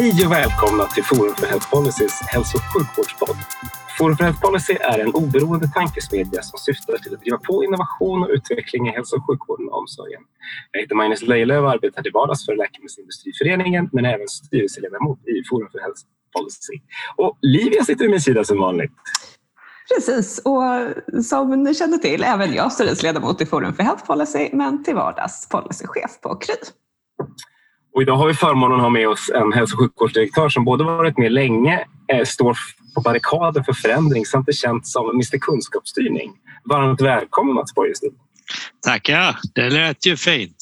Hej 0.00 0.26
och 0.26 0.32
välkomna 0.32 0.84
till 0.84 1.04
Forum 1.04 1.34
för 1.34 1.46
Health 1.46 1.70
Policys 1.70 2.20
hälso 2.34 2.58
och 2.58 2.64
sjukvårdspodd. 2.72 3.38
Forum 3.98 4.16
för 4.16 4.24
Health 4.24 4.40
Policy 4.40 4.74
är 4.80 4.98
en 4.98 5.14
oberoende 5.14 5.68
tankesmedja 5.68 6.42
som 6.42 6.58
syftar 6.58 6.98
till 6.98 7.14
att 7.14 7.20
driva 7.20 7.38
på 7.38 7.64
innovation 7.64 8.22
och 8.22 8.28
utveckling 8.36 8.88
i 8.88 8.90
hälso 8.90 9.16
och 9.16 9.26
sjukvården 9.26 9.68
och 9.68 9.78
omsorgen. 9.78 10.22
Jag 10.72 10.80
heter 10.80 10.94
Magnus 10.94 11.22
Lejelöw 11.22 11.62
och 11.64 11.70
arbetar 11.70 12.02
till 12.02 12.12
vardags 12.12 12.46
för 12.46 12.56
Läkemedelsindustriföreningen 12.56 13.88
men 13.92 14.04
är 14.04 14.14
även 14.14 14.28
styrelseledamot 14.28 15.18
i 15.18 15.36
Forum 15.48 15.68
för 15.72 15.78
Health 15.78 16.00
Policy. 16.36 16.76
Och 17.16 17.38
Livia 17.42 17.84
sitter 17.84 18.04
vid 18.04 18.10
min 18.10 18.20
sida 18.20 18.44
som 18.44 18.58
vanligt. 18.58 18.92
Precis, 19.94 20.38
och 20.38 20.62
som 21.24 21.62
ni 21.62 21.74
känner 21.74 21.98
till, 21.98 22.24
även 22.24 22.54
jag 22.54 22.72
styrelseledamot 22.72 23.40
i 23.40 23.46
Forum 23.46 23.74
för 23.74 23.82
Health 23.82 24.04
Policy 24.06 24.48
men 24.52 24.84
till 24.84 24.94
vardags 24.94 25.48
policychef 25.48 26.20
på 26.22 26.36
Kry. 26.36 26.54
Och 27.98 28.02
idag 28.02 28.16
har 28.16 28.26
vi 28.26 28.34
förmånen 28.34 28.76
att 28.76 28.82
ha 28.82 28.90
med 28.90 29.08
oss 29.08 29.30
en 29.34 29.52
hälso 29.52 29.74
och 29.74 29.80
sjukvårdsdirektör 29.80 30.48
som 30.48 30.64
både 30.64 30.84
varit 30.84 31.18
med 31.18 31.32
länge, 31.32 31.84
eh, 32.12 32.24
står 32.24 32.56
på 32.94 33.00
barrikaden 33.00 33.64
för 33.64 33.72
förändring 33.72 34.26
samt 34.26 34.48
är 34.48 34.52
känd 34.52 34.86
som 34.86 35.10
Mr 35.10 35.38
Kunskapsstyrning. 35.38 36.32
Varmt 36.64 37.00
välkommen 37.00 37.54
Mats 37.54 37.74
Borgestig. 37.74 38.12
Tackar, 38.86 39.36
det 39.54 39.70
lät 39.70 40.06
ju 40.06 40.16
fint. 40.16 40.56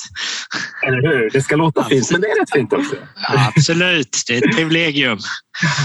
Eller 0.87 1.03
hur? 1.03 1.31
Det 1.31 1.43
ska 1.43 1.57
låta 1.57 1.85
fint, 1.85 2.11
men 2.11 2.21
det 2.21 2.27
är 2.27 2.41
rätt 2.41 2.53
fint 2.53 2.73
också. 2.73 2.97
Absolut, 3.29 4.23
det 4.27 4.37
är 4.37 4.49
ett 4.49 4.57
privilegium. 4.57 5.19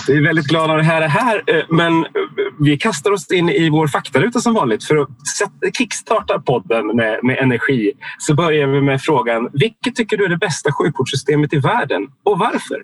Vi 0.07 0.17
är 0.17 0.21
väldigt 0.21 0.45
glada 0.45 0.73
att 0.73 0.79
det 0.79 0.83
här 0.83 1.01
är 1.01 1.07
här, 1.07 1.43
eh, 1.47 1.63
men 1.69 2.05
vi 2.59 2.77
kastar 2.77 3.11
oss 3.11 3.31
in 3.31 3.49
i 3.49 3.69
vår 3.69 3.87
faktaruta 3.87 4.39
som 4.39 4.53
vanligt 4.53 4.83
för 4.83 4.97
att 4.97 5.09
kickstarta 5.77 6.39
podden 6.39 6.87
med, 6.87 7.19
med 7.23 7.37
energi. 7.37 7.91
Så 8.17 8.35
börjar 8.35 8.67
vi 8.67 8.81
med 8.81 9.01
frågan, 9.01 9.49
vilket 9.53 9.95
tycker 9.95 10.17
du 10.17 10.25
är 10.25 10.29
det 10.29 10.37
bästa 10.37 10.71
sjukvårdssystemet 10.71 11.53
i 11.53 11.57
världen 11.57 12.07
och 12.25 12.39
varför? 12.39 12.83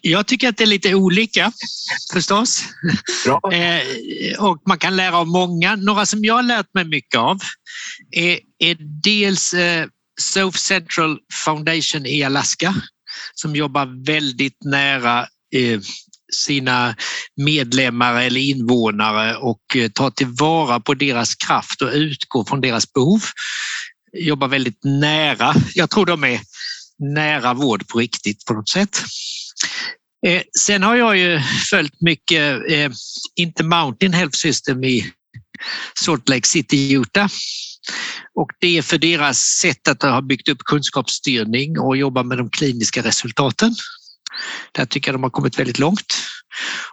Jag 0.00 0.26
tycker 0.26 0.48
att 0.48 0.56
det 0.56 0.64
är 0.64 0.68
lite 0.68 0.94
olika 0.94 1.52
förstås. 2.12 2.64
Bra. 3.24 3.40
Eh, 3.52 4.44
och 4.44 4.62
man 4.66 4.78
kan 4.78 4.96
lära 4.96 5.18
av 5.18 5.26
många. 5.26 5.76
Några 5.76 6.06
som 6.06 6.24
jag 6.24 6.34
har 6.34 6.42
lärt 6.42 6.74
mig 6.74 6.84
mycket 6.84 7.20
av 7.20 7.40
är, 8.10 8.38
är 8.58 8.76
dels 9.02 9.54
eh, 9.54 9.86
South 10.20 10.58
Central 10.58 11.18
Foundation 11.44 12.06
i 12.06 12.22
Alaska 12.22 12.74
som 13.34 13.56
jobbar 13.56 14.04
väldigt 14.06 14.64
nära 14.64 15.20
eh, 15.54 15.80
sina 16.32 16.96
medlemmar 17.36 18.22
eller 18.22 18.40
invånare 18.40 19.36
och 19.36 19.76
tar 19.94 20.10
tillvara 20.10 20.80
på 20.80 20.94
deras 20.94 21.34
kraft 21.34 21.82
och 21.82 21.90
utgår 21.92 22.44
från 22.44 22.60
deras 22.60 22.92
behov. 22.92 23.22
Jobbar 24.12 24.48
väldigt 24.48 24.84
nära. 24.84 25.54
Jag 25.74 25.90
tror 25.90 26.06
de 26.06 26.24
är 26.24 26.40
nära 26.98 27.54
vård 27.54 27.88
på 27.88 27.98
riktigt 27.98 28.44
på 28.44 28.54
något 28.54 28.68
sätt. 28.68 29.02
Eh, 30.26 30.42
sen 30.58 30.82
har 30.82 30.96
jag 30.96 31.16
ju 31.16 31.40
följt 31.70 32.00
mycket 32.00 32.70
eh, 32.70 32.90
Intermountain 33.36 34.12
Health 34.12 34.36
System 34.36 34.84
i 34.84 35.12
Salt 36.04 36.28
Lake 36.28 36.48
City, 36.48 36.92
Utah. 36.92 37.28
Och 38.34 38.50
det 38.60 38.78
är 38.78 38.82
för 38.82 38.98
deras 38.98 39.38
sätt 39.38 39.88
att 39.88 40.02
ha 40.02 40.22
byggt 40.22 40.48
upp 40.48 40.58
kunskapsstyrning 40.58 41.78
och 41.78 41.96
jobba 41.96 42.22
med 42.22 42.38
de 42.38 42.50
kliniska 42.50 43.02
resultaten. 43.02 43.74
Där 44.72 44.86
tycker 44.86 45.08
jag 45.08 45.14
de 45.14 45.22
har 45.22 45.30
kommit 45.30 45.58
väldigt 45.58 45.78
långt. 45.78 46.14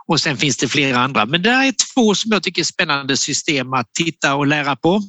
Och 0.08 0.22
sen 0.22 0.38
finns 0.38 0.58
det 0.58 0.68
flera 0.68 1.00
andra, 1.00 1.26
men 1.26 1.42
det 1.42 1.50
är 1.50 1.74
två 1.94 2.16
som 2.16 2.32
jag 2.32 2.44
tycker 2.44 2.62
är 2.62 2.66
spännande 2.66 3.18
system 3.18 3.74
att 3.74 3.94
titta 3.94 4.36
och 4.36 4.48
lära 4.48 4.76
på. 4.76 5.02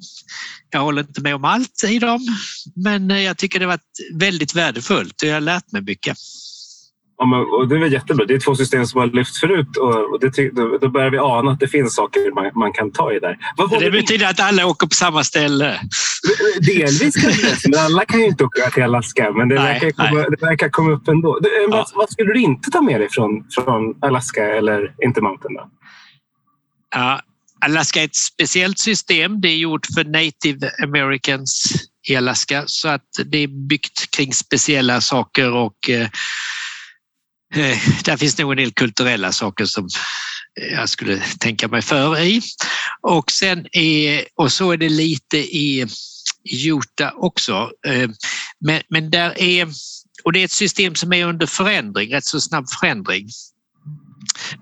Jag 0.70 0.80
håller 0.80 1.02
inte 1.02 1.20
med 1.20 1.34
om 1.34 1.44
allt 1.44 1.84
i 1.84 1.98
dem, 1.98 2.26
men 2.76 3.10
eh, 3.10 3.20
jag 3.20 3.38
tycker 3.38 3.58
det 3.58 3.64
har 3.64 3.72
varit 3.72 4.18
väldigt 4.20 4.54
värdefullt 4.54 5.22
och 5.22 5.28
jag 5.28 5.34
har 5.34 5.40
lärt 5.40 5.72
mig 5.72 5.82
mycket. 5.82 6.16
Ja, 7.24 7.28
men, 7.28 7.40
och 7.40 7.68
det 7.68 7.76
är 7.76 7.86
jättebra. 7.86 8.24
Det 8.26 8.34
är 8.34 8.38
två 8.38 8.54
system 8.54 8.86
som 8.86 9.00
har 9.00 9.06
lyft 9.06 9.36
förut 9.36 9.76
och, 9.76 10.20
det, 10.20 10.50
då, 10.50 10.78
då 10.78 10.88
börjar 10.88 11.10
vi 11.10 11.18
ana 11.18 11.50
att 11.50 11.60
det 11.60 11.68
finns 11.68 11.94
saker 11.94 12.34
man, 12.34 12.50
man 12.54 12.72
kan 12.72 12.90
ta 12.90 13.12
i 13.12 13.18
där. 13.18 13.38
Vad 13.56 13.80
det 13.80 13.90
betyder 13.90 14.26
att 14.26 14.40
alla 14.40 14.66
åker 14.66 14.86
på 14.86 14.94
samma 14.94 15.24
ställe? 15.24 15.80
Delvis 16.60 17.16
kanske, 17.16 17.68
men 17.68 17.80
alla 17.80 18.04
kan 18.04 18.20
ju 18.20 18.26
inte 18.26 18.44
åka 18.44 18.70
till 18.70 18.82
Alaska. 18.82 19.32
Men 19.32 19.48
det, 19.48 19.54
nej, 19.54 19.80
verkar, 19.80 19.90
komma, 19.90 20.28
det 20.28 20.46
verkar 20.46 20.68
komma 20.68 20.92
upp 20.92 21.08
ändå. 21.08 21.38
Du, 21.38 21.48
ja. 21.48 21.68
vad, 21.70 21.86
vad, 21.94 22.10
skulle 22.10 22.32
du 22.32 22.40
inte 22.40 22.70
ta 22.70 22.80
med 22.80 23.00
dig 23.00 23.08
från, 23.10 23.44
från 23.50 23.94
Alaska 24.00 24.44
eller 24.44 24.94
Intermountain? 25.04 25.54
Då? 25.54 25.70
Ja, 26.94 27.20
Alaska 27.64 28.00
är 28.00 28.04
ett 28.04 28.16
speciellt 28.16 28.78
system. 28.78 29.40
Det 29.40 29.48
är 29.48 29.56
gjort 29.56 29.86
för 29.94 30.04
native 30.04 30.70
americans 30.82 31.64
i 32.08 32.16
Alaska 32.16 32.62
så 32.66 32.88
att 32.88 33.08
det 33.24 33.38
är 33.38 33.68
byggt 33.68 34.10
kring 34.16 34.32
speciella 34.32 35.00
saker 35.00 35.52
och 35.52 35.90
eh, 35.90 36.02
Eh, 36.02 36.08
Eh, 37.54 37.78
där 38.04 38.16
finns 38.16 38.38
nog 38.38 38.52
en 38.52 38.56
del 38.56 38.72
kulturella 38.72 39.32
saker 39.32 39.64
som 39.64 39.88
eh, 40.60 40.74
jag 40.74 40.88
skulle 40.88 41.20
tänka 41.38 41.68
mig 41.68 41.82
för 41.82 42.20
i. 42.20 42.42
Och, 43.00 43.30
sen 43.30 43.66
är, 43.72 44.24
och 44.34 44.52
så 44.52 44.70
är 44.70 44.76
det 44.76 44.88
lite 44.88 45.38
i 45.38 45.86
Utah 46.66 47.12
också. 47.16 47.70
Eh, 47.86 48.10
men, 48.60 48.82
men 48.88 49.10
där 49.10 49.38
är, 49.38 49.68
och 50.24 50.32
det 50.32 50.40
är 50.40 50.44
ett 50.44 50.50
system 50.50 50.94
som 50.94 51.12
är 51.12 51.26
under 51.26 51.46
förändring, 51.46 52.12
rätt 52.12 52.24
så 52.24 52.40
snabb 52.40 52.66
förändring. 52.80 53.28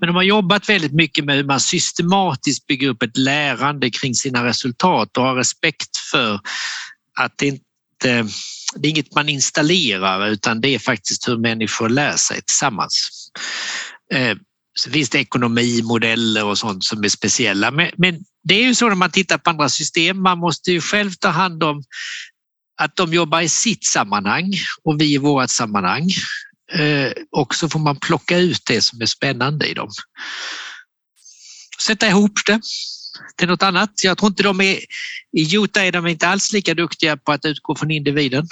Men 0.00 0.06
de 0.06 0.16
har 0.16 0.22
jobbat 0.22 0.68
väldigt 0.68 0.92
mycket 0.92 1.24
med 1.24 1.36
hur 1.36 1.44
man 1.44 1.60
systematiskt 1.60 2.66
bygger 2.66 2.88
upp 2.88 3.02
ett 3.02 3.16
lärande 3.16 3.90
kring 3.90 4.14
sina 4.14 4.44
resultat 4.44 5.16
och 5.16 5.24
har 5.24 5.34
respekt 5.34 5.96
för 6.10 6.40
att 7.18 7.32
det 7.38 7.46
inte 7.46 7.64
Eh, 8.04 8.26
det 8.76 8.88
är 8.88 8.90
inget 8.90 9.14
man 9.14 9.28
installerar 9.28 10.28
utan 10.28 10.60
det 10.60 10.68
är 10.68 10.78
faktiskt 10.78 11.28
hur 11.28 11.38
människor 11.38 11.88
lär 11.88 12.16
sig 12.16 12.42
tillsammans. 12.42 13.10
Eh, 14.14 14.36
så 14.74 14.90
finns 14.90 15.10
det 15.10 15.18
ekonomimodeller 15.18 16.44
och 16.44 16.58
sånt 16.58 16.84
som 16.84 17.04
är 17.04 17.08
speciella. 17.08 17.70
Men, 17.70 18.24
det 18.44 18.54
är 18.54 18.62
ju 18.62 18.74
så 18.74 18.88
när 18.88 18.94
man 18.94 19.10
tittar 19.10 19.38
på 19.38 19.50
andra 19.50 19.68
system, 19.68 20.22
man 20.22 20.38
måste 20.38 20.72
ju 20.72 20.80
själv 20.80 21.12
ta 21.12 21.28
hand 21.28 21.62
om 21.62 21.82
att 22.80 22.96
de 22.96 23.12
jobbar 23.12 23.40
i 23.40 23.48
sitt 23.48 23.84
sammanhang 23.84 24.52
och 24.84 25.00
vi 25.00 25.14
i 25.14 25.18
vårt 25.18 25.50
sammanhang. 25.50 26.10
Eh, 26.72 27.12
och 27.30 27.54
så 27.54 27.68
får 27.68 27.78
man 27.78 27.96
plocka 27.96 28.38
ut 28.38 28.62
det 28.66 28.82
som 28.82 29.00
är 29.00 29.06
spännande 29.06 29.66
i 29.66 29.74
dem. 29.74 29.88
Sätta 31.82 32.08
ihop 32.08 32.32
det 32.46 32.60
till 33.36 33.48
något 33.48 33.62
annat. 33.62 33.90
Jag 34.04 34.18
tror 34.18 34.30
inte 34.30 34.42
de 34.42 34.60
är, 34.60 34.78
i 35.32 35.56
Utah 35.56 35.86
är 35.86 35.92
de 35.92 36.06
inte 36.06 36.28
alls 36.28 36.52
lika 36.52 36.74
duktiga 36.74 37.16
på 37.16 37.32
att 37.32 37.44
utgå 37.44 37.74
från 37.74 37.90
individen. 37.90 38.46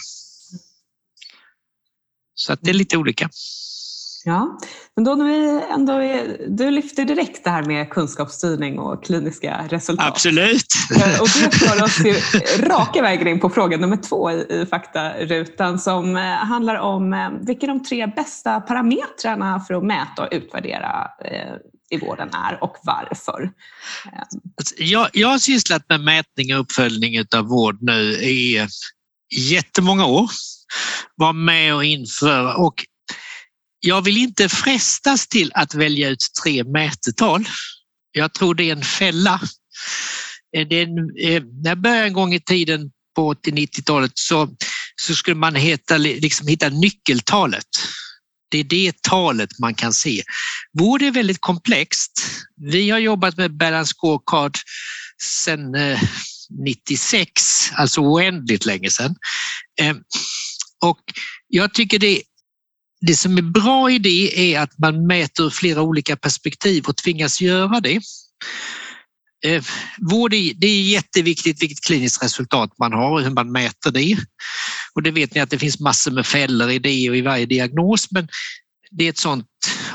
Så 2.34 2.53
att 2.53 2.59
det 2.62 2.71
är 2.71 2.75
lite 2.75 2.97
olika. 2.97 3.31
Ja, 4.25 4.59
men 4.97 5.04
då 5.04 5.15
när 5.15 5.25
vi 5.25 5.62
ändå 5.75 5.93
är, 5.93 6.47
du 6.48 6.71
lyfter 6.71 7.04
direkt 7.04 7.44
det 7.44 7.50
här 7.50 7.62
med 7.62 7.91
kunskapsstyrning 7.91 8.78
och 8.78 9.04
kliniska 9.04 9.66
resultat. 9.69 10.06
Absolut! 10.09 10.66
Och 11.21 11.28
det 11.42 11.56
för 11.56 11.84
oss 11.84 11.98
raka 12.59 13.03
vägen 13.03 13.28
in 13.28 13.41
på 13.41 13.50
fråga 13.50 13.77
nummer 13.77 13.97
två 13.97 14.31
i, 14.31 14.47
i 14.50 14.66
faktarutan 14.66 15.78
som 15.78 16.16
eh, 16.16 16.22
handlar 16.22 16.77
om 16.77 17.12
eh, 17.12 17.31
vilka 17.41 17.66
de 17.66 17.84
tre 17.84 18.06
bästa 18.06 18.60
parametrarna 18.60 19.60
för 19.60 19.75
att 19.75 19.84
mäta 19.84 20.22
och 20.22 20.28
utvärdera 20.31 21.10
eh, 21.24 21.54
i 21.91 21.98
vården 21.98 22.34
är 22.34 22.65
och 22.65 22.77
varför. 22.83 23.51
Alltså, 24.59 24.75
jag, 24.78 25.10
jag 25.13 25.28
har 25.28 25.39
sysslat 25.39 25.84
med 25.89 26.01
mätning 26.01 26.54
och 26.54 26.60
uppföljning 26.60 27.25
av 27.37 27.45
vård 27.45 27.78
nu 27.81 28.13
i 28.13 28.66
jättemånga 29.34 30.07
år. 30.07 30.31
Var 31.16 31.33
med 31.33 31.75
och 31.75 31.84
införa 31.84 32.54
och 32.54 32.84
jag 33.81 34.03
vill 34.03 34.16
inte 34.16 34.48
frestas 34.48 35.28
till 35.28 35.51
att 35.54 35.75
välja 35.75 36.09
ut 36.09 36.27
tre 36.45 36.65
mätetal. 36.65 37.48
Jag 38.13 38.34
tror 38.34 38.54
det 38.54 38.65
är 38.65 38.72
en 38.72 38.83
fälla. 38.83 39.41
Eh, 40.57 40.66
det 40.69 40.83
en, 40.83 40.98
eh, 41.19 41.42
när 41.63 41.71
jag 41.71 41.81
började 41.81 42.07
en 42.07 42.13
gång 42.13 42.34
i 42.34 42.41
tiden 42.41 42.91
på 43.16 43.34
80-90-talet 43.34 44.13
så, 44.15 44.48
så 44.97 45.15
skulle 45.15 45.37
man 45.37 45.54
heta, 45.54 45.97
liksom 45.97 46.47
hitta 46.47 46.69
nyckeltalet. 46.69 47.66
Det 48.51 48.59
är 48.59 48.65
det 48.65 49.03
talet 49.03 49.59
man 49.59 49.75
kan 49.75 49.93
se. 49.93 50.23
Vård 50.79 51.03
är 51.03 51.11
väldigt 51.11 51.41
komplext. 51.41 52.27
Vi 52.57 52.91
har 52.91 52.99
jobbat 52.99 53.37
med 53.37 53.57
Balance 53.57 53.95
Scorecard 53.97 54.57
sedan 55.45 55.75
eh, 55.75 56.01
96, 56.65 57.71
alltså 57.73 58.01
oändligt 58.01 58.67
länge 58.67 58.91
sedan. 58.91 59.15
Ehm, 59.81 59.97
och 60.83 61.01
jag 61.49 61.75
tycker 61.75 61.99
det 61.99 62.23
det 63.07 63.17
som 63.17 63.39
är 63.39 63.43
bra 63.43 63.91
i 63.91 63.99
det 63.99 64.55
är 64.55 64.61
att 64.61 64.79
man 64.79 65.07
mäter 65.07 65.51
flera 65.51 65.83
olika 65.83 66.17
perspektiv 66.17 66.85
och 66.85 66.97
tvingas 66.97 67.41
göra 67.41 67.81
det. 67.81 68.01
Ehm, 69.47 69.63
vård 69.99 70.35
är, 70.35 70.55
det 70.55 70.67
är 70.67 70.83
jätteviktigt 70.83 71.63
vilket 71.63 71.85
kliniskt 71.85 72.23
resultat 72.23 72.71
man 72.79 72.93
har 72.93 73.11
och 73.11 73.23
hur 73.23 73.31
man 73.31 73.53
mäter 73.53 73.91
det. 73.91 74.17
Och 75.01 75.05
det 75.05 75.11
vet 75.11 75.35
ni 75.35 75.41
att 75.41 75.51
det 75.51 75.59
finns 75.59 75.81
massor 75.81 76.11
med 76.11 76.27
fällor 76.27 76.71
i 76.71 76.79
det 76.79 77.11
och 77.11 77.17
i 77.17 77.21
varje 77.21 77.47
diagnos, 77.47 78.11
men 78.11 78.29
det 78.91 79.05
är 79.05 79.11
ett 79.11 79.19
sådant 79.19 79.47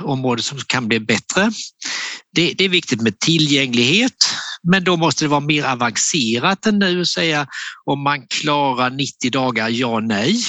område 0.01 0.41
som 0.41 0.57
kan 0.57 0.87
bli 0.87 0.99
bättre. 0.99 1.51
Det, 2.35 2.53
det, 2.53 2.65
är 2.65 2.69
viktigt 2.69 3.01
med 3.01 3.19
tillgänglighet, 3.19 4.15
men 4.63 4.83
då 4.83 4.97
måste 4.97 5.25
det 5.25 5.29
vara 5.29 5.39
mer 5.39 5.63
avancerat 5.63 6.65
än 6.65 6.79
nu 6.79 7.01
att 7.01 7.07
säga 7.07 7.47
om 7.85 8.03
man 8.03 8.27
klarar 8.27 8.89
90 8.89 9.31
dagar, 9.31 9.69
ja 9.69 9.99
nej. 9.99 10.43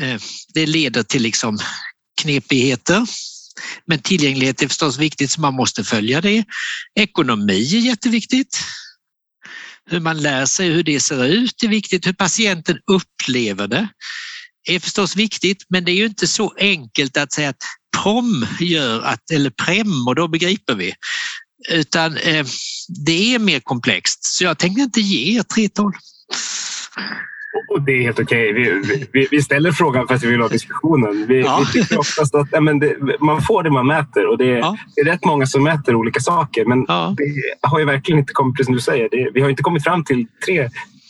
Eh, 0.00 0.20
det 0.54 0.66
leder 0.66 1.02
till 1.02 1.22
liksom 1.22 1.58
knepigheter. 2.22 3.06
Men 3.86 3.98
tillgänglighet 3.98 4.62
är 4.62 4.68
förstås 4.68 4.98
viktigt 4.98 5.30
så 5.30 5.40
man 5.40 5.54
måste 5.54 5.84
följa 5.84 6.20
det. 6.20 6.44
Ekonomi 6.94 7.76
är 7.76 7.80
jätteviktigt. 7.80 8.60
Hur 9.90 10.00
man 10.00 10.22
lär 10.22 10.46
sig 10.46 10.68
hur 10.68 10.82
det 10.82 11.00
ser 11.00 11.24
ut 11.24 11.62
är 11.62 11.68
viktigt. 11.68 12.06
Hur 12.06 12.12
patienten 12.12 12.78
upplever 12.86 13.66
det 13.68 13.88
är 14.66 14.80
förstås 14.80 15.16
viktigt, 15.16 15.64
men 15.68 15.84
det 15.84 15.92
är 15.92 15.96
ju 15.96 16.06
inte 16.06 16.26
så 16.26 16.54
enkelt 16.58 17.16
att 17.16 17.32
säga 17.32 17.48
att 17.48 17.62
PROM 18.02 18.46
gör 18.60 19.02
att, 19.02 19.30
eller 19.30 19.50
PREM 19.50 20.08
och 20.08 20.14
då 20.14 20.28
begriper 20.28 20.74
vi. 20.74 20.94
Utan 21.68 22.16
eh, 22.16 22.46
det 23.06 23.34
är 23.34 23.38
mer 23.38 23.60
komplext, 23.60 24.24
så 24.24 24.44
jag 24.44 24.58
tänkte 24.58 24.82
inte 24.82 25.00
ge 25.00 25.38
er 25.38 25.42
3-12. 25.42 25.92
Och 27.68 27.82
det 27.82 27.92
är 27.92 28.02
helt 28.02 28.20
okej. 28.20 28.52
Vi, 28.52 28.82
vi, 29.12 29.28
vi, 29.30 29.42
ställer 29.42 29.72
frågan 29.72 30.06
för 30.06 30.14
att 30.14 30.22
vi 30.22 30.30
vill 30.30 30.40
ha 30.40 30.48
diskussionen. 30.48 31.26
Vi, 31.28 31.40
ja. 31.40 31.64
vi 31.66 31.80
tycker 31.80 31.98
oftast 31.98 32.34
att 32.34 32.48
ja, 32.52 32.60
men 32.60 32.78
det, 32.78 32.96
man 33.20 33.42
får 33.42 33.62
det 33.62 33.70
man 33.70 33.86
mäter 33.86 34.26
och 34.26 34.38
det, 34.38 34.46
ja. 34.46 34.76
det, 34.94 35.00
är 35.00 35.04
rätt 35.04 35.24
många 35.24 35.46
som 35.46 35.62
mäter 35.62 35.94
olika 35.94 36.20
saker. 36.20 36.64
Men 36.64 36.84
ja. 36.88 37.14
det 37.16 37.68
har 37.68 37.78
ju 37.78 37.84
verkligen 37.84 38.18
inte 38.18 38.32
kommit, 38.32 38.54
precis 38.54 38.66
som 38.66 38.74
du 38.74 38.80
säger, 38.80 39.08
det, 39.10 39.30
vi 39.34 39.40
har 39.40 39.50
inte 39.50 39.62
kommit 39.62 39.84
fram 39.84 40.04
till 40.04 40.26
tre 40.46 40.60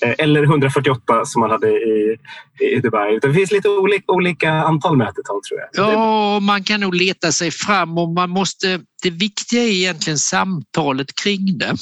eh, 0.02 0.14
eller 0.18 0.42
148 0.42 1.24
som 1.24 1.40
man 1.40 1.50
hade 1.50 1.68
i, 1.68 2.16
i 2.60 2.80
Dubai. 2.80 3.18
Det 3.22 3.32
finns 3.34 3.52
lite 3.52 3.68
olika, 3.68 4.12
olika 4.12 4.52
antal 4.52 4.96
mätetal 4.96 5.40
tror 5.48 5.60
jag. 5.60 5.92
Ja, 5.92 6.40
man 6.40 6.64
kan 6.64 6.80
nog 6.80 6.94
leta 6.94 7.32
sig 7.32 7.50
fram 7.50 7.98
och 7.98 8.08
man 8.08 8.30
måste... 8.30 8.80
Det 9.02 9.10
viktiga 9.10 9.62
är 9.62 9.68
egentligen 9.68 10.18
samtalet 10.18 11.14
kring 11.14 11.58
det 11.58 11.76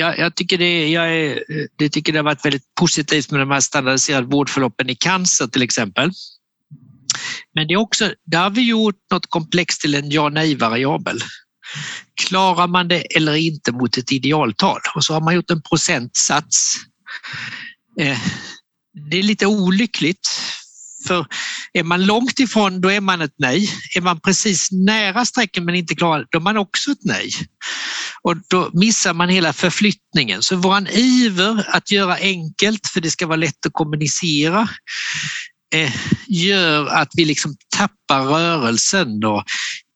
jag, 0.00 0.18
jag, 0.18 0.34
tycker 0.34 0.58
det, 0.58 0.88
jag 0.88 1.14
är, 1.14 1.44
det 1.76 1.88
tycker 1.88 2.12
det 2.12 2.18
har 2.18 2.24
varit 2.24 2.44
väldigt 2.44 2.74
positivt 2.80 3.30
med 3.30 3.40
de 3.40 3.50
här 3.50 3.60
standardiserade 3.60 4.26
vårdförloppen 4.26 4.90
i 4.90 4.94
cancer 4.94 5.46
till 5.46 5.62
exempel. 5.62 6.10
Men 7.54 7.66
det 7.66 7.74
är 7.74 7.78
också, 7.78 8.14
där 8.26 8.42
har 8.42 8.50
vi 8.50 8.68
gjort 8.68 9.00
något 9.10 9.26
komplext 9.26 9.80
till 9.80 9.94
en 9.94 10.10
ja 10.10 10.28
nej-variabel. 10.28 11.18
Klarar 12.26 12.66
man 12.66 12.88
det 12.88 13.16
eller 13.16 13.34
inte 13.34 13.72
mot 13.72 13.96
ett 13.96 14.12
idealtal? 14.12 14.80
Och 14.94 15.04
så 15.04 15.14
har 15.14 15.20
man 15.20 15.34
gjort 15.34 15.50
en 15.50 15.62
procentsats. 15.62 16.76
Eh, 18.00 18.18
det 19.10 19.18
är 19.18 19.22
lite 19.22 19.46
olyckligt 19.46 20.28
för 21.06 21.26
är 21.72 21.82
man 21.82 22.06
långt 22.06 22.40
ifrån, 22.40 22.80
då 22.80 22.90
är 22.90 23.00
man 23.00 23.20
ett 23.20 23.34
nej. 23.38 23.70
Är 23.96 24.00
man 24.00 24.20
precis 24.20 24.72
nära 24.72 25.24
strecken 25.24 25.64
men 25.64 25.74
inte 25.74 25.94
klar, 25.94 26.26
då 26.30 26.38
är 26.38 26.42
man 26.42 26.56
också 26.56 26.90
ett 26.90 27.04
nej. 27.04 27.30
Och 28.22 28.36
då 28.48 28.70
missar 28.72 29.14
man 29.14 29.28
hela 29.28 29.52
förflyttningen. 29.52 30.42
Så 30.42 30.56
våran 30.56 30.86
iver 30.86 31.66
att 31.68 31.90
göra 31.90 32.16
enkelt, 32.16 32.86
för 32.86 33.00
det 33.00 33.10
ska 33.10 33.26
vara 33.26 33.36
lätt 33.36 33.66
att 33.66 33.72
kommunicera, 33.72 34.68
eh, 35.74 35.92
gör 36.26 36.86
att 36.86 37.08
vi 37.14 37.24
liksom 37.24 37.56
tappar 37.76 38.24
rörelsen 38.24 39.24
och 39.24 39.44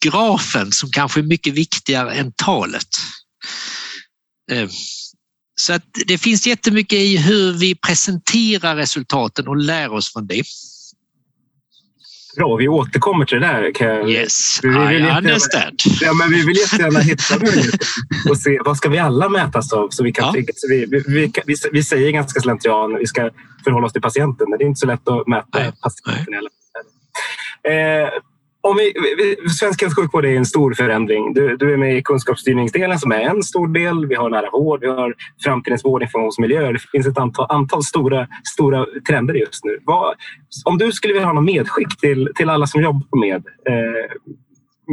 grafen 0.04 0.72
som 0.72 0.90
kanske 0.90 1.20
är 1.20 1.24
mycket 1.24 1.54
viktigare 1.54 2.14
än 2.14 2.32
talet. 2.36 2.88
Eh, 4.52 4.68
så 5.60 5.72
att 5.72 5.84
det 6.06 6.18
finns 6.18 6.46
jättemycket 6.46 6.98
i 6.98 7.16
hur 7.16 7.52
vi 7.52 7.74
presenterar 7.74 8.76
resultaten 8.76 9.48
och 9.48 9.56
lär 9.56 9.92
oss 9.92 10.12
från 10.12 10.26
det. 10.26 10.44
Bra, 12.36 12.56
vi 12.56 12.68
återkommer 12.68 13.24
till 13.24 13.40
det 13.40 13.46
där. 13.46 13.74
Kan 13.74 14.08
yes, 14.08 14.60
vi 14.62 14.68
vill 14.68 15.04
I 15.04 15.10
understand. 15.10 15.78
Ja, 16.00 16.12
men 16.12 16.30
vi 16.30 16.46
vill 16.46 16.56
jättegärna 16.56 16.98
hitta 16.98 17.34
och 18.30 18.38
se 18.38 18.58
vad 18.64 18.76
ska 18.76 18.88
vi 18.88 18.98
alla 18.98 19.28
mätas 19.28 19.72
av. 19.72 19.88
Så 19.90 20.04
vi, 20.04 20.12
kan, 20.12 20.34
ja. 20.34 20.44
vi, 20.68 20.86
vi, 20.86 21.32
vi, 21.46 21.56
vi 21.72 21.82
säger 21.82 22.10
ganska 22.10 22.40
slentrian 22.40 22.96
vi 22.96 23.06
ska 23.06 23.30
förhålla 23.64 23.86
oss 23.86 23.92
till 23.92 24.02
patienten, 24.02 24.46
men 24.50 24.58
det 24.58 24.64
är 24.64 24.66
inte 24.66 24.80
så 24.80 24.86
lätt 24.86 25.08
att 25.08 25.26
mäta 25.26 25.58
Nej. 25.58 25.72
patienten. 25.82 26.34
Nej. 27.64 28.02
Eh, 28.02 28.08
om 28.68 28.76
vi, 28.76 28.92
svensk 29.58 29.82
hälso 29.82 30.00
och 30.00 30.02
sjukvård 30.02 30.24
är 30.24 30.36
en 30.36 30.46
stor 30.46 30.74
förändring. 30.74 31.34
Du, 31.34 31.56
du, 31.56 31.72
är 31.72 31.76
med 31.76 31.98
i 31.98 32.02
kunskapsstyrningsdelen 32.02 32.98
som 32.98 33.12
är 33.12 33.20
en 33.20 33.42
stor 33.42 33.68
del. 33.68 34.06
Vi 34.06 34.14
har 34.14 34.30
nära 34.30 34.50
vård, 34.50 34.80
vi 34.80 34.88
har 34.88 35.14
framtidens 35.44 35.84
vårdinformationsmiljö. 35.84 36.72
Det 36.72 36.78
finns 36.78 37.06
ett 37.06 37.18
antal, 37.18 37.46
antal 37.48 37.84
stora, 37.84 38.28
stora 38.54 38.86
trender 39.08 39.34
just 39.34 39.64
nu. 39.64 39.78
Vad, 39.84 40.14
om 40.64 40.78
du 40.78 40.92
skulle 40.92 41.12
vilja 41.12 41.26
ha 41.26 41.32
något 41.32 41.44
medskick 41.44 42.00
till, 42.00 42.30
till 42.34 42.48
alla 42.50 42.66
som 42.66 42.82
jobbar 42.82 43.18
med, 43.20 43.44
eh, 43.68 44.10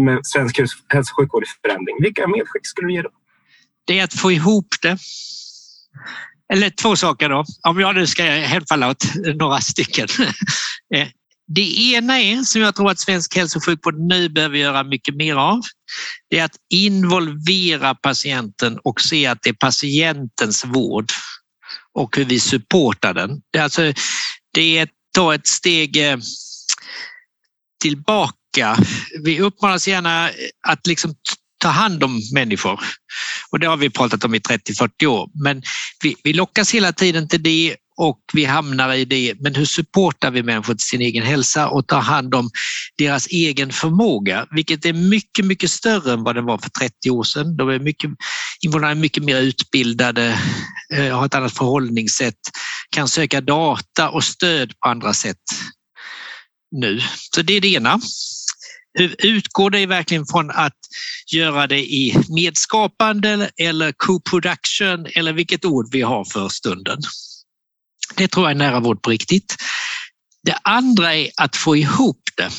med 0.03 0.25
svensk 0.25 0.59
hälso 0.59 1.13
och 1.13 1.21
sjukvård 1.21 1.43
i 1.43 1.47
förändring, 1.67 1.95
vilka 1.99 2.27
medskick 2.27 2.67
skulle 2.67 2.87
du 2.87 2.93
ge 2.93 3.01
dem? 3.01 3.11
Det 3.85 3.99
är 3.99 4.03
att 4.03 4.13
få 4.13 4.31
ihop 4.31 4.67
det. 4.81 4.97
Eller 6.53 6.69
två 6.69 6.95
saker 6.95 7.29
då, 7.29 7.45
om 7.67 7.79
jag 7.79 7.95
nu 7.95 8.07
ska 8.07 8.23
hemfalla 8.23 8.89
åt 8.89 9.03
några 9.35 9.59
stycken. 9.59 10.07
Eh, 10.93 11.07
det 11.55 11.91
ena 11.91 12.21
är, 12.21 12.43
som 12.43 12.61
jag 12.61 12.75
tror 12.75 12.91
att 12.91 12.99
svensk 12.99 13.35
hälso 13.35 13.57
och 13.57 13.65
sjukvård 13.65 13.99
nu 13.99 14.29
behöver 14.29 14.57
göra 14.57 14.83
mycket 14.83 15.15
mer 15.15 15.35
av, 15.35 15.61
det 16.29 16.39
är 16.39 16.45
att 16.45 16.55
involvera 16.69 17.95
patienten 17.95 18.79
och 18.83 19.01
se 19.01 19.25
att 19.25 19.41
det 19.41 19.49
är 19.49 19.53
patientens 19.53 20.65
vård 20.65 21.11
och 21.93 22.17
hur 22.17 22.25
vi 22.25 22.39
supportar 22.39 23.13
den. 23.13 23.41
Det 23.51 23.59
är, 23.59 23.63
alltså, 23.63 23.93
det 24.53 24.77
är 24.77 24.83
att 24.83 24.89
ta 25.15 25.35
ett 25.35 25.47
steg 25.47 25.97
eh, 25.97 26.17
tillbaka. 27.81 28.77
Vi 29.23 29.39
uppmanas 29.39 29.87
gärna 29.87 30.29
att 30.67 30.87
liksom 30.87 31.15
ta 31.61 31.69
hand 31.69 32.03
om 32.03 32.21
människor. 32.33 32.79
Och 33.51 33.59
det 33.59 33.67
har 33.67 33.77
vi 33.77 33.89
pratat 33.89 34.23
om 34.23 34.35
i 34.35 34.39
30-40 34.39 35.05
år. 35.05 35.29
Men 35.43 35.63
vi, 36.03 36.15
vi 36.23 36.33
lockas 36.33 36.73
hela 36.73 36.93
tiden 36.93 37.27
till 37.27 37.43
det 37.43 37.75
och 37.97 38.19
vi 38.33 38.45
hamnar 38.45 38.93
i 38.93 39.05
det, 39.05 39.33
men 39.39 39.55
hur 39.55 39.65
supportar 39.65 40.31
vi 40.31 40.43
människor 40.43 40.73
till 40.73 40.87
sin 40.87 41.01
egen 41.01 41.23
hälsa 41.23 41.69
och 41.69 41.87
tar 41.87 42.01
hand 42.01 42.35
om 42.35 42.49
deras 42.97 43.27
egen 43.27 43.71
förmåga, 43.71 44.47
vilket 44.51 44.85
är 44.85 44.93
mycket, 44.93 45.45
mycket 45.45 45.71
större 45.71 46.13
än 46.13 46.23
vad 46.23 46.35
den 46.35 46.45
var 46.45 46.57
för 46.57 46.69
30 46.69 47.09
år 47.09 47.23
sedan. 47.23 47.57
De 47.57 47.69
är 47.69 47.79
mycket, 47.79 48.11
invånarna 48.61 48.91
är 48.91 48.95
mycket 48.95 49.23
mer 49.23 49.41
utbildade, 49.41 50.39
eh, 50.93 51.17
har 51.17 51.25
ett 51.25 51.35
annat 51.35 51.57
förhållningssätt, 51.57 52.39
kan 52.89 53.07
söka 53.07 53.41
data 53.41 54.09
och 54.09 54.23
stöd 54.23 54.79
på 54.79 54.89
andra 54.89 55.13
sätt 55.13 55.37
nu. 56.71 57.01
Så 57.35 57.41
det 57.41 57.53
är 57.53 57.61
det 57.61 57.73
ena. 57.73 57.99
Hur 58.93 59.15
utgår 59.19 59.69
det 59.69 59.85
verkligen 59.85 60.25
från 60.25 60.51
att 60.51 60.77
göra 61.33 61.67
det 61.67 61.79
i 61.79 62.23
medskapande 62.29 63.49
eller 63.57 63.91
co-production 63.91 65.05
eller 65.15 65.33
vilket 65.33 65.65
ord 65.65 65.87
vi 65.91 66.01
har 66.01 66.25
för 66.25 66.49
stunden? 66.49 66.97
Det 68.15 68.27
tror 68.27 68.45
jag 68.45 68.51
är 68.51 68.55
nära 68.55 68.79
vård 68.79 69.01
på 69.01 69.09
riktigt. 69.09 69.55
Det 70.43 70.55
andra 70.63 71.15
är 71.15 71.29
att 71.37 71.55
få 71.55 71.75
ihop 71.75 72.21
det. 72.37 72.49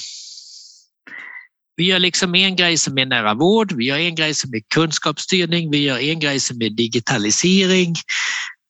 Vi 1.76 1.84
gör 1.84 1.98
liksom 1.98 2.34
en 2.34 2.56
grej 2.56 2.78
som 2.78 2.98
är 2.98 3.06
nära 3.06 3.34
vård, 3.34 3.72
vi 3.72 3.84
gör 3.84 3.98
en 3.98 4.14
grej 4.14 4.34
som 4.34 4.54
är 4.54 4.62
kunskapsstyrning, 4.74 5.70
vi 5.70 5.78
gör 5.78 5.98
en 5.98 6.20
grej 6.20 6.40
som 6.40 6.62
är 6.62 6.70
digitalisering. 6.70 7.94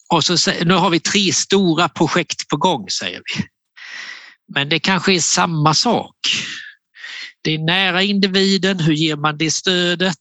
Och 0.09 0.25
så, 0.25 0.53
nu 0.65 0.75
har 0.75 0.91
vi 0.91 1.01
tre 1.01 1.33
stora 1.33 1.89
projekt 1.89 2.49
på 2.49 2.57
gång, 2.57 2.91
säger 2.91 3.23
vi. 3.25 3.45
Men 4.55 4.69
det 4.69 4.79
kanske 4.79 5.15
är 5.15 5.21
samma 5.21 5.75
sak. 5.75 6.17
Det 7.45 7.55
är 7.55 7.59
nära 7.59 8.03
individen, 8.03 8.81
hur 8.81 8.93
ger 8.93 9.17
man 9.17 9.39
det 9.39 9.51
stödet? 9.51 10.19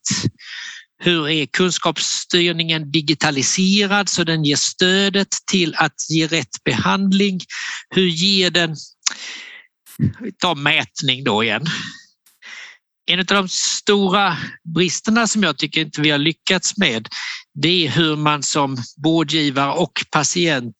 Hur 1.03 1.29
är 1.29 1.45
kunskapsstyrningen 1.45 2.91
digitaliserad 2.91 4.09
så 4.09 4.23
den 4.23 4.43
ger 4.43 4.55
stödet 4.55 5.27
till 5.51 5.75
att 5.75 6.09
ge 6.09 6.27
rätt 6.27 6.63
behandling? 6.65 7.39
Hur 7.89 8.07
ger 8.07 8.51
den, 8.51 8.75
vi 10.19 10.31
tar 10.31 10.55
mätning 10.55 11.23
då 11.23 11.43
igen. 11.43 11.65
En 13.05 13.19
av 13.19 13.25
de 13.25 13.49
stora 13.49 14.37
bristerna 14.75 15.27
som 15.27 15.43
jag 15.43 15.57
tycker 15.57 15.81
inte 15.81 16.01
vi 16.01 16.09
har 16.09 16.17
lyckats 16.17 16.77
med 16.77 17.07
det 17.53 17.87
är 17.87 17.89
hur 17.89 18.15
man 18.15 18.43
som 18.43 18.77
vårdgivare 19.03 19.71
och 19.71 20.05
patient 20.11 20.75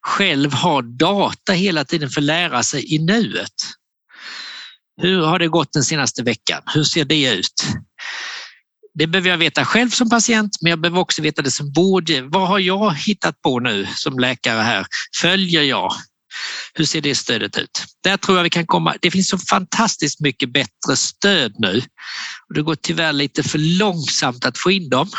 själv 0.00 0.52
har 0.52 0.82
data 0.82 1.52
hela 1.52 1.84
tiden 1.84 2.10
för 2.10 2.20
att 2.20 2.24
lära 2.24 2.62
sig 2.62 2.94
i 2.94 2.98
nuet. 2.98 3.54
Hur 5.02 5.22
har 5.22 5.38
det 5.38 5.48
gått 5.48 5.72
den 5.72 5.84
senaste 5.84 6.22
veckan? 6.22 6.62
Hur 6.74 6.84
ser 6.84 7.04
det 7.04 7.34
ut? 7.34 7.64
Det 8.98 9.06
behöver 9.06 9.30
jag 9.30 9.38
veta 9.38 9.64
själv 9.64 9.90
som 9.90 10.10
patient, 10.10 10.56
men 10.60 10.70
jag 10.70 10.80
behöver 10.80 11.00
också 11.00 11.22
veta 11.22 11.42
det 11.42 11.50
som 11.50 11.72
vårdgivare. 11.72 12.30
Vad 12.30 12.48
har 12.48 12.58
jag 12.58 12.94
hittat 12.94 13.42
på 13.42 13.60
nu 13.60 13.86
som 13.94 14.18
läkare 14.18 14.60
här? 14.60 14.86
Följer 15.20 15.62
jag? 15.62 15.92
Hur 16.74 16.84
ser 16.84 17.00
det 17.00 17.14
stödet 17.14 17.58
ut? 17.58 17.84
Där 18.04 18.16
tror 18.16 18.36
jag 18.36 18.44
vi 18.44 18.50
kan 18.50 18.66
komma. 18.66 18.94
Det 19.00 19.10
finns 19.10 19.28
så 19.28 19.38
fantastiskt 19.38 20.20
mycket 20.20 20.52
bättre 20.52 20.96
stöd 20.96 21.54
nu. 21.58 21.82
Och 22.48 22.54
det 22.54 22.62
går 22.62 22.74
tyvärr 22.74 23.12
lite 23.12 23.42
för 23.42 23.58
långsamt 23.58 24.44
att 24.44 24.58
få 24.58 24.70
in 24.70 24.88
dem. 24.88 25.10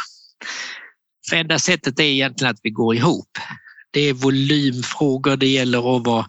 För 1.29 1.35
enda 1.35 1.59
sättet 1.59 1.99
är 1.99 2.03
egentligen 2.03 2.51
att 2.51 2.59
vi 2.63 2.69
går 2.69 2.95
ihop. 2.95 3.37
Det 3.91 4.01
är 4.01 4.13
volymfrågor, 4.13 5.37
det 5.37 5.47
gäller 5.47 5.97
att 5.97 6.05
vara 6.05 6.27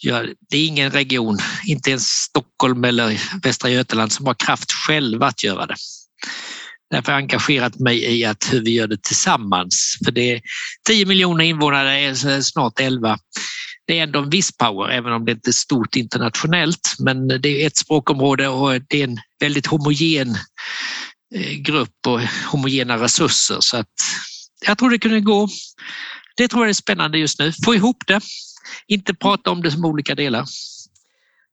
Ja, 0.00 0.24
det 0.50 0.58
är 0.58 0.66
ingen 0.66 0.90
region, 0.90 1.38
inte 1.64 1.90
ens 1.90 2.08
Stockholm 2.08 2.84
eller 2.84 3.20
Västra 3.42 3.70
Götaland 3.70 4.12
som 4.12 4.26
har 4.26 4.34
kraft 4.34 4.72
själva 4.72 5.26
att 5.26 5.44
göra 5.44 5.66
det. 5.66 5.76
Därför 6.90 7.12
har 7.12 7.18
jag 7.18 7.22
engagerat 7.22 7.78
mig 7.78 8.18
i 8.18 8.24
att 8.24 8.52
hur 8.52 8.60
vi 8.60 8.70
gör 8.70 8.86
det 8.86 9.02
tillsammans. 9.02 9.98
För 10.04 10.12
det 10.12 10.32
är 10.32 10.40
10 10.88 11.06
miljoner 11.06 11.44
invånare, 11.44 12.00
eh, 12.00 12.40
snart 12.40 12.80
11. 12.80 13.18
Det 13.86 13.98
är 13.98 14.02
ändå 14.02 14.18
en 14.18 14.30
viss 14.30 14.56
power, 14.56 14.88
även 14.90 15.12
om 15.12 15.24
det 15.24 15.32
inte 15.32 15.50
är 15.50 15.52
stort 15.52 15.96
internationellt. 15.96 16.96
Men 16.98 17.28
det 17.28 17.62
är 17.62 17.66
ett 17.66 17.76
språkområde 17.76 18.48
och 18.48 18.80
det 18.88 19.00
är 19.00 19.04
en 19.04 19.18
väldigt 19.40 19.66
homogen 19.66 20.36
eh, 21.34 21.52
grupp 21.52 22.06
och 22.06 22.20
homogena 22.50 22.96
resurser. 22.96 23.56
Så 23.60 23.76
att 23.76 23.94
jag 24.66 24.78
tror 24.78 24.90
det 24.90 24.98
kunde 24.98 25.20
gå. 25.20 25.48
Det 26.36 26.48
tror 26.48 26.62
jag 26.62 26.70
är 26.70 26.74
spännande 26.74 27.18
just 27.18 27.38
nu. 27.38 27.52
Få 27.64 27.74
ihop 27.74 28.06
det, 28.06 28.20
inte 28.86 29.14
prata 29.14 29.50
om 29.50 29.62
det 29.62 29.70
som 29.70 29.84
olika 29.84 30.14
delar. 30.14 30.46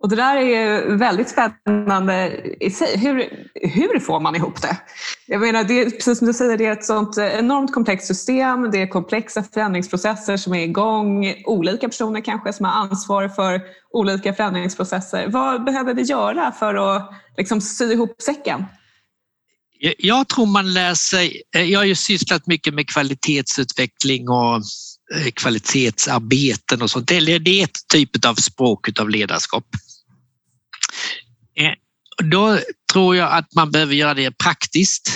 Och 0.05 0.09
det 0.09 0.15
där 0.15 0.37
är 0.37 0.41
ju 0.41 0.95
väldigt 0.97 1.29
spännande 1.29 2.41
i 2.59 2.71
sig. 2.71 2.97
Hur, 2.97 3.47
hur 3.53 3.99
får 3.99 4.19
man 4.19 4.35
ihop 4.35 4.61
det? 4.61 4.77
Jag 5.25 5.41
menar, 5.41 5.63
det 5.63 5.81
är, 5.81 5.89
precis 5.89 6.17
som 6.17 6.27
du 6.27 6.33
säger, 6.33 6.57
det 6.57 6.65
är 6.65 6.71
ett 6.71 6.85
sånt 6.85 7.17
enormt 7.17 7.73
komplext 7.73 8.07
system. 8.07 8.71
Det 8.71 8.81
är 8.81 8.87
komplexa 8.87 9.43
förändringsprocesser 9.53 10.37
som 10.37 10.53
är 10.53 10.63
igång. 10.63 11.33
Olika 11.45 11.87
personer 11.87 12.21
kanske 12.21 12.53
som 12.53 12.65
har 12.65 12.73
ansvar 12.73 13.29
för 13.29 13.61
olika 13.93 14.33
förändringsprocesser. 14.33 15.27
Vad 15.27 15.63
behöver 15.63 15.93
vi 15.93 16.01
göra 16.01 16.51
för 16.51 16.95
att 16.95 17.13
liksom, 17.37 17.61
sy 17.61 17.93
ihop 17.93 18.21
säcken? 18.21 18.65
Jag 19.97 20.27
tror 20.27 20.45
man 20.45 20.73
lär 20.73 20.93
sig, 20.93 21.41
eh, 21.55 21.63
jag 21.63 21.79
har 21.79 21.85
ju 21.85 21.95
sysslat 21.95 22.47
mycket 22.47 22.73
med 22.73 22.89
kvalitetsutveckling 22.89 24.29
och 24.29 24.55
eh, 25.15 25.31
kvalitetsarbeten 25.33 26.81
och 26.81 26.89
sånt. 26.89 27.07
Det 27.07 27.15
är 27.15 27.63
ett 27.63 27.87
typ 27.93 28.25
av 28.25 28.35
språk 28.35 28.99
av 28.99 29.09
ledarskap. 29.09 29.65
Eh, 31.59 31.73
då 32.23 32.59
tror 32.93 33.15
jag 33.15 33.31
att 33.31 33.53
man 33.55 33.71
behöver 33.71 33.93
göra 33.93 34.13
det 34.13 34.31
praktiskt. 34.31 35.09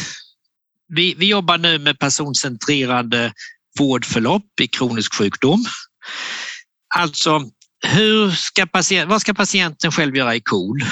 Vi, 0.87 1.13
vi 1.17 1.27
jobbar 1.27 1.57
nu 1.57 1.79
med 1.79 1.99
personcentrerade 1.99 3.33
vårdförlopp 3.79 4.59
i 4.61 4.67
kronisk 4.67 5.13
sjukdom. 5.13 5.65
Alltså, 6.95 7.41
hur 7.87 8.31
ska 8.31 8.65
patient, 8.65 9.09
vad 9.09 9.21
ska 9.21 9.33
patienten 9.33 9.91
själv 9.91 10.15
göra 10.15 10.35
i 10.35 10.41
KOL? 10.41 10.83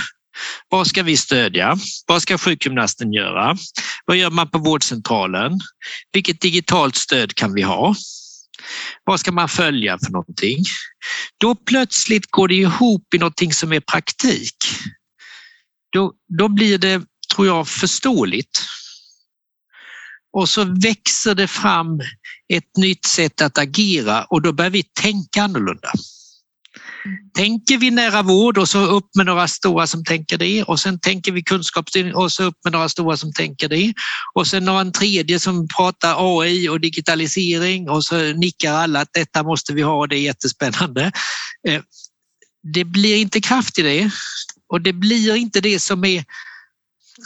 Vad 0.69 0.87
ska 0.87 1.03
vi 1.03 1.17
stödja? 1.17 1.77
Vad 2.05 2.21
ska 2.21 2.37
sjukgymnasten 2.37 3.13
göra? 3.13 3.57
Vad 4.05 4.17
gör 4.17 4.29
man 4.29 4.49
på 4.49 4.57
vårdcentralen? 4.57 5.59
Vilket 6.11 6.41
digitalt 6.41 6.95
stöd 6.95 7.35
kan 7.35 7.53
vi 7.53 7.61
ha? 7.61 7.95
Vad 9.03 9.19
ska 9.19 9.31
man 9.31 9.49
följa 9.49 9.97
för 10.05 10.11
någonting? 10.11 10.63
Då 11.37 11.55
plötsligt 11.55 12.31
går 12.31 12.47
det 12.47 12.55
ihop 12.55 13.13
i 13.15 13.17
någonting 13.17 13.53
som 13.53 13.73
är 13.73 13.79
praktik 13.79 14.55
då, 15.89 16.13
då 16.37 16.47
blir 16.47 16.77
det, 16.77 17.01
tror 17.35 17.47
jag, 17.47 17.67
förståeligt. 17.67 18.59
Och 20.33 20.49
så 20.49 20.63
växer 20.63 21.35
det 21.35 21.47
fram 21.47 21.99
ett 22.53 22.77
nytt 22.77 23.05
sätt 23.05 23.41
att 23.41 23.57
agera 23.57 24.23
och 24.23 24.41
då 24.41 24.53
börjar 24.53 24.71
vi 24.71 24.83
tänka 24.83 25.43
annorlunda. 25.43 25.91
Tänker 27.35 27.77
vi 27.77 27.91
nära 27.91 28.21
vård 28.21 28.57
och 28.57 28.69
så 28.69 28.79
upp 28.79 29.15
med 29.15 29.25
några 29.25 29.47
stora 29.47 29.87
som 29.87 30.03
tänker 30.03 30.37
det 30.37 30.63
och 30.63 30.79
sen 30.79 30.99
tänker 30.99 31.31
vi 31.31 31.43
kunskapsstyrning 31.43 32.15
och 32.15 32.31
så 32.31 32.43
upp 32.43 32.57
med 32.63 32.73
några 32.73 32.89
stora 32.89 33.17
som 33.17 33.33
tänker 33.33 33.69
det 33.69 33.93
och 34.33 34.47
sen 34.47 34.65
några 34.65 34.81
en 34.81 34.91
tredje 34.91 35.39
som 35.39 35.67
pratar 35.77 36.39
AI 36.39 36.69
och 36.69 36.79
digitalisering 36.79 37.89
och 37.89 38.03
så 38.03 38.33
nickar 38.33 38.73
alla 38.73 39.01
att 39.01 39.13
detta 39.13 39.43
måste 39.43 39.73
vi 39.73 39.81
ha 39.81 39.93
och 39.93 40.07
det 40.07 40.15
är 40.15 40.21
jättespännande. 40.21 41.11
Eh, 41.67 41.81
det 42.73 42.83
blir 42.83 43.17
inte 43.17 43.41
kraft 43.41 43.79
i 43.79 43.81
det 43.81 44.11
och 44.67 44.81
det 44.81 44.93
blir 44.93 45.35
inte 45.35 45.61
det 45.61 45.79
som 45.79 46.05
är 46.05 46.25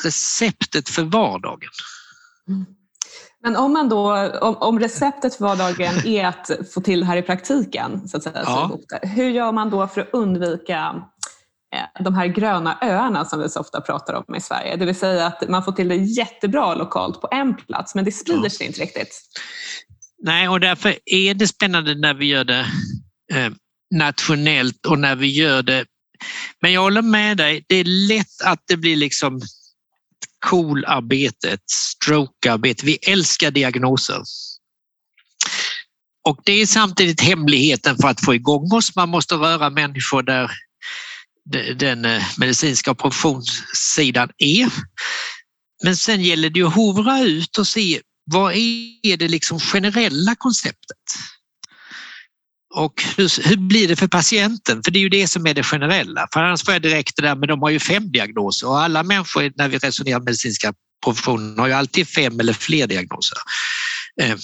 receptet 0.03 0.89
för 0.89 1.03
vardagen. 1.03 1.69
Mm. 2.47 2.65
Men 3.43 3.55
om, 3.55 3.73
man 3.73 3.89
då, 3.89 4.29
om, 4.41 4.55
om, 4.55 4.79
receptet 4.79 5.35
för 5.35 5.45
vardagen 5.45 5.93
är 6.05 6.25
att 6.25 6.51
få 6.73 6.81
till 6.81 6.99
det 6.99 7.05
här 7.05 7.17
i 7.17 7.21
praktiken, 7.21 8.07
så 8.07 8.17
att 8.17 8.23
säga, 8.23 8.41
ja. 8.45 8.79
så 8.89 9.07
hur 9.07 9.29
gör 9.29 9.51
man 9.51 9.69
då 9.69 9.87
för 9.87 10.01
att 10.01 10.09
undvika 10.13 11.03
eh, 11.75 12.03
de 12.03 12.15
här 12.15 12.27
gröna 12.27 12.77
öarna 12.81 13.25
som 13.25 13.41
vi 13.41 13.49
så 13.49 13.59
ofta 13.59 13.81
pratar 13.81 14.13
om 14.13 14.35
i 14.35 14.41
Sverige? 14.41 14.75
Det 14.75 14.85
vill 14.85 14.95
säga 14.95 15.25
att 15.25 15.49
man 15.49 15.63
får 15.63 15.71
till 15.71 15.87
det 15.87 15.95
jättebra 15.95 16.75
lokalt 16.75 17.21
på 17.21 17.27
en 17.31 17.55
plats 17.55 17.95
men 17.95 18.05
det 18.05 18.11
sprider 18.11 18.49
sig 18.49 18.67
inte 18.67 18.81
riktigt. 18.81 19.21
Nej, 20.23 20.49
och 20.49 20.59
därför 20.59 20.95
är 21.05 21.33
det 21.33 21.47
spännande 21.47 21.95
när 21.95 22.13
vi 22.13 22.25
gör 22.25 22.43
det 22.43 22.65
eh, 23.33 23.51
nationellt 23.95 24.85
och 24.85 24.99
när 24.99 25.15
vi 25.15 25.27
gör 25.27 25.63
det 25.63 25.85
men 26.61 26.73
jag 26.73 26.81
håller 26.81 27.01
med 27.01 27.37
dig, 27.37 27.65
det 27.67 27.75
är 27.75 27.83
lätt 27.83 28.41
att 28.43 28.63
det 28.67 28.77
blir 28.77 28.95
liksom 28.95 29.41
KOL-arbetet, 30.45 31.59
stroke-arbetet, 31.69 32.83
Vi 32.83 32.95
älskar 32.95 33.51
diagnoser. 33.51 34.21
Och 36.27 36.39
det 36.45 36.53
är 36.53 36.65
samtidigt 36.65 37.21
hemligheten 37.21 37.97
för 37.97 38.07
att 38.07 38.25
få 38.25 38.35
igång 38.35 38.73
oss. 38.73 38.95
Man 38.95 39.09
måste 39.09 39.35
röra 39.35 39.69
människor 39.69 40.23
där 40.23 40.51
den 41.75 42.05
eh, 42.05 42.23
medicinska 42.37 42.95
professionssidan 42.95 44.29
är. 44.37 44.69
Men 45.83 45.97
sen 45.97 46.21
gäller 46.21 46.49
det 46.49 46.63
att 46.63 46.75
hovra 46.75 47.19
ut 47.19 47.57
och 47.57 47.67
se 47.67 48.01
vad 48.25 48.53
är 48.53 49.17
det 49.17 49.27
liksom 49.27 49.59
generella 49.59 50.35
konceptet? 50.35 50.97
Och 52.73 53.03
hur, 53.17 53.47
hur, 53.49 53.57
blir 53.57 53.87
det 53.87 53.95
för 53.95 54.07
patienten? 54.07 54.83
För 54.83 54.91
det 54.91 54.99
är 54.99 55.01
ju 55.01 55.09
det 55.09 55.27
som 55.27 55.47
är 55.47 55.53
det 55.53 55.63
generella. 55.63 56.27
För 56.33 56.39
annars 56.39 56.65
får 56.65 56.73
jag 56.73 56.81
direkt 56.81 57.15
det 57.15 57.21
där, 57.21 57.35
men 57.35 57.49
de 57.49 57.61
har 57.61 57.69
ju 57.69 57.79
fem 57.79 58.11
diagnoser 58.11 58.67
och 58.67 58.81
alla 58.81 59.03
människor 59.03 59.51
när 59.55 59.67
vi 59.67 59.77
resonerar 59.77 60.19
medicinska 60.19 60.73
professionen 61.03 61.59
har 61.59 61.67
ju 61.67 61.73
alltid 61.73 62.07
fem 62.07 62.39
eller 62.39 62.53
fler 62.53 62.87
diagnoser. 62.87 63.37
Eh, 64.21 64.35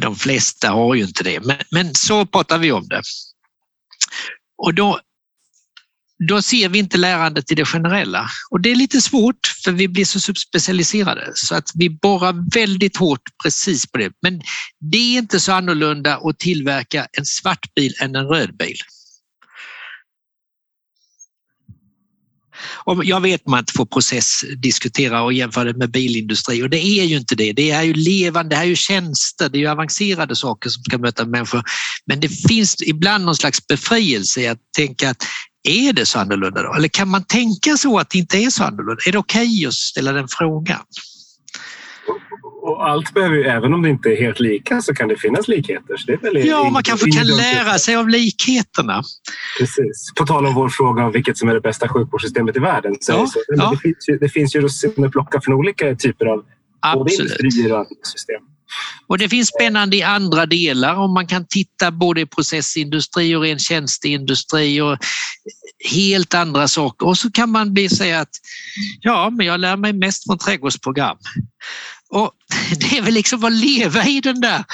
de 0.00 0.16
flesta 0.16 0.70
har 0.70 0.94
ju 0.94 1.02
inte 1.02 1.24
det, 1.24 1.40
men, 1.40 1.56
men 1.70 1.94
så 1.94 2.26
pratar 2.26 2.58
vi 2.58 2.72
om 2.72 2.88
det. 2.88 3.02
Och 4.58 4.74
då 4.74 5.00
då 6.28 6.42
ser 6.42 6.68
vi 6.68 6.78
inte 6.78 6.98
lärandet 6.98 7.52
i 7.52 7.54
det 7.54 7.64
generella. 7.64 8.28
Och 8.50 8.60
det 8.60 8.70
är 8.70 8.74
lite 8.74 9.00
svårt 9.00 9.46
för 9.64 9.72
vi 9.72 9.88
blir 9.88 10.04
så 10.04 10.20
subspecialiserade 10.20 11.32
så 11.34 11.54
att 11.54 11.70
vi 11.74 11.90
borrar 11.90 12.54
väldigt 12.54 12.96
hårt 12.96 13.22
precis 13.42 13.86
på 13.86 13.98
det. 13.98 14.12
Men 14.22 14.42
det 14.80 14.96
är 14.96 15.18
inte 15.18 15.40
så 15.40 15.52
annorlunda 15.52 16.16
att 16.16 16.38
tillverka 16.38 17.06
en 17.18 17.24
svart 17.24 17.74
bil 17.74 17.94
än 18.00 18.16
en 18.16 18.26
röd 18.26 18.56
bil. 18.56 18.76
jag 23.04 23.20
vet 23.20 23.40
att 23.40 23.46
man 23.46 23.58
inte 23.58 23.72
får 23.72 23.86
processdiskutera 23.86 25.22
och 25.22 25.32
jämföra 25.32 25.64
det 25.64 25.78
med 25.78 25.90
bilindustri 25.90 26.62
och 26.62 26.70
det 26.70 26.86
är 26.86 27.04
ju 27.04 27.16
inte 27.16 27.34
det. 27.34 27.52
Det 27.52 27.70
är 27.70 27.82
ju 27.82 27.94
levande, 27.94 28.56
det 28.56 28.60
är 28.60 28.64
ju 28.64 28.76
tjänster, 28.76 29.48
det 29.48 29.58
är 29.58 29.60
ju 29.60 29.66
avancerade 29.66 30.36
saker 30.36 30.70
som 30.70 30.82
ska 30.82 30.98
möta 30.98 31.26
människor. 31.26 31.62
Men 32.06 32.20
det 32.20 32.28
finns 32.28 32.82
ibland 32.82 33.24
någon 33.24 33.36
slags 33.36 33.66
befrielse 33.66 34.40
i 34.40 34.48
att 34.48 34.58
tänka 34.76 35.10
att 35.10 35.26
är 35.62 35.92
det 35.92 36.06
så 36.06 36.18
annorlunda 36.18 36.62
då? 36.62 36.74
Eller 36.74 36.88
kan 36.88 37.08
man 37.08 37.24
tänka 37.24 37.76
så 37.76 37.98
att 37.98 38.10
det 38.10 38.18
inte 38.18 38.38
är 38.38 38.50
så 38.50 38.64
annorlunda? 38.64 39.02
Är 39.06 39.12
det 39.12 39.18
okej 39.18 39.48
okay 39.48 39.66
att 39.66 39.74
ställa 39.74 40.12
den 40.12 40.28
frågan? 40.28 40.80
Och 42.62 42.88
allt 42.88 43.14
behöver 43.14 43.36
ju, 43.36 43.42
även 43.44 43.74
om 43.74 43.82
det 43.82 43.88
inte 43.88 44.08
är 44.08 44.16
helt 44.16 44.40
lika 44.40 44.82
så 44.82 44.94
kan 44.94 45.08
det 45.08 45.16
finnas 45.16 45.48
likheter. 45.48 45.96
Så 45.96 46.06
det 46.06 46.12
är 46.12 46.18
väl 46.18 46.46
ja, 46.46 46.70
man 46.70 46.82
kanske 46.82 47.10
kan 47.10 47.26
lära 47.26 47.78
sig 47.78 47.96
av 47.96 48.08
likheterna. 48.08 49.02
Precis. 49.58 50.12
På 50.18 50.26
tal 50.26 50.46
om 50.46 50.54
vår 50.54 50.68
fråga 50.68 51.04
om 51.04 51.12
vilket 51.12 51.38
som 51.38 51.48
är 51.48 51.54
det 51.54 51.60
bästa 51.60 51.88
sjukvårdssystemet 51.88 52.56
i 52.56 52.58
världen. 52.58 52.96
Så 53.00 53.12
ja, 53.12 53.26
så, 53.26 53.40
ja. 53.48 53.70
det, 53.70 53.76
finns 53.76 54.08
ju, 54.08 54.18
det 54.18 54.28
finns 54.28 54.54
ju 54.56 54.60
russin 54.60 55.04
att 55.04 55.12
plocka 55.12 55.40
från 55.40 55.54
olika 55.54 55.94
typer 55.94 56.26
av 56.26 56.44
både 56.94 57.14
industrier 57.14 57.80
och 57.80 57.86
system. 58.02 58.42
Och 59.06 59.18
det 59.18 59.28
finns 59.28 59.48
spännande 59.48 59.96
i 59.96 60.02
andra 60.02 60.46
delar 60.46 60.94
om 60.94 61.14
man 61.14 61.26
kan 61.26 61.46
titta 61.46 61.90
både 61.90 62.20
i 62.20 62.26
processindustri 62.26 63.34
och 63.34 63.42
ren 63.42 63.58
tjänsteindustri 63.58 64.80
och 64.80 64.98
helt 65.90 66.34
andra 66.34 66.68
saker. 66.68 67.06
Och 67.06 67.18
så 67.18 67.30
kan 67.30 67.50
man 67.50 67.74
bli 67.74 67.88
säga 67.88 68.20
att 68.20 68.30
ja, 69.00 69.30
men 69.30 69.46
jag 69.46 69.60
lär 69.60 69.76
mig 69.76 69.92
mest 69.92 70.24
från 70.24 70.38
trädgårdsprogram. 70.38 71.16
Och 72.10 72.32
det 72.80 72.98
är 72.98 73.02
väl 73.02 73.14
liksom 73.14 73.44
att 73.44 73.52
leva 73.52 74.06
i 74.06 74.20
den 74.20 74.40
där 74.40 74.64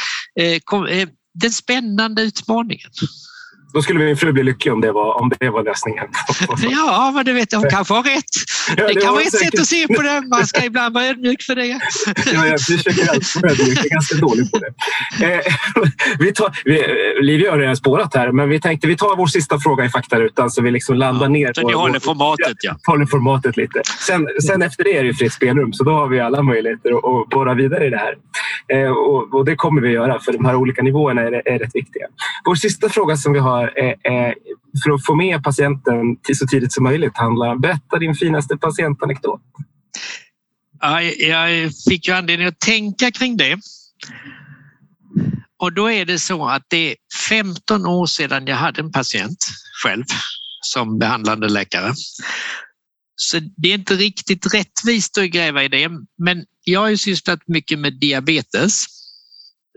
eh, 0.41 0.99
eh, 0.99 1.09
den 1.35 1.53
spännande 1.53 2.23
utmaningen. 2.23 2.91
Då 3.73 3.83
skulle 3.83 3.99
min 3.99 4.17
fru 4.17 4.33
bli 4.33 4.43
lycklig 4.43 4.75
om 4.75 4.81
det 4.81 4.93
var, 4.93 5.21
om 5.21 5.33
det 5.39 5.51
var 5.51 5.63
lösningen. 5.65 6.05
ja, 6.71 7.13
men 7.15 7.25
du 7.25 7.33
vet, 7.33 7.55
hon 7.55 7.71
kanske 7.71 7.95
har 7.95 8.03
rätt. 8.03 8.25
Ja, 8.69 8.87
det, 8.87 8.95
det 8.95 9.01
kan 9.01 9.07
var 9.07 9.13
vara 9.13 9.23
ett 9.23 9.33
säkert. 9.33 9.53
sätt 9.53 9.61
att 9.61 9.67
se 9.67 9.87
på 9.87 10.03
det. 10.03 10.23
Man 10.31 10.47
ska 10.47 10.65
ibland 10.65 10.95
vara 10.95 11.07
ödmjuk 11.07 11.43
för 11.43 11.55
det. 11.55 11.67
Ja, 11.67 12.47
jag 12.47 12.61
försöker 12.61 13.11
alltid 13.11 13.43
vara 13.43 13.53
ödmjuk. 13.53 13.79
Jag 13.79 13.87
är 13.87 13.91
ganska 13.91 14.15
dålig 14.17 14.53
på 14.53 14.59
det. 14.59 14.73
Eh, 15.35 15.41
vi 16.19 16.33
tar, 16.33 16.59
vi, 16.65 16.85
Livia 17.21 17.51
har 17.51 17.59
redan 17.59 17.77
spårat 17.77 18.15
här, 18.15 18.33
men 18.33 18.49
vi 18.49 18.61
tänkte 18.61 18.87
vi 18.87 18.97
tar 18.97 19.17
vår 19.17 19.27
sista 19.27 19.59
fråga 19.59 19.85
i 19.85 19.89
faktarutan 19.89 20.51
så 20.51 20.63
vi 20.63 20.71
liksom 20.71 20.97
landar 20.97 21.29
ner 21.29 21.53
Så 21.55 21.67
ni 21.67 21.73
håller 21.73 22.01
formatet, 22.01 22.57
ja. 22.63 22.77
håller 22.87 23.07
formatet 23.07 23.57
lite. 23.57 23.83
Sen, 24.07 24.29
sen 24.47 24.63
efter 24.63 24.85
det 24.85 24.97
är 24.97 25.05
det 25.05 25.15
fritt 25.15 25.33
spelrum, 25.33 25.73
så 25.73 25.85
då 25.85 25.91
har 25.91 26.09
vi 26.09 26.21
alla 26.21 26.43
möjligheter 26.43 26.91
att, 26.91 27.05
att 27.05 27.29
borra 27.29 27.55
vidare 27.55 27.87
i 27.87 27.91
det 27.91 27.99
här. 27.99 28.15
Eh, 28.69 28.91
och, 28.91 29.35
och 29.35 29.45
det 29.45 29.57
kommer 29.57 29.81
vi 29.81 29.91
göra, 29.91 30.21
för 30.21 30.33
de 30.33 30.45
här 30.45 30.55
olika 30.55 30.83
nivåerna 30.83 31.23
är, 31.23 31.43
är 31.49 31.59
rätt 31.59 31.75
viktiga. 31.75 32.07
Vår 32.45 32.55
sista 32.55 32.89
fråga 32.89 33.17
som 33.17 33.33
vi 33.33 33.39
har 33.39 33.56
är, 33.63 34.35
för 34.85 34.91
att 34.95 35.07
få 35.07 35.15
med 35.15 35.43
patienten 35.43 36.17
till 36.23 36.39
så 36.39 36.47
tidigt 36.47 36.73
som 36.73 36.85
möjligt 36.85 37.17
handlar 37.17 37.53
om 37.53 37.61
berätta 37.61 37.99
din 37.99 38.15
finaste 38.15 38.57
patientanekdot. 38.57 39.41
Ja, 40.81 41.03
jag 41.03 41.71
fick 41.89 42.09
ju 42.09 42.15
anledning 42.15 42.47
att 42.47 42.61
tänka 42.61 43.11
kring 43.11 43.37
det. 43.37 43.59
Och 45.59 45.73
då 45.73 45.91
är 45.91 46.05
det 46.05 46.19
så 46.19 46.49
att 46.49 46.63
det 46.69 46.91
är 46.91 46.97
15 47.29 47.87
år 47.87 48.07
sedan 48.07 48.47
jag 48.47 48.57
hade 48.57 48.81
en 48.81 48.93
patient 48.93 49.39
själv 49.83 50.05
som 50.61 50.99
behandlande 50.99 51.49
läkare. 51.49 51.95
Så 53.17 53.41
det 53.57 53.69
är 53.69 53.75
inte 53.75 53.95
riktigt 53.95 54.55
rättvist 54.55 55.19
att 55.19 55.31
gräva 55.31 55.65
i 55.65 55.69
det, 55.69 55.91
men 56.19 56.45
jag 56.65 56.81
har 56.81 56.89
ju 56.89 56.97
sysslat 56.97 57.41
mycket 57.47 57.79
med 57.79 58.01
diabetes. 58.01 58.85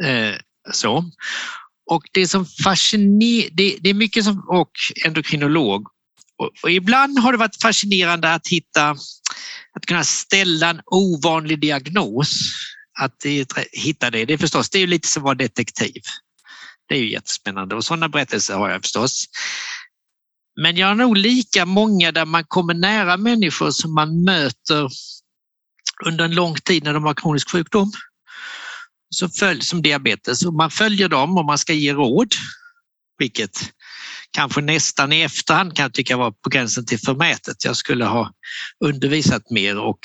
Eh, 0.03 0.35
så. 0.71 1.05
Och 1.89 2.03
det 2.13 2.27
som 2.27 2.45
fascinerar, 2.45 3.49
det, 3.51 3.77
det 3.81 3.89
är 3.89 3.93
mycket 3.93 4.23
som, 4.23 4.45
och 4.49 4.71
endokrinolog. 5.05 5.87
Och, 6.37 6.51
och 6.63 6.71
ibland 6.71 7.19
har 7.19 7.31
det 7.31 7.37
varit 7.37 7.61
fascinerande 7.61 8.33
att 8.33 8.47
hitta, 8.47 8.89
att 9.73 9.85
kunna 9.87 10.03
ställa 10.03 10.69
en 10.69 10.81
ovanlig 10.85 11.61
diagnos. 11.61 12.31
Att 12.99 13.25
hitta 13.71 14.09
det, 14.09 14.25
det 14.25 14.33
är 14.33 14.37
förstås, 14.37 14.69
det 14.69 14.77
är 14.77 14.79
ju 14.79 14.87
lite 14.87 15.07
som 15.07 15.21
att 15.21 15.25
vara 15.25 15.35
detektiv. 15.35 16.01
Det 16.87 16.95
är 16.95 16.99
ju 16.99 17.11
jättespännande 17.11 17.75
och 17.75 17.85
sådana 17.85 18.09
berättelser 18.09 18.53
har 18.53 18.69
jag 18.69 18.81
förstås. 18.81 19.25
Men 20.61 20.77
jag 20.77 20.87
har 20.87 20.95
nog 20.95 21.17
lika 21.17 21.65
många 21.65 22.11
där 22.11 22.25
man 22.25 22.43
kommer 22.47 22.73
nära 22.73 23.17
människor 23.17 23.71
som 23.71 23.93
man 23.93 24.23
möter 24.23 24.89
under 26.05 26.25
en 26.25 26.35
lång 26.35 26.55
tid 26.55 26.83
när 26.83 26.93
de 26.93 27.03
har 27.03 27.13
kronisk 27.13 27.51
sjukdom. 27.51 27.91
Så 29.09 29.29
följ, 29.29 29.61
som 29.61 29.81
diabetes 29.81 30.45
och 30.45 30.53
man 30.53 30.71
följer 30.71 31.09
dem 31.09 31.37
och 31.37 31.45
man 31.45 31.57
ska 31.57 31.73
ge 31.73 31.93
råd, 31.93 32.33
vilket 33.17 33.71
kanske 34.31 34.61
nästan 34.61 35.13
i 35.13 35.21
efterhand 35.21 35.75
kan 35.75 35.83
jag 35.83 35.93
tycka 35.93 36.17
var 36.17 36.31
på 36.31 36.49
gränsen 36.49 36.85
till 36.85 36.99
förmätet. 36.99 37.65
Jag 37.65 37.75
skulle 37.75 38.05
ha 38.05 38.31
undervisat 38.85 39.49
mer 39.49 39.77
och 39.77 39.99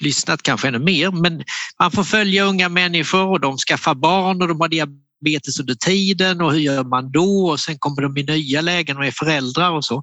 lyssnat 0.00 0.42
kanske 0.42 0.68
ännu 0.68 0.78
mer, 0.78 1.10
men 1.10 1.44
man 1.80 1.90
får 1.90 2.04
följa 2.04 2.44
unga 2.44 2.68
människor 2.68 3.26
och 3.26 3.40
de 3.40 3.56
skaffar 3.56 3.94
barn 3.94 4.42
och 4.42 4.48
de 4.48 4.60
har 4.60 4.68
diabetes 4.68 5.60
under 5.60 5.74
tiden 5.74 6.40
och 6.40 6.52
hur 6.52 6.60
gör 6.60 6.84
man 6.84 7.12
då? 7.12 7.46
Och 7.50 7.60
sen 7.60 7.78
kommer 7.78 8.02
de 8.02 8.16
i 8.16 8.22
nya 8.22 8.60
lägen 8.60 8.96
och 8.96 9.06
är 9.06 9.10
föräldrar 9.10 9.70
och 9.70 9.84
så. 9.84 10.02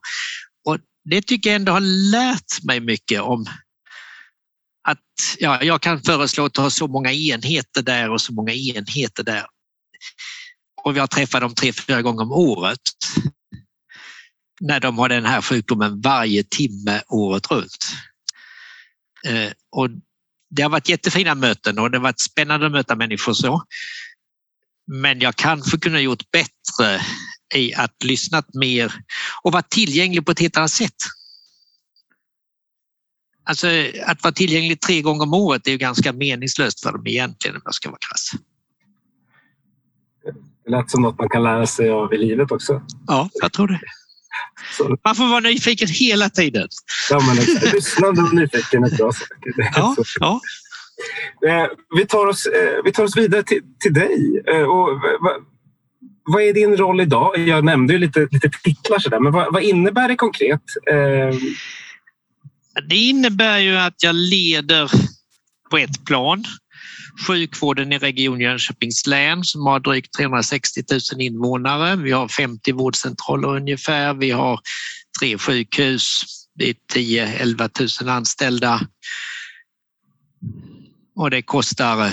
Och 0.65 0.77
det 1.09 1.21
tycker 1.21 1.50
jag 1.50 1.55
ändå 1.55 1.71
har 1.71 2.11
lärt 2.11 2.63
mig 2.63 2.79
mycket 2.79 3.21
om 3.21 3.45
att 4.83 5.00
ja, 5.39 5.63
jag 5.63 5.81
kan 5.81 6.01
föreslå 6.01 6.45
att 6.45 6.57
ha 6.57 6.69
så 6.69 6.88
många 6.88 7.11
enheter 7.11 7.81
där 7.81 8.09
och 8.09 8.21
så 8.21 8.33
många 8.33 8.53
enheter 8.53 9.23
där. 9.23 9.45
Och 10.83 10.97
jag 10.97 11.09
träffar 11.09 11.41
dem 11.41 11.55
tre, 11.55 11.73
fyra 11.73 12.01
gånger 12.01 12.21
om 12.21 12.31
året 12.31 12.79
när 14.61 14.79
de 14.79 14.97
har 14.97 15.09
den 15.09 15.25
här 15.25 15.41
sjukdomen 15.41 16.01
varje 16.01 16.43
timme 16.43 17.01
året 17.07 17.51
runt. 17.51 17.95
Eh, 19.27 19.51
och 19.71 19.89
det 20.50 20.61
har 20.61 20.69
varit 20.69 20.89
jättefina 20.89 21.35
möten 21.35 21.79
och 21.79 21.91
det 21.91 21.97
har 21.97 22.03
varit 22.03 22.21
spännande 22.21 22.65
att 22.65 22.71
möta 22.71 22.95
människor 22.95 23.33
så. 23.33 23.63
Men 24.88 25.19
jag 25.19 25.35
kanske 25.35 25.77
kunde 25.77 25.97
ha 25.97 26.03
gjort 26.03 26.31
bättre 26.31 27.01
i 27.55 27.73
att 27.73 28.03
lyssnat 28.03 28.53
mer 28.53 28.93
och 29.43 29.51
varit 29.51 29.69
tillgänglig 29.69 30.25
på 30.25 30.31
ett 30.31 30.39
helt 30.39 30.57
annat 30.57 30.71
sätt. 30.71 30.95
Alltså 33.43 33.67
att 34.05 34.24
vara 34.24 34.33
tillgänglig 34.33 34.81
tre 34.81 35.01
gånger 35.01 35.24
om 35.24 35.33
året 35.33 35.67
är 35.67 35.71
ju 35.71 35.77
ganska 35.77 36.13
meningslöst 36.13 36.83
för 36.83 36.92
dem 36.92 37.07
egentligen 37.07 37.55
om 37.55 37.61
jag 37.65 37.74
ska 37.74 37.89
vara 37.89 38.00
krass. 38.09 38.31
Det 40.65 40.72
lät 40.72 40.92
som 40.92 41.01
något 41.01 41.20
man 41.20 41.29
kan 41.29 41.44
lära 41.44 41.68
sig 41.68 41.89
av 41.89 42.13
i 42.13 42.18
livet 42.18 42.51
också. 42.51 42.81
Ja, 43.07 43.29
jag 43.33 43.53
tror 43.53 43.68
det. 43.68 43.79
Så, 44.77 44.98
Man 45.03 45.15
får 45.15 45.27
vara 45.29 45.39
nyfiken 45.39 45.87
hela 45.87 46.29
tiden. 46.29 46.68
ja, 47.09 47.20
men. 47.27 47.35
Lyssnande 47.74 48.22
och 48.22 48.33
nyfiken 48.33 48.83
är 48.83 48.98
bra 48.98 49.11
sak. 49.11 49.27
Det 49.55 49.61
är 49.61 49.72
Ja, 49.75 49.96
ja. 50.20 50.42
Eh, 51.48 51.68
vi, 51.98 52.05
tar 52.05 52.27
oss, 52.27 52.46
eh, 52.46 52.83
vi 52.83 52.92
tar 52.92 53.03
oss 53.03 53.18
vidare 53.18 53.44
till, 53.44 53.61
till 53.79 53.94
dig. 53.94 54.44
Eh, 54.48 54.61
och, 54.61 55.01
vad 56.24 56.42
är 56.42 56.53
din 56.53 56.77
roll 56.77 57.01
idag? 57.01 57.37
Jag 57.37 57.65
nämnde 57.65 57.94
ju 57.94 58.00
lite, 58.00 58.27
lite 58.31 58.50
titlar, 58.63 59.00
så 59.00 59.09
där, 59.09 59.20
men 59.20 59.31
vad, 59.31 59.53
vad 59.53 59.63
innebär 59.63 60.07
det 60.07 60.15
konkret? 60.15 60.61
Det 62.90 62.96
innebär 62.96 63.57
ju 63.57 63.77
att 63.77 64.03
jag 64.03 64.16
leder 64.16 64.92
på 65.72 65.77
ett 65.77 66.05
plan 66.05 66.46
sjukvården 67.27 67.94
i 67.94 67.98
Region 67.98 68.42
Jönköpings 68.42 69.07
län 69.07 69.44
som 69.44 69.66
har 69.66 69.79
drygt 69.79 70.14
360 70.14 70.84
000 70.92 71.22
invånare. 71.22 71.96
Vi 71.96 72.12
har 72.12 72.27
50 72.27 72.72
vårdcentraler 72.72 73.48
ungefär. 73.48 74.14
Vi 74.14 74.31
har 74.31 74.60
tre 75.20 75.38
sjukhus. 75.38 76.22
Det 76.55 76.70
är 76.70 76.75
10-11 76.94 78.03
000 78.03 78.10
anställda. 78.10 78.81
Och 81.16 81.29
det 81.29 81.42
kostar 81.42 82.12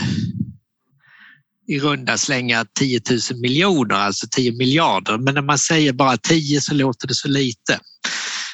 i 1.68 1.80
runda 1.80 2.18
slängar 2.18 2.66
10 2.78 3.00
000 3.10 3.40
miljoner, 3.40 3.94
alltså 3.94 4.26
10 4.30 4.52
miljarder. 4.52 5.18
Men 5.18 5.34
när 5.34 5.42
man 5.42 5.58
säger 5.58 5.92
bara 5.92 6.16
10 6.16 6.60
så 6.60 6.74
låter 6.74 7.08
det 7.08 7.14
så 7.14 7.28
lite. 7.28 7.80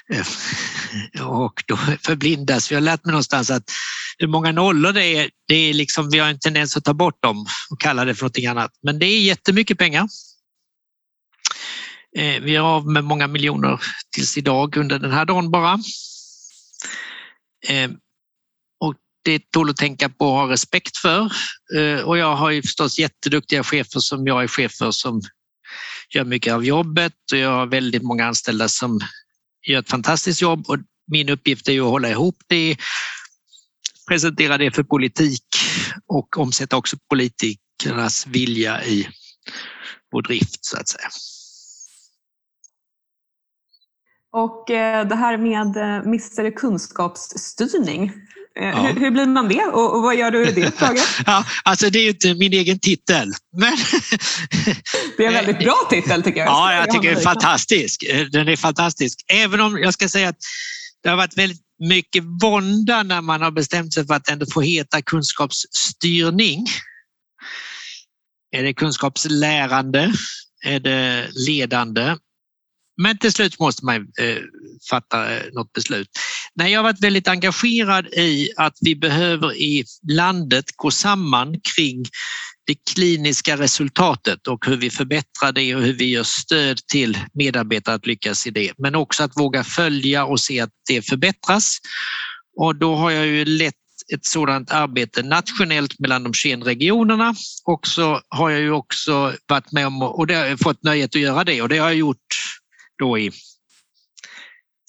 Och 1.21 1.63
då 1.67 1.77
förblindas 1.77 2.71
vi. 2.71 2.75
Jag 2.75 2.81
har 2.81 2.85
lärt 2.85 3.05
mig 3.05 3.13
någonstans 3.13 3.51
att 3.51 3.71
hur 4.19 4.27
många 4.27 4.53
nollor 4.53 4.93
det 4.93 5.05
är, 5.05 5.31
det 5.49 5.55
är 5.55 5.75
liksom, 5.75 6.11
vi 6.11 6.19
har 6.19 6.29
en 6.29 6.39
tendens 6.39 6.77
att 6.77 6.85
ta 6.85 6.95
bort 6.95 7.23
dem 7.23 7.47
och 7.71 7.81
kalla 7.81 8.05
det 8.05 8.15
för 8.15 8.23
någonting 8.23 8.47
annat. 8.47 8.71
Men 8.83 8.99
det 8.99 9.07
är 9.07 9.21
jättemycket 9.21 9.79
pengar. 9.79 10.09
Eh, 12.17 12.43
vi 12.43 12.57
är 12.57 12.61
av 12.61 12.89
med 12.89 13.05
många 13.05 13.27
miljoner 13.27 13.81
tills 14.15 14.39
idag 14.39 14.77
under 14.77 14.99
den 14.99 15.13
här 15.13 15.25
dagen 15.25 15.51
bara. 15.51 15.79
Eh, 17.69 17.91
och 18.81 18.95
det 19.25 19.51
tål 19.51 19.71
att 19.71 19.77
tänka 19.77 20.09
på 20.09 20.27
och 20.27 20.33
ha 20.33 20.51
respekt 20.51 20.97
för. 20.97 21.33
Eh, 21.77 22.01
och 22.01 22.19
jag 22.19 22.37
har 22.37 22.51
ju 22.51 22.63
förstås 22.63 22.99
jätteduktiga 22.99 23.65
chefer 23.65 24.01
som 24.01 24.27
jag 24.27 24.43
är 24.43 24.49
chef 24.49 24.73
för 24.73 24.91
som 24.91 25.23
gör 26.15 26.25
mycket 26.25 26.55
av 26.55 26.65
jobbet 26.65 27.13
och 27.33 27.39
jag 27.39 27.51
har 27.51 27.67
väldigt 27.67 28.03
många 28.03 28.27
anställda 28.27 28.69
som 28.69 29.01
gör 29.65 29.81
ett 29.81 29.91
fantastiskt 29.91 30.43
jobb 30.43 30.65
och 30.69 30.79
min 31.07 31.29
uppgift 31.29 31.69
är 31.69 31.73
ju 31.73 31.81
att 31.81 31.91
hålla 31.91 32.11
ihop 32.11 32.37
det, 32.47 32.77
presentera 34.09 34.59
det 34.59 34.71
för 34.71 34.83
politik 34.83 35.45
och 36.07 36.39
omsätta 36.39 36.77
också 36.77 36.97
politikernas 37.11 38.27
vilja 38.27 38.85
i 38.85 39.09
vår 40.13 40.23
drift 40.23 40.65
så 40.65 40.77
att 40.77 40.89
säga. 40.89 41.09
Och 44.33 44.71
eh, 44.71 45.09
det 45.09 45.15
här 45.15 45.39
med 45.39 45.77
eh, 45.77 46.07
Mr 46.07 46.57
Kunskapsstyrning, 46.57 48.13
Ja. 48.61 48.83
hur, 48.83 49.01
hur 49.01 49.11
blir 49.11 49.27
man 49.27 49.49
det 49.49 49.65
och, 49.65 49.97
och 49.97 50.03
vad 50.03 50.17
gör 50.17 50.31
du 50.31 50.49
i 50.49 50.53
det 50.53 50.67
uppdraget? 50.67 51.05
Ja, 51.27 51.45
alltså 51.65 51.91
det 51.91 51.99
är 51.99 52.03
ju 52.03 52.09
inte 52.09 52.35
min 52.35 52.53
egen 52.53 52.79
titel, 52.79 53.33
men 53.57 53.77
Det 55.17 55.25
är 55.25 55.29
en 55.29 55.35
väldigt 55.35 55.59
bra 55.59 55.77
titel 55.91 56.23
tycker 56.23 56.41
jag. 56.41 56.49
Ja, 56.49 56.75
jag 56.75 56.91
tycker 56.91 57.09
den 57.09 57.19
är 57.19 57.23
fantastisk. 57.23 58.05
Den 58.33 58.49
är 58.49 58.57
fantastisk. 58.57 59.19
Även 59.33 59.61
om 59.61 59.79
jag 59.79 59.95
ska 59.95 60.09
säga 60.09 60.29
att 60.29 60.39
det 61.03 61.09
har 61.09 61.17
varit 61.17 61.39
väldigt 61.39 61.61
mycket 61.79 62.25
vånda 62.43 63.03
när 63.03 63.21
man 63.21 63.43
har 63.43 63.51
bestämt 63.51 63.95
sig 63.95 64.07
för 64.07 64.15
att 64.15 64.29
ändå 64.29 64.47
få 64.53 64.61
heta 64.61 65.03
kunskapsstyrning. 65.03 66.67
Är 68.57 68.63
det 68.63 68.75
kunskapslärande? 68.75 70.13
Är 70.65 70.81
det 70.81 71.29
ledande? 71.47 72.17
Men 73.03 73.19
till 73.19 73.33
slut 73.33 73.59
måste 73.59 73.85
man 73.85 73.97
eh, 73.97 74.39
fatta 74.91 75.37
eh, 75.37 75.43
något 75.53 75.73
beslut. 75.73 76.09
Nej, 76.55 76.73
jag 76.73 76.79
har 76.79 76.85
varit 76.85 77.05
väldigt 77.05 77.29
engagerad 77.29 78.07
i 78.07 78.51
att 78.57 78.79
vi 78.81 78.97
behöver 78.97 79.55
i 79.55 79.85
landet 80.13 80.65
gå 80.77 80.91
samman 80.91 81.61
kring 81.77 82.05
det 82.67 82.77
kliniska 82.95 83.57
resultatet 83.57 84.47
och 84.47 84.67
hur 84.67 84.77
vi 84.77 84.91
förbättrar 84.91 85.53
det 85.53 85.75
och 85.75 85.83
hur 85.83 85.93
vi 85.93 86.05
gör 86.05 86.23
stöd 86.23 86.77
till 86.87 87.19
medarbetare 87.35 87.95
att 87.95 88.07
lyckas 88.07 88.47
i 88.47 88.51
det. 88.51 88.73
Men 88.79 88.95
också 88.95 89.23
att 89.23 89.37
våga 89.37 89.65
följa 89.65 90.25
och 90.25 90.41
se 90.41 90.61
att 90.61 90.71
det 90.89 91.03
förbättras. 91.03 91.79
Och 92.57 92.77
då 92.77 92.95
har 92.95 93.11
jag 93.11 93.27
ju 93.27 93.45
lett 93.45 93.75
ett 94.15 94.27
sådant 94.27 94.71
arbete 94.71 95.23
nationellt 95.23 95.99
mellan 95.99 96.23
de 96.23 96.35
21 96.35 96.67
regionerna 96.67 97.35
och 97.65 97.87
så 97.87 98.21
har 98.29 98.51
jag 98.51 98.61
ju 98.61 98.71
också 98.71 99.35
varit 99.47 99.73
med 99.73 99.87
om 99.87 100.03
och 100.03 100.27
det 100.27 100.35
har 100.35 100.45
jag 100.45 100.61
fått 100.61 100.83
nöjet 100.83 101.17
att 101.17 101.21
göra 101.21 101.45
det 101.45 101.63
och 101.63 101.69
det 101.69 101.79
har 101.79 101.89
jag 101.89 101.97
gjort 101.97 102.27
då 102.99 103.19
i 103.19 103.31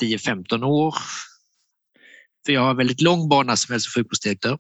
10-15 0.04 0.64
år. 0.64 0.96
För 2.46 2.54
jag 2.54 2.62
har 2.62 2.74
väldigt 2.74 3.02
lång 3.02 3.30
bana 3.30 3.56
som 3.56 3.74
hälso 3.74 3.88
och 3.88 3.94
sjukvårdsdirektör 3.94 4.58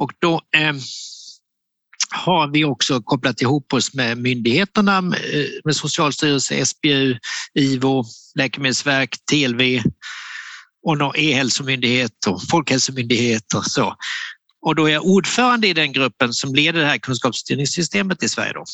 och 0.00 0.12
då 0.18 0.40
eh, 0.56 0.74
har 2.10 2.52
vi 2.52 2.64
också 2.64 3.02
kopplat 3.02 3.40
ihop 3.40 3.72
oss 3.72 3.94
med 3.94 4.18
myndigheterna, 4.18 4.98
eh, 4.98 5.46
med 5.64 5.76
Socialstyrelsen, 5.76 6.66
SBU, 6.66 7.18
IVO, 7.54 8.04
Läkemedelsverk, 8.34 9.16
TLV 9.30 9.82
och 10.86 10.98
någon 10.98 11.16
e-hälsomyndighet 11.16 12.26
och 12.26 12.42
folkhälsomyndighet 12.50 13.54
och 13.54 13.64
så. 13.64 13.96
Och 14.66 14.74
då 14.74 14.86
är 14.88 14.92
jag 14.92 15.04
ordförande 15.04 15.68
i 15.68 15.72
den 15.72 15.92
gruppen 15.92 16.32
som 16.32 16.54
leder 16.54 16.80
det 16.80 16.86
här 16.86 16.98
kunskapsstyrningssystemet 16.98 18.22
i 18.22 18.28
Sverige. 18.28 18.52
Då. 18.52 18.64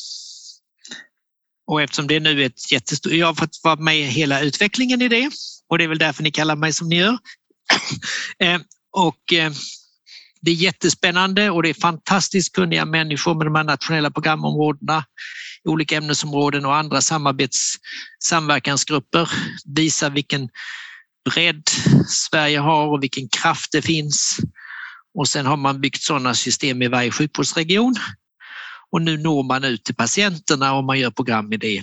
Och 1.67 1.81
eftersom 1.81 2.07
det 2.07 2.19
nu 2.19 2.41
är 2.41 2.45
ett 2.45 2.71
jättestort... 2.71 3.11
Jag 3.11 3.27
har 3.27 3.33
fått 3.33 3.59
vara 3.63 3.75
med 3.75 3.99
i 3.99 4.03
hela 4.03 4.41
utvecklingen 4.41 5.01
i 5.01 5.07
det 5.07 5.29
och 5.69 5.77
det 5.77 5.83
är 5.83 5.87
väl 5.87 5.97
därför 5.97 6.23
ni 6.23 6.31
kallar 6.31 6.55
mig 6.55 6.73
som 6.73 6.89
ni 6.89 6.95
gör. 6.95 7.17
Eh, 8.39 8.59
och 8.91 9.33
eh, 9.33 9.51
det 10.41 10.51
är 10.51 10.55
jättespännande 10.55 11.49
och 11.49 11.63
det 11.63 11.69
är 11.69 11.73
fantastiskt 11.73 12.55
kunniga 12.55 12.85
människor 12.85 13.35
med 13.35 13.47
de 13.47 13.55
här 13.55 13.63
nationella 13.63 14.11
programområdena, 14.11 15.03
olika 15.63 15.97
ämnesområden 15.97 16.65
och 16.65 16.75
andra 16.75 17.01
samarbets 17.01 17.75
samverkansgrupper. 18.23 19.29
Visar 19.75 20.09
vilken 20.09 20.49
bredd 21.29 21.63
Sverige 22.07 22.59
har 22.59 22.87
och 22.87 23.03
vilken 23.03 23.29
kraft 23.29 23.71
det 23.71 23.81
finns. 23.81 24.37
Och 25.13 25.27
sen 25.27 25.45
har 25.45 25.57
man 25.57 25.81
byggt 25.81 26.01
sådana 26.01 26.33
system 26.33 26.81
i 26.81 26.87
varje 26.87 27.11
sjukvårdsregion. 27.11 27.95
Och 28.91 29.01
nu 29.01 29.17
når 29.17 29.43
man 29.43 29.63
ut 29.63 29.83
till 29.83 29.95
patienterna 29.95 30.73
och 30.73 30.83
man 30.83 30.99
gör 30.99 31.11
program 31.11 31.49
med 31.49 31.59
det. 31.59 31.81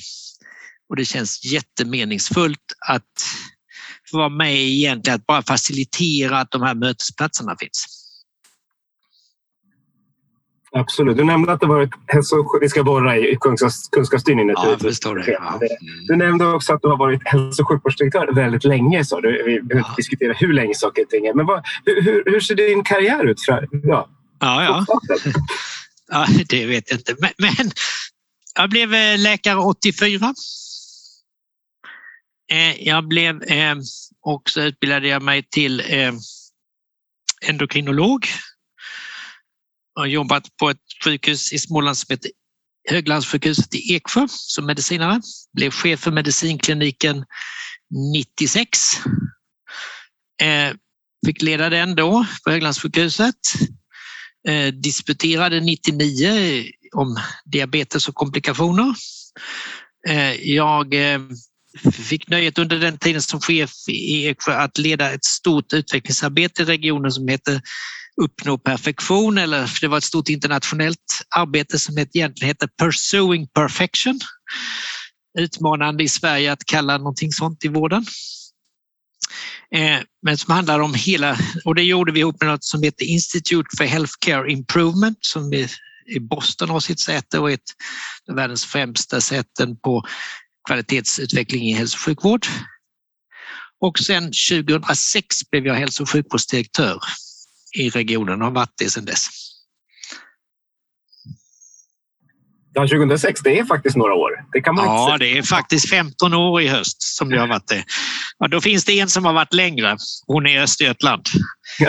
Och 0.88 0.96
det 0.96 1.04
känns 1.04 1.44
jättemeningsfullt 1.44 2.72
att 2.88 3.24
få 4.10 4.18
vara 4.18 4.28
med 4.28 4.56
egentligen, 4.56 5.16
att 5.16 5.26
bara 5.26 5.42
facilitera 5.42 6.38
att 6.38 6.50
de 6.50 6.62
här 6.62 6.74
mötesplatserna 6.74 7.56
finns. 7.60 8.04
Absolut. 10.76 11.16
Du 11.16 11.24
nämnde 11.24 11.52
att 11.52 11.60
det 11.60 11.66
varit 11.66 11.90
hälso 12.06 12.58
Vi 12.60 12.68
ska 12.68 12.84
borra 12.84 13.16
i 13.16 13.36
kunskapsstyrning. 13.90 14.48
Ja, 14.48 14.76
förstår 14.80 15.16
det. 15.16 15.32
Ja. 15.32 15.54
Mm. 15.54 16.06
Du 16.08 16.16
nämnde 16.16 16.46
också 16.46 16.74
att 16.74 16.82
du 16.82 16.88
har 16.88 16.96
varit 16.96 17.20
hälso 17.24 17.62
och 17.62 17.68
sjukvårdsdirektör 17.68 18.34
väldigt 18.34 18.64
länge. 18.64 19.04
Så. 19.04 19.20
Vi 19.20 19.60
behöver 19.62 19.88
ja. 19.88 19.94
diskutera 19.96 20.32
hur 20.32 20.52
länge 20.52 20.74
saker 20.74 21.02
och 21.02 21.08
ting 21.08 21.26
är. 21.26 21.34
Men 21.34 21.46
vad, 21.46 21.64
hur, 21.84 22.22
hur, 22.26 22.40
ser 22.40 22.54
din 22.54 22.84
karriär 22.84 23.24
ut? 23.24 23.44
För, 23.44 23.68
ja, 23.72 24.08
ja. 24.40 24.84
ja 24.88 25.00
ja 26.10 26.26
det 26.48 26.66
vet 26.66 26.90
jag 26.90 27.00
inte. 27.00 27.16
Men, 27.18 27.32
men 27.38 27.70
jag 28.54 28.70
blev 28.70 28.94
eh, 28.94 29.18
läkare 29.18 29.58
84. 29.58 30.34
Eh, 32.52 32.82
jag 32.82 33.08
blev 33.08 33.42
eh, 33.42 33.76
Och 34.22 34.34
också 34.34 34.62
utbildade 34.62 35.08
jag 35.08 35.22
mig 35.22 35.42
till 35.42 35.82
endokrinolog 37.46 38.26
Jag 39.94 40.02
har 40.02 40.06
jobbat 40.06 40.56
på 40.56 40.70
ett 40.70 40.82
sjukhus 41.04 41.52
i 41.52 41.58
Småland 41.58 41.98
som 41.98 42.12
heter 42.12 42.30
Höglandssjukhuset 42.90 43.74
i 43.74 43.94
Eksjö 43.94 44.26
som 44.28 44.66
medicinare. 44.66 45.20
Blev 45.52 45.70
chef 45.70 46.00
för 46.00 46.10
medicinkliniken 46.10 47.24
96. 48.14 48.78
Fick 51.26 51.42
leda 51.42 51.70
den 51.70 51.94
då 51.94 52.26
på 52.44 52.50
Höglandssjukhuset. 52.50 53.34
Eh, 54.48 54.72
disputerade 54.72 55.60
99 55.60 56.64
om 56.94 57.16
diabetes 57.44 58.08
och 58.08 58.14
komplikationer. 58.14 58.94
Eh, 60.08 60.32
jag 60.34 60.94
eh, 60.94 61.20
fick 61.92 62.28
nöjet 62.28 62.58
under 62.58 62.78
den 62.78 62.98
tiden 62.98 63.22
som 63.22 63.40
chef 63.40 63.70
i 63.88 64.26
Eksjö 64.26 64.52
att 64.52 64.78
leda 64.78 65.12
ett 65.12 65.24
stort 65.24 65.72
utvecklingsarbete 65.72 66.62
i 66.62 66.64
regionen 66.64 67.12
som 67.12 67.28
heter 67.28 67.60
uppnå 68.22 68.58
perfektion 68.58 69.38
eller 69.38 69.70
det 69.80 69.88
var 69.88 69.98
ett 69.98 70.04
stort 70.04 70.28
internationellt 70.28 71.22
arbete 71.36 71.78
som 71.78 71.98
egentligen 71.98 72.48
heter 72.48 72.68
Pursuing 72.82 73.46
Perfection. 73.46 74.20
Utmanande 75.38 76.04
i 76.04 76.08
Sverige 76.08 76.52
att 76.52 76.64
kalla 76.64 76.98
någonting 76.98 77.32
sånt 77.32 77.64
i 77.64 77.68
vården. 77.68 78.06
Eh, 79.74 80.00
men 80.22 80.38
som 80.38 80.54
handlar 80.54 80.80
om 80.80 80.94
hela, 80.94 81.38
och 81.64 81.74
det 81.74 81.82
gjorde 81.82 82.12
vi 82.12 82.20
ihop 82.20 82.40
med 82.40 82.48
något 82.48 82.64
som 82.64 82.82
heter 82.82 83.04
Institute 83.04 83.68
for 83.78 83.84
Healthcare 83.84 84.52
Improvement 84.52 85.18
som 85.20 85.52
i 86.06 86.20
Boston 86.20 86.70
har 86.70 86.80
sitt 86.80 87.00
säte 87.00 87.38
och 87.38 87.50
är 87.50 87.54
ett 87.54 87.60
av 88.30 88.36
världens 88.36 88.64
främsta 88.64 89.20
säten 89.20 89.76
på 89.76 90.04
kvalitetsutveckling 90.68 91.62
i 91.62 91.72
hälso 91.72 91.96
och 91.96 92.00
sjukvård. 92.00 92.46
Och 93.80 93.98
sen 93.98 94.32
2006 94.50 95.50
blev 95.50 95.66
jag 95.66 95.74
hälso 95.74 96.02
och 96.02 96.10
sjukvårdsdirektör 96.10 97.00
i 97.78 97.90
regionen 97.90 98.42
och 98.42 98.46
har 98.46 98.54
varit 98.54 98.74
det 98.76 98.90
sedan 98.90 99.04
dess. 99.04 99.53
Ja, 102.74 102.82
2006, 102.82 103.40
det 103.40 103.58
är 103.58 103.64
faktiskt 103.64 103.96
några 103.96 104.14
år. 104.14 104.30
Det 104.52 104.60
kan 104.60 104.74
man 104.74 104.84
ja, 104.84 105.16
det 105.18 105.38
är 105.38 105.42
faktiskt 105.42 105.90
15 105.90 106.34
år 106.34 106.62
i 106.62 106.68
höst 106.68 107.02
som 107.02 107.30
det 107.30 107.38
har 107.38 107.46
varit 107.46 107.68
det. 107.68 107.84
Ja, 108.38 108.48
då 108.48 108.60
finns 108.60 108.84
det 108.84 109.00
en 109.00 109.08
som 109.08 109.24
har 109.24 109.32
varit 109.32 109.54
längre. 109.54 109.96
Hon 110.26 110.46
är 110.46 110.50
i 110.50 110.58
Östergötland. 110.58 111.22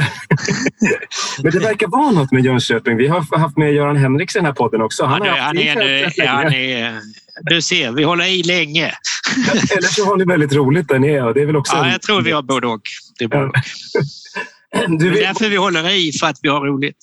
Men 1.44 1.52
det 1.52 1.60
verkar 1.60 1.88
vara 1.88 2.12
något 2.12 2.32
med 2.32 2.46
Jönköping. 2.46 2.98
Vi 2.98 3.08
har 3.08 3.38
haft 3.38 3.58
med 3.58 3.74
Göran 3.74 3.96
Henriks 3.96 4.36
i 4.36 4.40
den 4.40 4.46
här 4.46 4.54
podden 4.54 4.82
också. 4.82 5.06
Han, 5.06 5.26
ja, 5.26 5.36
han 5.40 5.58
är, 5.58 5.76
nu, 5.76 6.28
han 6.28 6.54
är, 6.54 7.00
du 7.42 7.62
ser, 7.62 7.92
vi 7.92 8.04
håller 8.04 8.26
i 8.26 8.44
länge. 8.44 8.86
Eller 9.78 9.88
så 9.88 10.06
har 10.06 10.18
ni 10.18 10.26
väldigt 10.26 10.54
roligt 10.54 10.88
där 10.88 11.00
nere. 11.00 11.34
Det 11.34 11.42
är 11.42 11.46
väl 11.46 11.56
också 11.56 11.76
ja, 11.76 11.92
jag 11.92 12.02
tror 12.02 12.22
vi 12.22 12.32
har 12.32 12.42
både 12.42 12.68
och. 12.68 12.82
Det 13.20 13.24
är 13.24 13.30
både 13.30 13.46
och. 13.46 13.56
Du 14.88 15.12
det 15.12 15.24
är 15.24 15.28
därför 15.28 15.50
vi 15.50 15.58
håller 15.58 15.90
i, 15.90 16.12
för 16.20 16.28
att 16.28 16.40
vi 16.42 16.50
har 16.50 16.62
roligt. 16.62 16.98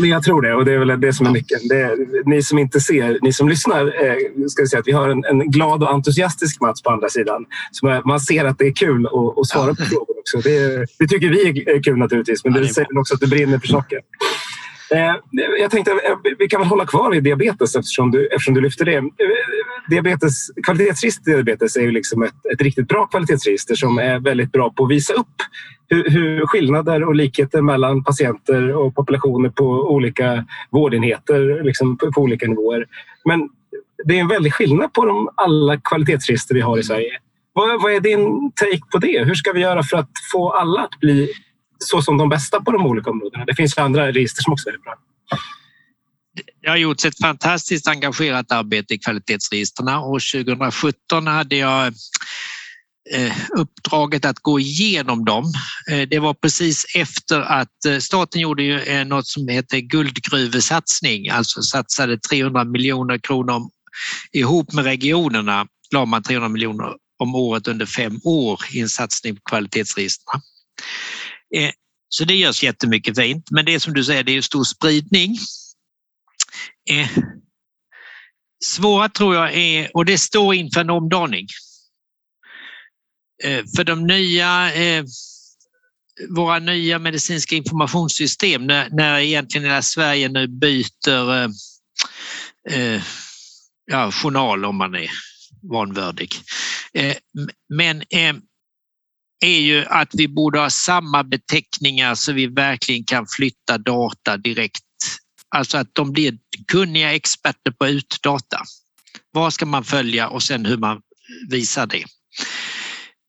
Men 0.00 0.10
jag 0.10 0.22
tror 0.22 0.42
det 0.42 0.54
och 0.54 0.64
det 0.64 0.72
är 0.72 0.78
väl 0.78 1.00
det 1.00 1.12
som 1.12 1.26
är 1.26 1.30
nyckeln. 1.30 1.68
Det, 1.68 1.96
ni 2.26 2.42
som 2.42 2.58
inte 2.58 2.80
ser, 2.80 3.18
ni 3.22 3.32
som 3.32 3.48
lyssnar, 3.48 3.86
eh, 3.86 4.16
ska 4.48 4.62
vi 4.62 4.68
säga 4.68 4.80
att 4.80 4.86
vi 4.86 4.92
har 4.92 5.08
en, 5.08 5.24
en, 5.24 5.50
glad 5.50 5.82
och 5.82 5.92
entusiastisk 5.92 6.60
Mats 6.60 6.82
på 6.82 6.90
andra 6.90 7.08
sidan. 7.08 7.44
Så 7.72 7.88
är, 7.88 8.02
man 8.04 8.20
ser 8.20 8.44
att 8.44 8.58
det 8.58 8.66
är 8.66 8.72
kul 8.72 9.06
att, 9.06 9.38
att 9.38 9.46
svara 9.46 9.68
ja. 9.68 9.74
på 9.74 9.84
frågor 9.84 10.18
också. 10.18 10.48
Det, 10.48 10.86
det, 10.98 11.06
tycker 11.08 11.28
vi 11.28 11.70
är 11.70 11.82
kul 11.82 11.96
naturligtvis, 11.96 12.44
men 12.44 12.54
ja, 12.54 12.60
det, 12.60 12.66
det 12.66 12.74
säger 12.74 12.98
också 12.98 13.14
att 13.14 13.20
du 13.20 13.26
brinner 13.26 13.58
för 13.58 13.68
saker. 13.68 13.98
Eh, 14.90 15.14
jag 15.60 15.70
tänkte 15.70 15.90
eh, 15.90 16.16
vi 16.38 16.48
kan 16.48 16.60
väl 16.60 16.68
hålla 16.68 16.86
kvar 16.86 17.14
i 17.14 17.20
diabetes 17.20 17.76
eftersom 17.76 18.10
du, 18.10 18.26
eftersom 18.26 18.54
du 18.54 18.60
lyfter 18.60 18.84
det. 18.84 18.96
Eh, 18.96 19.04
diabetes, 19.88 20.50
kvalitetsregister 20.66 21.32
diabetes 21.32 21.76
är 21.76 21.80
ju 21.80 21.90
liksom 21.90 22.22
ett, 22.22 22.46
ett 22.52 22.62
riktigt 22.62 22.88
bra 22.88 23.06
kvalitetsregister 23.06 23.74
som 23.74 23.98
är 23.98 24.18
väldigt 24.18 24.52
bra 24.52 24.70
på 24.70 24.84
att 24.84 24.90
visa 24.90 25.14
upp 25.14 25.36
hur, 25.88 26.10
hur 26.10 26.46
skillnader 26.46 27.04
och 27.04 27.14
likheter 27.14 27.62
mellan 27.62 28.04
patienter 28.04 28.76
och 28.76 28.94
populationer 28.94 29.48
på 29.48 29.64
olika 29.64 30.44
vårdenheter 30.70 31.64
liksom 31.64 31.98
på, 31.98 32.12
på 32.12 32.20
olika 32.20 32.46
nivåer. 32.46 32.86
Men 33.24 33.48
det 34.04 34.16
är 34.16 34.20
en 34.20 34.28
väldig 34.28 34.54
skillnad 34.54 34.92
på 34.92 35.04
de 35.04 35.28
alla 35.34 35.76
kvalitetsregister 35.76 36.54
vi 36.54 36.60
har 36.60 36.78
i 36.78 36.82
Sverige. 36.82 37.18
Vad, 37.52 37.82
vad 37.82 37.92
är 37.92 38.00
din 38.00 38.52
take 38.54 38.80
på 38.92 38.98
det? 38.98 39.24
Hur 39.24 39.34
ska 39.34 39.52
vi 39.52 39.60
göra 39.60 39.82
för 39.82 39.96
att 39.96 40.10
få 40.32 40.50
alla 40.50 40.80
att 40.80 41.00
bli 41.00 41.32
så 41.78 42.02
som 42.02 42.18
de 42.18 42.28
bästa 42.28 42.60
på 42.60 42.72
de 42.72 42.86
olika 42.86 43.10
områdena. 43.10 43.44
Det 43.44 43.54
finns 43.54 43.78
andra 43.78 44.12
register 44.12 44.42
som 44.42 44.52
också 44.52 44.68
är 44.68 44.78
bra. 44.78 44.94
Det 46.62 46.68
har 46.68 46.76
gjorts 46.76 47.04
ett 47.04 47.18
fantastiskt 47.18 47.88
engagerat 47.88 48.52
arbete 48.52 48.94
i 48.94 48.98
kvalitetsregistren 48.98 49.88
och 49.88 50.20
2017 50.34 51.26
hade 51.26 51.56
jag 51.56 51.86
eh, 53.14 53.36
uppdraget 53.50 54.24
att 54.24 54.38
gå 54.38 54.60
igenom 54.60 55.24
dem. 55.24 55.44
Eh, 55.90 56.08
det 56.08 56.18
var 56.18 56.34
precis 56.34 56.86
efter 56.94 57.40
att 57.40 57.84
eh, 57.86 57.98
staten 57.98 58.40
gjorde 58.40 59.04
något 59.04 59.26
som 59.26 59.48
heter 59.48 59.78
guldgruvesatsning, 59.78 61.28
alltså 61.28 61.62
satsade 61.62 62.18
300 62.18 62.64
miljoner 62.64 63.18
kronor 63.18 63.70
ihop 64.32 64.72
med 64.72 64.84
regionerna, 64.84 65.66
la 65.94 66.04
man 66.04 66.22
300 66.22 66.48
miljoner 66.48 66.92
om 67.18 67.34
året 67.34 67.68
under 67.68 67.86
fem 67.86 68.20
år 68.24 68.60
i 68.72 68.80
en 68.80 68.88
satsning 68.88 69.36
på 69.36 69.40
kvalitetsregistren. 69.44 70.40
Eh, 71.54 71.70
så 72.08 72.24
det 72.24 72.34
görs 72.34 72.62
jättemycket 72.62 73.16
fint, 73.16 73.50
men 73.50 73.64
det 73.64 73.74
är 73.74 73.78
som 73.78 73.94
du 73.94 74.04
säger, 74.04 74.22
det 74.22 74.36
är 74.36 74.42
stor 74.42 74.64
spridning. 74.64 75.38
Eh, 76.90 77.08
svåra 78.64 79.08
tror 79.08 79.34
jag 79.34 79.54
är, 79.54 79.96
och 79.96 80.04
det 80.04 80.18
står 80.18 80.54
inför 80.54 80.80
en 80.80 80.90
omdaning. 80.90 81.46
Eh, 83.44 83.64
för 83.76 83.84
de 83.84 84.06
nya, 84.06 84.70
våra 86.28 86.58
nya 86.58 86.98
medicinska 86.98 87.56
informationssystem, 87.56 88.66
när, 88.66 88.90
när 88.90 89.18
egentligen 89.18 89.66
hela 89.66 89.82
Sverige 89.82 90.28
nu 90.28 90.46
byter 90.46 91.52
ja, 93.86 94.12
journal 94.12 94.64
om 94.64 94.76
man 94.76 94.94
är 94.94 95.10
vanvördig. 95.62 96.34
Men 97.68 98.02
är 99.40 99.60
ju 99.60 99.84
att 99.84 100.08
vi 100.12 100.28
borde 100.28 100.58
ha 100.58 100.70
samma 100.70 101.24
beteckningar 101.24 102.14
så 102.14 102.32
vi 102.32 102.46
verkligen 102.46 103.04
kan 103.04 103.26
flytta 103.26 103.78
data 103.78 104.36
direkt. 104.36 104.82
Alltså 105.48 105.78
att 105.78 105.90
de 105.92 106.12
blir 106.12 106.38
kunniga 106.72 107.14
experter 107.14 107.70
på 107.70 107.86
utdata. 107.86 108.62
Vad 109.30 109.52
ska 109.52 109.66
man 109.66 109.84
följa 109.84 110.28
och 110.28 110.42
sen 110.42 110.66
hur 110.66 110.76
man 110.76 111.00
visar 111.50 111.86
det. 111.86 112.04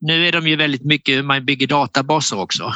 Nu 0.00 0.28
är 0.28 0.32
de 0.32 0.48
ju 0.48 0.56
väldigt 0.56 0.84
mycket 0.84 1.16
hur 1.16 1.22
man 1.22 1.46
bygger 1.46 1.66
databaser 1.66 2.38
också. 2.38 2.72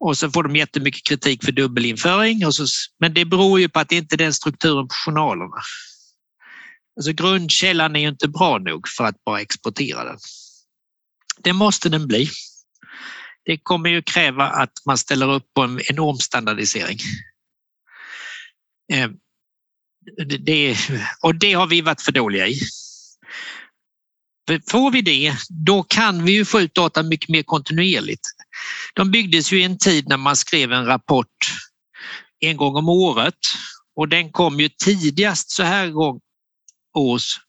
Och 0.00 0.18
så 0.18 0.30
får 0.30 0.42
de 0.42 0.56
jättemycket 0.56 1.06
kritik 1.08 1.44
för 1.44 1.52
dubbelinföring. 1.52 2.46
Och 2.46 2.54
så, 2.54 2.66
men 3.00 3.14
det 3.14 3.24
beror 3.24 3.60
ju 3.60 3.68
på 3.68 3.80
att 3.80 3.88
det 3.88 3.96
inte 3.96 4.14
är 4.14 4.18
den 4.18 4.34
strukturen 4.34 4.88
på 4.88 4.94
journalerna. 4.94 5.62
Alltså 6.96 7.12
grundkällan 7.12 7.96
är 7.96 8.00
ju 8.00 8.08
inte 8.08 8.28
bra 8.28 8.58
nog 8.58 8.88
för 8.88 9.04
att 9.04 9.24
bara 9.24 9.40
exportera 9.40 10.04
den. 10.04 10.18
Det 11.38 11.52
måste 11.52 11.88
den 11.88 12.06
bli. 12.06 12.30
Det 13.44 13.58
kommer 13.58 13.90
ju 13.90 14.02
kräva 14.02 14.44
att 14.44 14.72
man 14.86 14.98
ställer 14.98 15.32
upp 15.32 15.54
på 15.54 15.62
en 15.62 15.80
enorm 15.90 16.18
standardisering. 16.18 16.98
Eh, 18.92 19.10
det, 20.40 20.76
och 21.22 21.34
det 21.34 21.52
har 21.52 21.66
vi 21.66 21.80
varit 21.80 22.00
för 22.00 22.12
dåliga 22.12 22.48
i. 22.48 22.60
Får 24.70 24.90
vi 24.90 25.02
det, 25.02 25.36
då 25.48 25.82
kan 25.82 26.24
vi 26.24 26.32
ju 26.32 26.44
få 26.44 26.60
ut 26.60 26.74
data 26.74 27.02
mycket 27.02 27.28
mer 27.28 27.42
kontinuerligt. 27.42 28.28
De 28.94 29.10
byggdes 29.10 29.52
ju 29.52 29.60
i 29.60 29.64
en 29.64 29.78
tid 29.78 30.08
när 30.08 30.16
man 30.16 30.36
skrev 30.36 30.72
en 30.72 30.86
rapport 30.86 31.36
en 32.40 32.56
gång 32.56 32.76
om 32.76 32.88
året 32.88 33.38
och 33.96 34.08
den 34.08 34.32
kom 34.32 34.60
ju 34.60 34.68
tidigast 34.68 35.50
så 35.50 35.62
här 35.62 35.92
års 36.94 37.40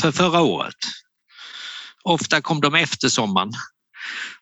för 0.00 0.12
förra 0.12 0.40
året. 0.40 0.74
Ofta 2.04 2.40
kom 2.40 2.60
de 2.60 2.74
efter 2.74 3.08
sommaren. 3.08 3.52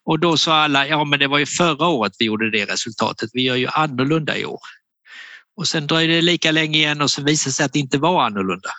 Och 0.04 0.18
då 0.18 0.36
sa 0.36 0.54
alla, 0.54 0.86
ja 0.86 1.04
men 1.04 1.18
det 1.18 1.26
var 1.26 1.38
ju 1.38 1.46
förra 1.46 1.86
året 1.86 2.12
vi 2.18 2.24
gjorde 2.24 2.50
det 2.50 2.64
resultatet, 2.66 3.30
vi 3.32 3.42
gör 3.42 3.56
ju 3.56 3.66
annorlunda 3.66 4.36
i 4.36 4.44
år. 4.44 4.60
Och 5.56 5.68
sen 5.68 5.86
dröjde 5.86 6.14
det 6.14 6.22
lika 6.22 6.50
länge 6.50 6.78
igen 6.78 7.00
och 7.00 7.10
så 7.10 7.22
visade 7.22 7.50
det 7.50 7.54
sig 7.54 7.66
att 7.66 7.72
det 7.72 7.78
inte 7.78 7.98
var 7.98 8.24
annorlunda. 8.24 8.70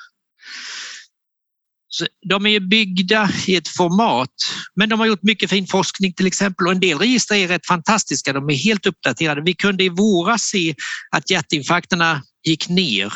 Så 1.91 2.05
de 2.29 2.45
är 2.45 2.59
byggda 2.59 3.29
i 3.47 3.55
ett 3.55 3.67
format, 3.67 4.33
men 4.75 4.89
de 4.89 4.99
har 4.99 5.07
gjort 5.07 5.23
mycket 5.23 5.49
fin 5.49 5.67
forskning 5.67 6.13
till 6.13 6.27
exempel 6.27 6.67
och 6.67 6.71
en 6.71 6.79
del 6.79 6.99
register 6.99 7.35
är 7.35 7.47
rätt 7.47 7.65
fantastiska. 7.65 8.33
De 8.33 8.49
är 8.49 8.55
helt 8.55 8.85
uppdaterade. 8.85 9.41
Vi 9.41 9.53
kunde 9.53 9.83
i 9.83 9.89
våras 9.89 10.41
se 10.41 10.75
att 11.11 11.29
hjärtinfarkterna 11.29 12.23
gick 12.43 12.69
ner 12.69 13.13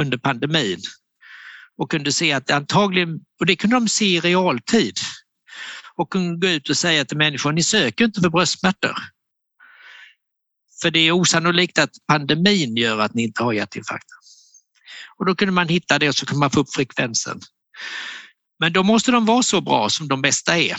under 0.00 0.18
pandemin 0.18 0.80
och 1.78 1.90
kunde 1.90 2.12
se 2.12 2.32
att 2.32 2.50
antagligen, 2.50 3.20
och 3.40 3.46
det 3.46 3.56
kunde 3.56 3.76
de 3.76 3.88
se 3.88 4.04
i 4.04 4.20
realtid 4.20 4.98
och 5.96 6.10
kunde 6.10 6.46
gå 6.46 6.52
ut 6.52 6.70
och 6.70 6.76
säga 6.76 7.04
till 7.04 7.16
människor, 7.16 7.52
ni 7.52 7.62
söker 7.62 8.04
inte 8.04 8.20
för 8.20 8.30
bröstsmärtor. 8.30 8.96
För 10.82 10.90
det 10.90 10.98
är 10.98 11.12
osannolikt 11.12 11.78
att 11.78 11.90
pandemin 12.08 12.76
gör 12.76 12.98
att 12.98 13.14
ni 13.14 13.22
inte 13.22 13.42
har 13.42 13.52
hjärtinfarkt. 13.52 14.06
Och 15.18 15.26
då 15.26 15.34
kunde 15.34 15.52
man 15.52 15.68
hitta 15.68 15.98
det 15.98 16.08
och 16.08 16.14
så 16.14 16.26
kunde 16.26 16.40
man 16.40 16.50
få 16.50 16.60
upp 16.60 16.74
frekvensen. 16.74 17.40
Men 18.60 18.72
då 18.72 18.82
måste 18.82 19.10
de 19.10 19.26
vara 19.26 19.42
så 19.42 19.60
bra 19.60 19.88
som 19.88 20.08
de 20.08 20.22
bästa 20.22 20.58
är. 20.58 20.76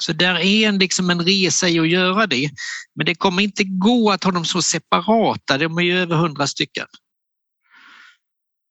Så 0.00 0.12
där 0.12 0.34
är 0.34 0.68
en, 0.68 0.78
liksom 0.78 1.10
en 1.10 1.20
resa 1.20 1.68
i 1.68 1.78
att 1.78 1.88
göra 1.88 2.26
det. 2.26 2.50
Men 2.94 3.06
det 3.06 3.14
kommer 3.14 3.42
inte 3.42 3.64
gå 3.64 4.10
att 4.10 4.24
ha 4.24 4.30
dem 4.30 4.44
så 4.44 4.62
separata, 4.62 5.58
de 5.58 5.78
är 5.78 5.82
ju 5.82 5.98
över 5.98 6.16
hundra 6.16 6.46
stycken. 6.46 6.86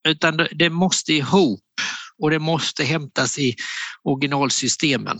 Utan 0.07 0.47
det 0.51 0.69
måste 0.69 1.13
ihop 1.13 1.61
och 2.21 2.29
det 2.29 2.39
måste 2.39 2.83
hämtas 2.83 3.37
i 3.37 3.55
originalsystemen. 4.03 5.19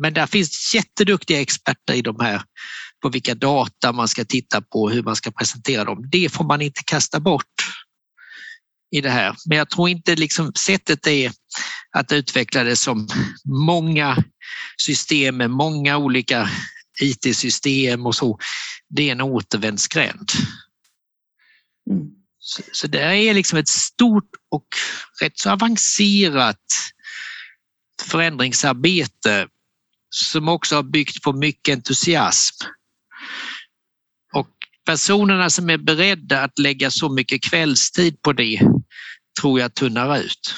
Men 0.00 0.14
där 0.14 0.26
finns 0.26 0.74
jätteduktiga 0.74 1.40
experter 1.40 1.94
i 1.94 2.02
de 2.02 2.20
här 2.20 2.42
på 3.02 3.08
vilka 3.08 3.34
data 3.34 3.92
man 3.92 4.08
ska 4.08 4.24
titta 4.24 4.60
på, 4.60 4.90
hur 4.90 5.02
man 5.02 5.16
ska 5.16 5.30
presentera 5.30 5.84
dem. 5.84 6.08
Det 6.12 6.28
får 6.32 6.44
man 6.44 6.62
inte 6.62 6.82
kasta 6.86 7.20
bort 7.20 7.54
i 8.90 9.00
det 9.00 9.10
här. 9.10 9.36
Men 9.46 9.58
jag 9.58 9.70
tror 9.70 9.88
inte 9.88 10.16
liksom 10.16 10.52
sättet 10.54 11.06
är 11.06 11.32
att 11.90 12.12
utveckla 12.12 12.64
det 12.64 12.76
som 12.76 13.08
många 13.44 14.24
system 14.82 15.36
med 15.36 15.50
många 15.50 15.96
olika 15.96 16.50
IT-system 17.02 18.06
och 18.06 18.14
så. 18.14 18.38
Det 18.88 19.08
är 19.08 19.12
en 19.12 19.20
återvändsgränd. 19.20 20.30
Mm. 21.90 22.15
Så, 22.48 22.62
så 22.72 22.86
det 22.86 23.00
är 23.00 23.34
liksom 23.34 23.58
ett 23.58 23.68
stort 23.68 24.30
och 24.50 24.66
rätt 25.20 25.38
så 25.38 25.50
avancerat 25.50 26.64
förändringsarbete 28.02 29.48
som 30.10 30.48
också 30.48 30.76
har 30.76 30.82
byggt 30.82 31.22
på 31.22 31.32
mycket 31.32 31.74
entusiasm. 31.74 32.64
Och 34.32 34.48
personerna 34.84 35.50
som 35.50 35.70
är 35.70 35.78
beredda 35.78 36.42
att 36.42 36.58
lägga 36.58 36.90
så 36.90 37.08
mycket 37.08 37.42
kvällstid 37.42 38.22
på 38.22 38.32
det 38.32 38.60
tror 39.40 39.60
jag 39.60 39.74
tunnar 39.74 40.18
ut. 40.18 40.54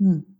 Mm. 0.00 0.33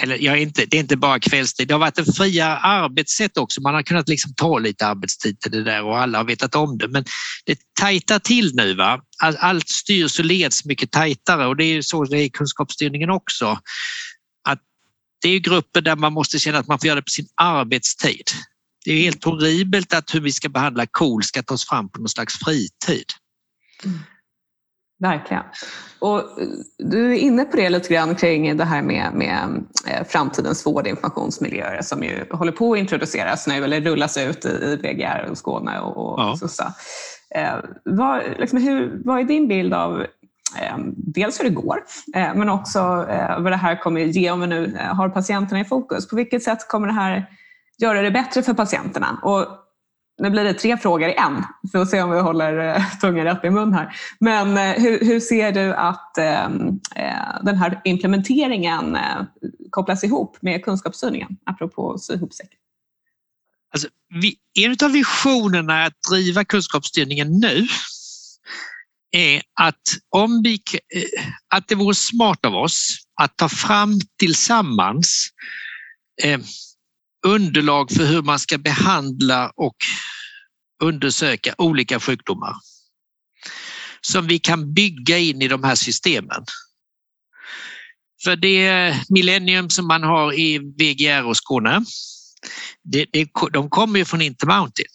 Eller 0.00 0.16
jag 0.16 0.42
inte, 0.42 0.66
det 0.66 0.76
är 0.76 0.80
inte 0.80 0.96
bara 0.96 1.20
kvällstid, 1.20 1.68
det 1.68 1.74
har 1.74 1.78
varit 1.78 1.98
ett 1.98 2.16
friare 2.16 2.56
arbetssätt 2.56 3.38
också. 3.38 3.60
Man 3.60 3.74
har 3.74 3.82
kunnat 3.82 4.08
liksom 4.08 4.34
ta 4.34 4.58
lite 4.58 4.86
arbetstid 4.86 5.40
till 5.40 5.50
det 5.50 5.62
där 5.62 5.84
och 5.84 5.98
alla 5.98 6.18
har 6.18 6.24
vetat 6.24 6.54
om 6.54 6.78
det. 6.78 6.88
Men 6.88 7.04
det 7.44 7.58
tajtar 7.80 8.18
till 8.18 8.54
nu. 8.54 8.74
Va? 8.74 9.00
Allt 9.38 9.68
styrs 9.68 10.18
och 10.18 10.24
leds 10.24 10.64
mycket 10.64 10.90
tajtare 10.90 11.46
och 11.46 11.56
det 11.56 11.64
är 11.64 11.82
så 11.82 12.04
det 12.04 12.18
är 12.18 12.22
i 12.22 12.30
kunskapsstyrningen 12.30 13.10
också. 13.10 13.58
Att 14.48 14.60
det 15.22 15.28
är 15.28 15.38
grupper 15.38 15.80
där 15.80 15.96
man 15.96 16.12
måste 16.12 16.38
känna 16.38 16.58
att 16.58 16.66
man 16.66 16.78
får 16.78 16.86
göra 16.86 16.96
det 16.96 17.02
på 17.02 17.10
sin 17.10 17.28
arbetstid. 17.34 18.30
Det 18.84 18.92
är 18.92 19.02
helt 19.02 19.24
horribelt 19.24 19.94
att 19.94 20.14
hur 20.14 20.20
vi 20.20 20.32
ska 20.32 20.48
behandla 20.48 20.86
KOL 20.86 21.22
ska 21.22 21.42
tas 21.42 21.68
fram 21.68 21.88
på 21.88 21.98
någon 21.98 22.08
slags 22.08 22.34
fritid. 22.38 23.06
Mm. 23.84 23.98
Verkligen. 24.98 25.42
Och 25.98 26.18
eh, 26.18 26.48
du 26.78 27.12
är 27.12 27.18
inne 27.18 27.44
på 27.44 27.56
det 27.56 27.70
lite 27.70 27.94
grann 27.94 28.14
kring 28.14 28.56
det 28.56 28.64
här 28.64 28.82
med, 28.82 29.14
med 29.14 29.64
eh, 29.88 30.06
framtidens 30.06 30.66
vårdinformationsmiljöer 30.66 31.82
som 31.82 32.02
ju 32.02 32.24
håller 32.30 32.52
på 32.52 32.72
att 32.72 32.78
introduceras 32.78 33.46
nu 33.46 33.64
eller 33.64 33.80
rullas 33.80 34.18
ut 34.18 34.44
i 34.44 34.76
VGR 34.82 35.28
och 35.30 35.38
Skåne 35.38 35.80
och, 35.80 35.96
och 35.96 36.20
ja. 36.20 36.36
SUSA. 36.40 36.74
Eh, 37.34 37.54
vad, 37.84 38.22
liksom, 38.38 38.62
hur, 38.62 39.00
vad 39.04 39.20
är 39.20 39.24
din 39.24 39.48
bild 39.48 39.74
av 39.74 40.00
eh, 40.60 40.78
dels 40.96 41.40
hur 41.40 41.44
det 41.44 41.54
går, 41.54 41.84
eh, 42.14 42.34
men 42.34 42.48
också 42.48 42.78
eh, 43.10 43.40
vad 43.40 43.52
det 43.52 43.56
här 43.56 43.76
kommer 43.76 44.00
ge 44.00 44.30
om 44.30 44.40
vi 44.40 44.46
nu 44.46 44.78
har 44.90 45.08
patienterna 45.08 45.60
i 45.60 45.64
fokus. 45.64 46.08
På 46.08 46.16
vilket 46.16 46.42
sätt 46.42 46.68
kommer 46.68 46.86
det 46.86 46.92
här 46.92 47.26
göra 47.78 48.02
det 48.02 48.10
bättre 48.10 48.42
för 48.42 48.54
patienterna? 48.54 49.20
Och 49.22 49.46
nu 50.18 50.30
blir 50.30 50.44
det 50.44 50.54
tre 50.54 50.76
frågor 50.76 51.08
i 51.08 51.14
en. 51.14 51.44
Vi 51.62 51.68
får 51.68 51.84
se 51.84 52.02
om 52.02 52.10
vi 52.10 52.20
håller 52.20 52.58
eh, 52.58 52.82
tungan 53.00 53.24
rätt 53.24 53.44
i 53.44 53.50
mun 53.50 53.72
här. 53.72 53.96
Men 54.20 54.56
eh, 54.56 54.82
hur, 54.82 55.00
hur 55.00 55.20
ser 55.20 55.52
du 55.52 55.74
att 55.74 56.18
ehm, 56.18 56.80
eh, 56.94 57.42
den 57.42 57.56
här 57.56 57.80
implementeringen 57.84 58.96
eh, 58.96 59.22
kopplas 59.70 60.04
ihop 60.04 60.36
med 60.40 60.64
kunskapsstyrningen, 60.64 61.36
apropå 61.46 61.98
sy 61.98 62.14
ihop 62.14 62.34
säcken? 62.34 62.58
Alltså, 63.72 63.88
vi, 64.22 64.36
en 64.64 64.76
av 64.84 64.92
visionerna 64.92 65.84
att 65.84 66.02
driva 66.10 66.44
kunskapsstyrningen 66.44 67.40
nu 67.40 67.66
är 69.10 69.42
att, 69.60 69.82
om 70.08 70.42
vi, 70.42 70.54
eh, 70.54 71.24
att 71.48 71.68
det 71.68 71.74
vore 71.74 71.94
smart 71.94 72.44
av 72.44 72.54
oss 72.54 72.98
att 73.20 73.36
ta 73.36 73.48
fram 73.48 74.00
tillsammans 74.18 75.28
eh, 76.22 76.40
underlag 77.26 77.90
för 77.92 78.06
hur 78.06 78.22
man 78.22 78.38
ska 78.38 78.58
behandla 78.58 79.52
och 79.56 79.76
undersöka 80.82 81.54
olika 81.58 82.00
sjukdomar 82.00 82.54
som 84.00 84.26
vi 84.26 84.38
kan 84.38 84.74
bygga 84.74 85.18
in 85.18 85.42
i 85.42 85.48
de 85.48 85.64
här 85.64 85.74
systemen. 85.74 86.44
För 88.24 88.36
det 88.36 88.94
millennium 89.08 89.70
som 89.70 89.86
man 89.86 90.02
har 90.02 90.32
i 90.32 90.58
VGR 90.58 91.24
och 91.24 91.36
Skåne, 91.36 91.84
det, 92.82 93.06
det, 93.12 93.28
de 93.52 93.70
kommer 93.70 93.98
ju 93.98 94.04
från 94.04 94.22
Intermountain. 94.22 94.86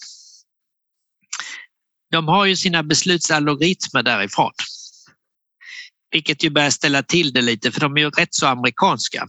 De 2.11 2.27
har 2.27 2.45
ju 2.45 2.55
sina 2.55 2.83
beslutsalgoritmer 2.83 4.03
därifrån. 4.03 4.51
Vilket 6.11 6.43
ju 6.43 6.49
börjar 6.49 6.69
ställa 6.69 7.03
till 7.03 7.33
det 7.33 7.41
lite 7.41 7.71
för 7.71 7.79
de 7.79 7.97
är 7.97 8.01
ju 8.01 8.09
rätt 8.09 8.33
så 8.33 8.47
amerikanska. 8.47 9.27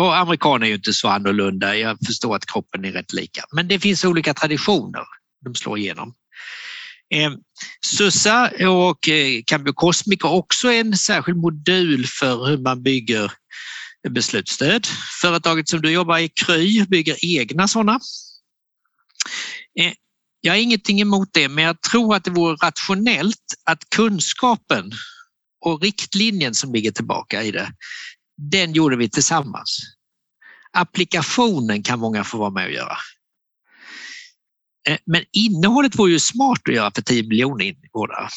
Och 0.00 0.16
amerikaner 0.16 0.66
är 0.66 0.68
ju 0.68 0.74
inte 0.74 0.92
så 0.92 1.08
annorlunda. 1.08 1.76
Jag 1.76 1.98
förstår 2.06 2.36
att 2.36 2.46
kroppen 2.46 2.84
är 2.84 2.92
rätt 2.92 3.12
lika. 3.12 3.44
Men 3.52 3.68
det 3.68 3.80
finns 3.80 4.04
olika 4.04 4.34
traditioner 4.34 5.02
de 5.44 5.54
slår 5.54 5.78
igenom. 5.78 6.14
Eh, 7.14 7.32
SUSA 7.86 8.50
och 8.68 9.08
eh, 9.08 9.42
Cambio 9.46 9.72
Cosmic 9.72 10.22
har 10.22 10.30
också 10.30 10.72
en 10.72 10.96
särskild 10.96 11.38
modul 11.38 12.06
för 12.06 12.46
hur 12.46 12.58
man 12.58 12.82
bygger 12.82 13.32
beslutsstöd. 14.08 14.86
Företaget 15.20 15.68
som 15.68 15.80
du 15.80 15.90
jobbar 15.90 16.18
i, 16.18 16.28
Kry, 16.28 16.84
bygger 16.84 17.16
egna 17.38 17.68
sådana. 17.68 18.00
Eh, 19.80 19.92
jag 20.40 20.52
har 20.52 20.58
ingenting 20.58 21.00
emot 21.00 21.28
det, 21.32 21.48
men 21.48 21.64
jag 21.64 21.82
tror 21.82 22.16
att 22.16 22.24
det 22.24 22.30
vore 22.30 22.56
rationellt 22.56 23.54
att 23.64 23.90
kunskapen 23.96 24.92
och 25.60 25.82
riktlinjen 25.82 26.54
som 26.54 26.72
ligger 26.72 26.90
tillbaka 26.90 27.42
i 27.42 27.50
det 27.50 27.72
den 28.40 28.72
gjorde 28.72 28.96
vi 28.96 29.10
tillsammans. 29.10 29.78
Applikationen 30.72 31.82
kan 31.82 31.98
många 31.98 32.24
få 32.24 32.38
vara 32.38 32.50
med 32.50 32.66
och 32.66 32.72
göra. 32.72 32.96
Eh, 34.88 34.98
men 35.06 35.24
innehållet 35.32 35.98
vore 35.98 36.12
ju 36.12 36.20
smart 36.20 36.60
att 36.68 36.74
göra 36.74 36.90
för 36.94 37.02
10 37.02 37.22
miljoner 37.22 37.64
invånare. 37.64 38.28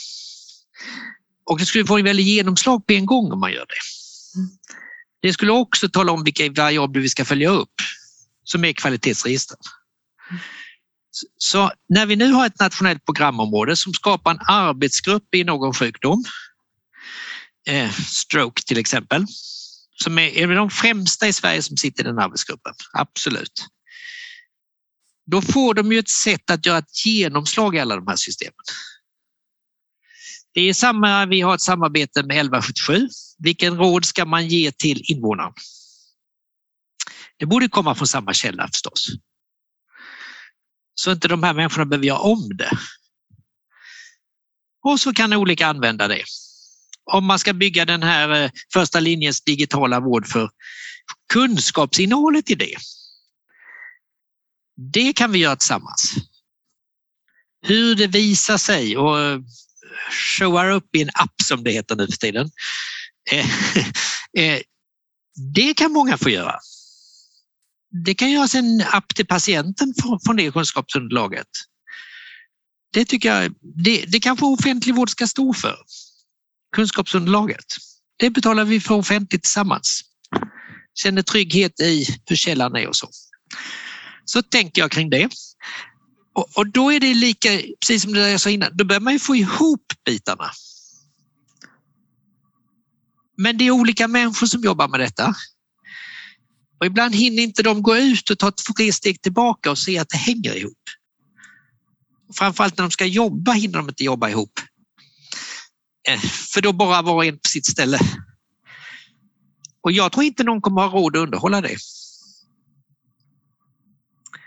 Och 1.45 1.59
det 1.59 1.65
skulle 1.65 1.85
få 1.85 1.97
en 1.97 2.05
väldigt 2.05 2.25
genomslag 2.25 2.87
på 2.87 2.93
en 2.93 3.05
gång 3.05 3.31
om 3.31 3.39
man 3.39 3.51
gör 3.51 3.65
det. 3.65 3.79
Det 5.21 5.33
skulle 5.33 5.51
också 5.51 5.89
tala 5.89 6.11
om 6.11 6.23
vilka 6.23 6.51
variabler 6.51 7.01
vi 7.01 7.09
ska 7.09 7.25
följa 7.25 7.49
upp 7.49 7.73
som 8.43 8.65
är 8.65 8.73
kvalitetsregister. 8.73 9.57
Så 11.37 11.71
när 11.89 12.05
vi 12.05 12.15
nu 12.15 12.31
har 12.31 12.45
ett 12.45 12.59
nationellt 12.59 13.05
programområde 13.05 13.75
som 13.75 13.93
skapar 13.93 14.31
en 14.31 14.39
arbetsgrupp 14.47 15.35
i 15.35 15.43
någon 15.43 15.73
sjukdom, 15.73 16.23
eh, 17.67 17.91
stroke 17.91 18.63
till 18.63 18.77
exempel, 18.77 19.25
som 19.93 20.17
är, 20.17 20.37
är 20.37 20.55
de 20.55 20.69
främsta 20.69 21.27
i 21.27 21.33
Sverige 21.33 21.61
som 21.61 21.77
sitter 21.77 22.03
i 22.03 22.07
den 22.07 22.19
arbetsgruppen, 22.19 22.73
absolut. 22.93 23.65
Då 25.25 25.41
får 25.41 25.73
de 25.73 25.91
ju 25.91 25.99
ett 25.99 26.09
sätt 26.09 26.49
att 26.49 26.65
göra 26.65 26.77
ett 26.77 27.05
genomslag 27.05 27.75
i 27.75 27.79
alla 27.79 27.95
de 27.95 28.07
här 28.07 28.15
systemen. 28.15 28.63
Det 30.53 30.61
är 30.61 30.73
samma, 30.73 31.25
vi 31.25 31.41
har 31.41 31.55
ett 31.55 31.61
samarbete 31.61 32.23
med 32.23 32.37
1177. 32.37 33.07
Vilken 33.37 33.77
råd 33.77 34.05
ska 34.05 34.25
man 34.25 34.47
ge 34.47 34.71
till 34.71 35.01
invånarna? 35.11 35.53
Det 37.37 37.45
borde 37.45 37.69
komma 37.69 37.95
från 37.95 38.07
samma 38.07 38.33
källa 38.33 38.67
förstås. 38.67 39.07
Så 40.95 41.11
inte 41.11 41.27
de 41.27 41.43
här 41.43 41.53
människorna 41.53 41.85
behöver 41.85 42.05
göra 42.05 42.19
om 42.19 42.57
det. 42.57 42.77
Och 44.83 44.99
så 44.99 45.13
kan 45.13 45.33
olika 45.33 45.67
använda 45.67 46.07
det. 46.07 46.23
Om 47.11 47.25
man 47.25 47.39
ska 47.39 47.53
bygga 47.53 47.85
den 47.85 48.03
här 48.03 48.43
eh, 48.43 48.51
första 48.73 48.99
linjens 48.99 49.41
digitala 49.41 49.99
vård 49.99 50.27
för 50.27 50.49
kunskapsinnehållet 51.33 52.49
i 52.49 52.55
det. 52.55 52.75
Det 54.93 55.13
kan 55.13 55.31
vi 55.31 55.39
göra 55.39 55.55
tillsammans. 55.55 56.13
Hur 57.61 57.95
det 57.95 58.07
visar 58.07 58.57
sig 58.57 58.97
och 58.97 59.19
eh, 59.19 59.39
showar 60.37 60.69
upp 60.69 60.95
i 60.95 61.01
en 61.01 61.09
app 61.13 61.41
som 61.43 61.63
det 61.63 61.71
heter 61.71 61.95
nu 61.95 62.07
för 62.07 62.17
tiden. 62.17 62.51
Eh, 63.31 63.45
det 65.53 65.73
kan 65.73 65.91
många 65.91 66.17
få 66.17 66.29
göra 66.29 66.59
det 67.93 68.15
kan 68.15 68.31
göras 68.31 68.55
en 68.55 68.81
app 68.91 69.15
till 69.15 69.27
patienten 69.27 69.93
från 70.25 70.35
det 70.35 70.51
kunskapsunderlaget. 70.51 71.47
Det 72.93 73.05
tycker 73.05 73.35
jag, 73.35 73.53
det, 73.83 74.05
det 74.07 74.19
kanske 74.19 74.45
offentlig 74.45 74.95
vård 74.95 75.09
ska 75.09 75.27
stå 75.27 75.53
för. 75.53 75.75
Kunskapsunderlaget. 76.73 77.65
Det 78.17 78.29
betalar 78.29 78.65
vi 78.65 78.79
för 78.79 78.95
offentligt 78.95 79.43
tillsammans. 79.43 80.01
Känner 80.95 81.21
trygghet 81.21 81.79
i 81.79 82.05
hur 82.25 82.35
källan 82.35 82.75
är 82.75 82.87
och 82.87 82.95
så. 82.95 83.09
Så 84.25 84.41
tänker 84.41 84.81
jag 84.81 84.91
kring 84.91 85.09
det. 85.09 85.29
Och, 86.35 86.47
och 86.55 86.71
då 86.71 86.91
är 86.91 86.99
det 86.99 87.13
lika, 87.13 87.49
precis 87.79 88.01
som 88.01 88.13
det 88.13 88.31
jag 88.31 88.41
sa 88.41 88.49
innan, 88.49 88.77
då 88.77 88.85
behöver 88.85 89.03
man 89.03 89.13
ju 89.13 89.19
få 89.19 89.35
ihop 89.35 89.85
bitarna. 90.05 90.51
Men 93.37 93.57
det 93.57 93.67
är 93.67 93.71
olika 93.71 94.07
människor 94.07 94.47
som 94.47 94.61
jobbar 94.61 94.87
med 94.87 94.99
detta. 94.99 95.35
Och 96.79 96.85
ibland 96.85 97.15
hinner 97.15 97.43
inte 97.43 97.63
de 97.63 97.83
gå 97.83 97.97
ut 97.97 98.29
och 98.29 98.39
ta 98.39 98.51
tre 98.77 98.93
steg 98.93 99.21
tillbaka 99.21 99.71
och 99.71 99.77
se 99.77 99.97
att 99.99 100.09
det 100.09 100.17
hänger 100.17 100.55
ihop. 100.55 100.83
Framförallt 102.37 102.77
när 102.77 102.83
de 102.83 102.91
ska 102.91 103.05
jobba 103.05 103.51
hinner 103.51 103.77
de 103.77 103.89
inte 103.89 104.03
jobba 104.03 104.29
ihop. 104.29 104.59
Eh, 106.09 106.19
för 106.53 106.61
då 106.61 106.73
bara 106.73 107.01
var 107.01 107.13
och 107.13 107.25
en 107.25 107.35
på 107.35 107.47
sitt 107.47 107.65
ställe. 107.65 107.99
Och 109.81 109.91
jag 109.91 110.11
tror 110.11 110.23
inte 110.25 110.43
någon 110.43 110.61
kommer 110.61 110.81
ha 110.81 110.99
råd 110.99 111.17
att 111.17 111.23
underhålla 111.23 111.61
det. 111.61 111.77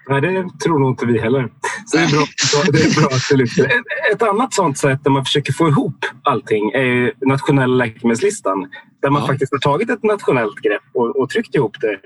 Nej, 0.08 0.20
det 0.20 0.58
tror 0.64 0.78
nog 0.78 0.90
inte 0.90 1.06
vi 1.06 1.20
heller. 1.20 1.52
Så 1.86 1.96
det 1.96 2.02
är 2.02 2.10
bra, 2.10 2.26
det 2.72 2.78
är 2.78 3.00
bra 3.00 3.08
att 3.16 3.28
du 3.30 3.36
lyfter. 3.36 3.70
Ett 4.12 4.22
annat 4.22 4.54
sånt 4.54 4.78
sätt 4.78 5.04
där 5.04 5.10
man 5.10 5.24
försöker 5.24 5.52
få 5.52 5.68
ihop 5.68 6.04
allting 6.22 6.70
är 6.70 7.12
nationella 7.26 7.74
läkemedelslistan. 7.84 8.68
Där 9.02 9.10
man 9.10 9.22
ja. 9.22 9.26
faktiskt 9.26 9.52
har 9.52 9.58
tagit 9.58 9.90
ett 9.90 10.02
nationellt 10.02 10.56
grepp 10.56 10.82
och, 10.94 11.16
och, 11.20 11.30
tryckt 11.30 11.54
ihop 11.54 11.76
det. 11.80 12.00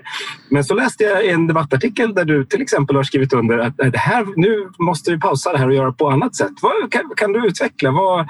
Men 0.49 0.63
så 0.63 0.73
läste 0.73 1.03
jag 1.03 1.25
en 1.25 1.47
debattartikel 1.47 2.13
där 2.13 2.25
du 2.25 2.45
till 2.45 2.61
exempel 2.61 2.95
har 2.95 3.03
skrivit 3.03 3.33
under 3.33 3.57
att 3.57 3.77
det 3.77 3.97
här, 3.97 4.25
nu 4.35 4.69
måste 4.79 5.11
vi 5.11 5.19
pausa 5.19 5.51
det 5.51 5.57
här 5.57 5.67
och 5.67 5.73
göra 5.73 5.91
på 5.91 6.09
annat 6.09 6.35
sätt. 6.35 6.51
Vad, 6.61 6.91
kan, 6.91 7.11
kan, 7.17 7.33
du 7.33 7.47
utveckla? 7.47 7.91
Vad, 7.91 8.29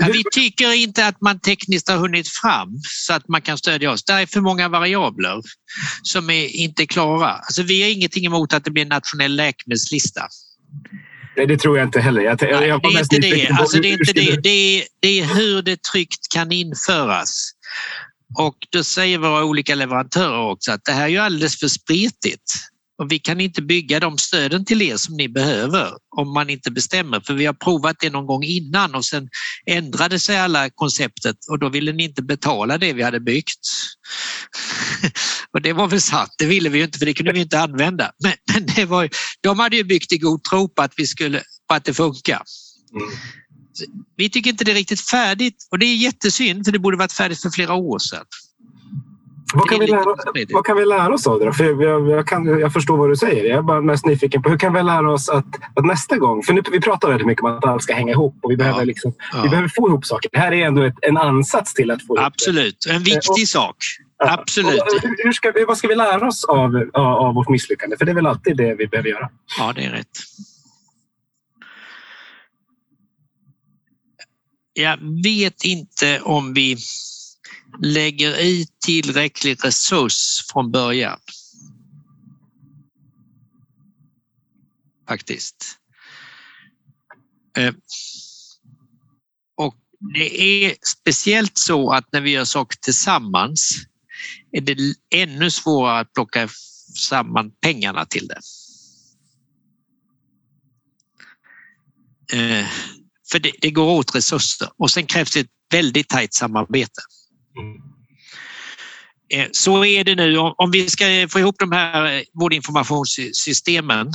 ja, 0.00 0.06
vi 0.12 0.22
tycker 0.32 0.72
inte 0.72 1.06
att 1.06 1.20
man 1.20 1.40
tekniskt 1.40 1.88
har 1.88 1.96
hunnit 1.96 2.28
fram 2.28 2.68
så 2.82 3.12
att 3.12 3.28
man 3.28 3.40
kan 3.40 3.58
stödja 3.58 3.90
oss. 3.90 4.04
Det 4.04 4.12
är 4.12 4.26
för 4.26 4.40
många 4.40 4.68
variabler 4.68 5.42
som 6.02 6.30
är 6.30 6.56
inte 6.56 6.86
klara. 6.86 7.30
Alltså, 7.30 7.62
vi 7.62 7.82
har 7.82 7.90
ingenting 7.90 8.26
emot 8.26 8.52
att 8.54 8.64
det 8.64 8.70
blir 8.70 8.82
en 8.82 8.88
nationell 8.88 9.36
läkemedelslista. 9.36 10.22
Nej, 11.36 11.46
det 11.46 11.56
tror 11.56 11.78
jag 11.78 11.86
inte 11.86 12.00
heller. 12.00 12.20
Jag, 12.20 12.38
Nej, 12.42 12.68
jag 12.68 12.82
det 12.82 12.88
är 12.88 12.98
inte 12.98 13.18
det. 13.18 13.48
Alltså, 13.48 13.80
det, 13.80 13.88
är 13.88 13.92
inte 13.92 14.12
det. 14.12 14.42
Det, 14.42 14.78
är, 14.78 14.84
det 15.00 15.20
är 15.20 15.24
hur 15.24 15.62
det 15.62 15.82
tryggt 15.82 16.32
kan 16.34 16.52
införas. 16.52 17.50
Och 18.38 18.56
då 18.70 18.84
säger 18.84 19.18
våra 19.18 19.44
olika 19.44 19.74
leverantörer 19.74 20.50
också 20.50 20.72
att 20.72 20.84
det 20.84 20.92
här 20.92 21.04
är 21.04 21.08
ju 21.08 21.18
alldeles 21.18 21.58
för 21.58 21.68
spretigt. 21.68 22.52
Och 22.98 23.12
vi 23.12 23.18
kan 23.18 23.40
inte 23.40 23.62
bygga 23.62 24.00
de 24.00 24.18
stöden 24.18 24.64
till 24.64 24.82
er 24.82 24.96
som 24.96 25.16
ni 25.16 25.28
behöver 25.28 25.90
om 26.16 26.32
man 26.32 26.50
inte 26.50 26.70
bestämmer. 26.70 27.20
För 27.20 27.34
vi 27.34 27.46
har 27.46 27.52
provat 27.52 27.96
det 28.00 28.10
någon 28.10 28.26
gång 28.26 28.42
innan 28.42 28.94
och 28.94 29.04
sen 29.04 29.28
ändrade 29.66 30.20
sig 30.20 30.38
alla 30.38 30.70
konceptet 30.70 31.36
och 31.50 31.58
då 31.58 31.68
ville 31.68 31.92
ni 31.92 32.04
inte 32.04 32.22
betala 32.22 32.78
det 32.78 32.92
vi 32.92 33.02
hade 33.02 33.20
byggt. 33.20 33.66
och 35.52 35.62
det 35.62 35.72
var 35.72 35.86
väl 35.86 36.00
sant, 36.00 36.30
det 36.38 36.46
ville 36.46 36.68
vi 36.68 36.78
ju 36.78 36.84
inte 36.84 36.98
för 36.98 37.06
det 37.06 37.14
kunde 37.14 37.32
vi 37.32 37.40
inte 37.40 37.60
använda. 37.60 38.12
Men, 38.22 38.32
men 38.58 38.74
det 38.76 38.84
var, 38.84 39.08
de 39.40 39.58
hade 39.58 39.76
ju 39.76 39.84
byggt 39.84 40.12
i 40.12 40.18
god 40.18 40.44
tro 40.44 40.68
på 40.68 40.82
att, 40.82 40.92
vi 40.96 41.06
skulle, 41.06 41.42
på 41.68 41.74
att 41.74 41.84
det 41.84 41.94
funkar. 41.94 42.42
Mm. 42.92 43.08
Vi 44.16 44.30
tycker 44.30 44.50
inte 44.50 44.64
det 44.64 44.70
är 44.70 44.74
riktigt 44.74 45.00
färdigt 45.00 45.68
och 45.70 45.78
det 45.78 45.86
är 45.86 45.96
jättesynd 45.96 46.64
för 46.64 46.72
det 46.72 46.78
borde 46.78 46.96
varit 46.96 47.12
färdigt 47.12 47.42
för 47.42 47.50
flera 47.50 47.74
år 47.74 47.98
sedan. 47.98 48.24
Vad 49.54 49.68
kan, 49.68 49.80
vi 49.80 49.86
lära, 49.86 50.04
vad 50.52 50.66
kan 50.66 50.76
vi 50.76 50.84
lära 50.84 51.14
oss 51.14 51.26
av 51.26 51.40
det? 51.40 51.52
För 51.52 51.82
jag, 51.82 52.08
jag, 52.08 52.26
kan, 52.26 52.46
jag 52.46 52.72
förstår 52.72 52.96
vad 52.96 53.10
du 53.10 53.16
säger. 53.16 53.44
Jag 53.44 53.58
är 53.58 53.62
bara 53.62 53.80
mest 53.80 54.06
nyfiken 54.06 54.42
på 54.42 54.50
hur 54.50 54.58
kan 54.58 54.72
vi 54.72 54.82
lära 54.82 55.12
oss 55.12 55.28
att, 55.28 55.46
att 55.74 55.84
nästa 55.84 56.16
gång... 56.16 56.42
För 56.42 56.52
nu, 56.52 56.62
vi 56.72 56.80
pratar 56.80 57.08
väldigt 57.08 57.26
mycket 57.26 57.44
om 57.44 57.56
att 57.56 57.64
allt 57.64 57.82
ska 57.82 57.94
hänga 57.94 58.12
ihop 58.12 58.38
och 58.42 58.50
vi 58.50 58.56
behöver, 58.56 58.78
ja. 58.78 58.84
Liksom, 58.84 59.14
ja. 59.32 59.42
vi 59.42 59.48
behöver 59.48 59.68
få 59.68 59.88
ihop 59.88 60.06
saker. 60.06 60.30
Det 60.32 60.38
här 60.38 60.52
är 60.52 60.66
ändå 60.66 60.82
ett, 60.82 60.94
en 61.02 61.16
ansats 61.16 61.74
till 61.74 61.90
att 61.90 62.06
få 62.06 62.16
ihop 62.16 62.26
Absolut, 62.26 62.76
det. 62.86 62.92
en 62.92 63.02
viktig 63.02 63.42
och, 63.42 63.48
sak. 63.48 63.76
Absolut. 64.18 64.80
Och, 64.80 65.00
hur 65.02 65.32
ska 65.32 65.50
vi, 65.50 65.64
vad 65.64 65.78
ska 65.78 65.88
vi 65.88 65.94
lära 65.94 66.28
oss 66.28 66.44
av, 66.44 66.90
av, 66.92 67.06
av 67.06 67.34
vårt 67.34 67.48
misslyckande? 67.48 67.96
För 67.96 68.04
det 68.04 68.12
är 68.12 68.14
väl 68.14 68.26
alltid 68.26 68.56
det 68.56 68.74
vi 68.74 68.86
behöver 68.86 69.08
göra. 69.08 69.30
Ja, 69.58 69.72
det 69.72 69.84
är 69.84 69.90
rätt. 69.90 70.18
Jag 74.72 74.98
vet 75.24 75.64
inte 75.64 76.20
om 76.20 76.54
vi 76.54 76.76
lägger 77.82 78.40
i 78.40 78.66
tillräcklig 78.86 79.64
resurs 79.64 80.44
från 80.52 80.70
början. 80.70 81.18
Faktiskt. 85.08 85.78
Eh, 87.56 87.74
och 89.56 89.74
det 90.14 90.42
är 90.42 90.74
speciellt 90.82 91.58
så 91.58 91.90
att 91.90 92.12
när 92.12 92.20
vi 92.20 92.30
gör 92.30 92.44
saker 92.44 92.78
tillsammans 92.80 93.88
är 94.52 94.60
det 94.60 94.94
ännu 95.14 95.50
svårare 95.50 96.00
att 96.00 96.12
plocka 96.12 96.48
samman 96.96 97.50
pengarna 97.60 98.04
till 98.04 98.28
det. 98.28 98.40
Eh, 102.32 102.66
för 103.30 103.38
det, 103.38 103.52
det 103.60 103.70
går 103.70 103.90
åt 103.90 104.14
resurser 104.14 104.68
och 104.76 104.90
sen 104.90 105.06
krävs 105.06 105.30
det 105.30 105.40
ett 105.40 105.50
väldigt 105.70 106.08
tajt 106.08 106.34
samarbete. 106.34 107.02
Eh, 109.34 109.48
så 109.52 109.84
är 109.84 110.04
det 110.04 110.14
nu. 110.14 110.38
Om 110.38 110.70
vi 110.70 110.90
ska 110.90 111.28
få 111.30 111.38
ihop 111.38 111.56
de 111.58 111.72
här 111.72 112.16
eh, 112.16 112.22
vårdinformationssystemen 112.34 114.12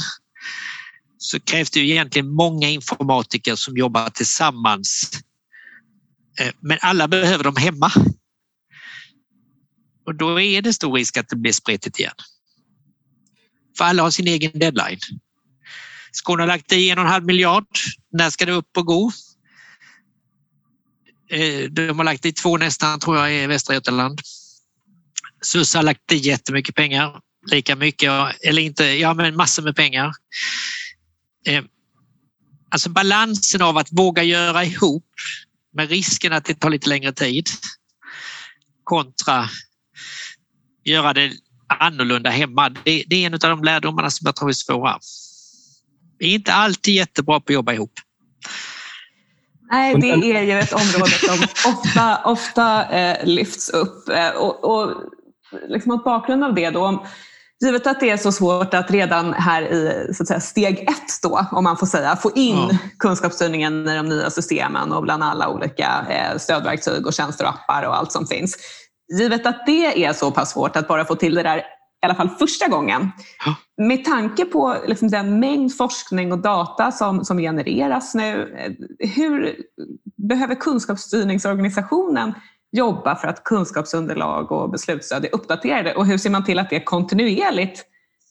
så 1.18 1.40
krävs 1.40 1.72
det 1.72 1.80
egentligen 1.80 2.36
många 2.36 2.70
informatiker 2.70 3.56
som 3.56 3.78
jobbar 3.78 4.10
tillsammans. 4.10 5.12
Eh, 6.40 6.52
men 6.60 6.78
alla 6.82 7.08
behöver 7.08 7.44
dem 7.44 7.56
hemma. 7.56 7.92
Och 10.06 10.16
då 10.16 10.42
är 10.42 10.62
det 10.62 10.74
stor 10.74 10.94
risk 10.94 11.18
att 11.18 11.30
det 11.30 11.36
blir 11.36 11.52
spretigt 11.52 12.00
igen. 12.00 12.14
För 13.78 13.86
alla 13.86 14.04
har 14.04 14.12
sin 14.12 14.28
egen 14.28 14.60
deadline. 14.60 15.00
Skåne 16.12 16.42
har 16.42 16.48
lagt 16.48 16.74
i 16.74 16.90
en 16.90 16.98
och 16.98 17.04
en 17.04 17.12
halv 17.12 17.26
miljard. 17.26 17.68
När 18.12 18.30
ska 18.30 18.46
det 18.46 18.52
upp 18.52 18.78
och 18.78 18.86
gå? 18.86 19.12
Eh, 21.30 21.70
de 21.70 21.98
har 21.98 22.04
lagt 22.04 22.26
i 22.26 22.32
två 22.32 22.58
nästan 22.58 23.00
tror 23.00 23.18
jag 23.18 23.34
i 23.34 23.48
Västra 23.48 23.74
Götaland. 23.74 24.22
SUS 25.42 25.74
har 25.74 25.84
lagt 25.84 26.12
i 26.12 26.16
jättemycket 26.16 26.76
pengar, 26.76 27.20
lika 27.52 27.76
mycket, 27.76 28.12
eller 28.42 28.62
inte, 28.62 28.84
ja 28.86 29.14
men 29.14 29.36
massor 29.36 29.64
med 29.64 29.76
pengar. 29.76 30.12
Eh, 31.48 31.64
alltså 32.70 32.90
balansen 32.90 33.62
av 33.62 33.78
att 33.78 33.88
våga 33.92 34.24
göra 34.24 34.66
ihop 34.66 35.06
med 35.74 35.90
risken 35.90 36.34
att 36.34 36.46
det 36.46 36.56
tar 36.56 36.70
lite 36.70 36.90
längre 36.90 37.14
tid 37.14 37.50
kontra 38.84 39.50
göra 40.84 41.14
det 41.14 41.32
annorlunda 41.80 42.30
hemma. 42.30 42.70
Det, 42.70 43.04
det 43.08 43.16
är 43.16 43.28
en 43.28 43.34
av 43.34 43.40
de 43.40 43.64
lärdomarna 43.64 44.10
som 44.10 44.26
jag 44.26 44.36
tror 44.36 44.50
är 44.50 44.54
svåra. 44.54 45.00
Vi 46.20 46.32
är 46.32 46.36
inte 46.36 46.54
alltid 46.54 46.94
jättebra 46.94 47.40
på 47.40 47.46
att 47.46 47.54
jobba 47.54 47.74
ihop. 47.74 47.92
Nej, 49.72 49.96
det 49.96 50.38
är 50.38 50.42
ju 50.42 50.60
ett 50.60 50.74
område 50.74 51.12
som 51.12 51.48
ofta, 51.72 52.24
ofta 52.26 52.90
eh, 52.90 53.26
lyfts 53.26 53.70
upp. 53.70 54.10
Eh, 54.10 54.30
och, 54.30 54.64
och 54.64 54.92
liksom 55.68 55.92
mot 55.92 56.04
bakgrund 56.04 56.44
av 56.44 56.56
det 56.56 56.70
då, 56.70 57.06
givet 57.62 57.88
att 57.88 58.00
det 58.00 58.10
är 58.10 58.18
så 58.18 58.32
svårt 58.32 58.74
att 58.74 58.92
redan 58.92 59.34
här 59.34 59.62
i 59.62 60.14
så 60.14 60.24
att 60.24 60.28
säga, 60.28 60.40
steg 60.40 60.80
ett 60.80 61.22
då, 61.24 61.46
om 61.52 61.64
man 61.64 61.78
får 61.78 61.88
säga, 61.88 62.16
få 62.16 62.32
in 62.36 62.56
ja. 62.56 62.78
kunskapsstyrningen 63.00 63.90
i 63.90 63.96
de 63.96 64.10
nya 64.10 64.30
systemen 64.30 64.92
och 64.92 65.04
bland 65.04 65.24
alla 65.24 65.50
olika 65.50 66.06
eh, 66.10 66.38
stödverktyg 66.38 67.08
och 67.08 67.14
tjänster 67.14 67.46
och 67.46 67.50
appar 67.50 67.84
och 67.84 67.98
allt 67.98 68.12
som 68.12 68.28
finns. 68.28 68.58
Givet 69.18 69.46
att 69.46 69.66
det 69.66 70.06
är 70.06 70.14
så 70.14 70.32
pass 70.32 70.52
svårt 70.52 70.76
att 70.76 70.88
bara 70.88 71.06
få 71.06 71.16
till 71.16 71.36
det 71.36 71.44
där 71.44 71.64
i 72.04 72.06
alla 72.06 72.16
fall 72.16 72.30
första 72.30 72.68
gången. 72.68 73.12
Med 73.78 74.06
tanke 74.06 74.46
på 74.46 74.78
liksom 74.88 75.10
den 75.10 75.40
mängd 75.40 75.78
forskning 75.78 76.32
och 76.32 76.40
data 76.40 76.92
som, 76.92 77.26
som 77.26 77.38
genereras 77.38 78.16
nu, 78.16 78.56
hur 79.00 79.56
behöver 80.28 80.56
kunskapsstyrningsorganisationen 80.56 82.34
jobba 82.72 83.16
för 83.16 83.28
att 83.28 83.44
kunskapsunderlag 83.44 84.52
och 84.52 84.70
beslutsstöd 84.70 85.26
är 85.26 85.36
uppdaterade 85.36 85.96
och 85.96 86.06
hur 86.06 86.18
ser 86.18 86.30
man 86.30 86.46
till 86.46 86.60
att 86.60 86.70
det 86.70 86.84
kontinuerligt 86.84 87.84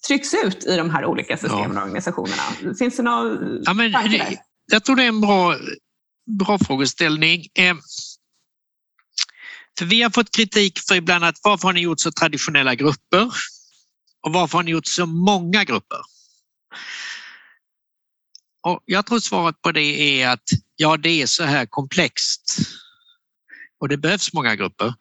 trycks 0.06 0.34
ut 0.34 0.66
i 0.66 0.76
de 0.76 0.90
här 0.90 1.04
olika 1.04 1.36
systemen 1.36 1.76
och 1.76 1.82
organisationerna? 1.82 2.74
Finns 2.78 2.96
det 2.96 3.02
några 3.02 3.36
ja, 3.64 3.74
men, 3.74 3.92
Jag 4.72 4.84
tror 4.84 4.96
det 4.96 5.02
är 5.04 5.08
en 5.08 5.20
bra, 5.20 5.54
bra 6.38 6.58
frågeställning. 6.58 7.40
För 9.78 9.84
vi 9.84 10.02
har 10.02 10.10
fått 10.10 10.36
kritik 10.36 10.78
för 10.88 10.94
ibland 10.94 11.24
att 11.24 11.38
varför 11.42 11.68
har 11.68 11.72
ni 11.72 11.80
gjort 11.80 12.00
så 12.00 12.12
traditionella 12.12 12.74
grupper? 12.74 13.32
Och 14.22 14.32
varför 14.32 14.58
har 14.58 14.62
ni 14.62 14.70
gjort 14.70 14.86
så 14.86 15.06
många 15.06 15.64
grupper? 15.64 15.98
Och 18.66 18.82
jag 18.84 19.06
tror 19.06 19.20
svaret 19.20 19.62
på 19.62 19.72
det 19.72 20.20
är 20.20 20.28
att 20.28 20.48
ja, 20.76 20.96
det 20.96 21.22
är 21.22 21.26
så 21.26 21.44
här 21.44 21.66
komplext 21.66 22.58
och 23.80 23.88
det 23.88 23.96
behövs 23.96 24.32
många 24.32 24.56
grupper. 24.56 24.94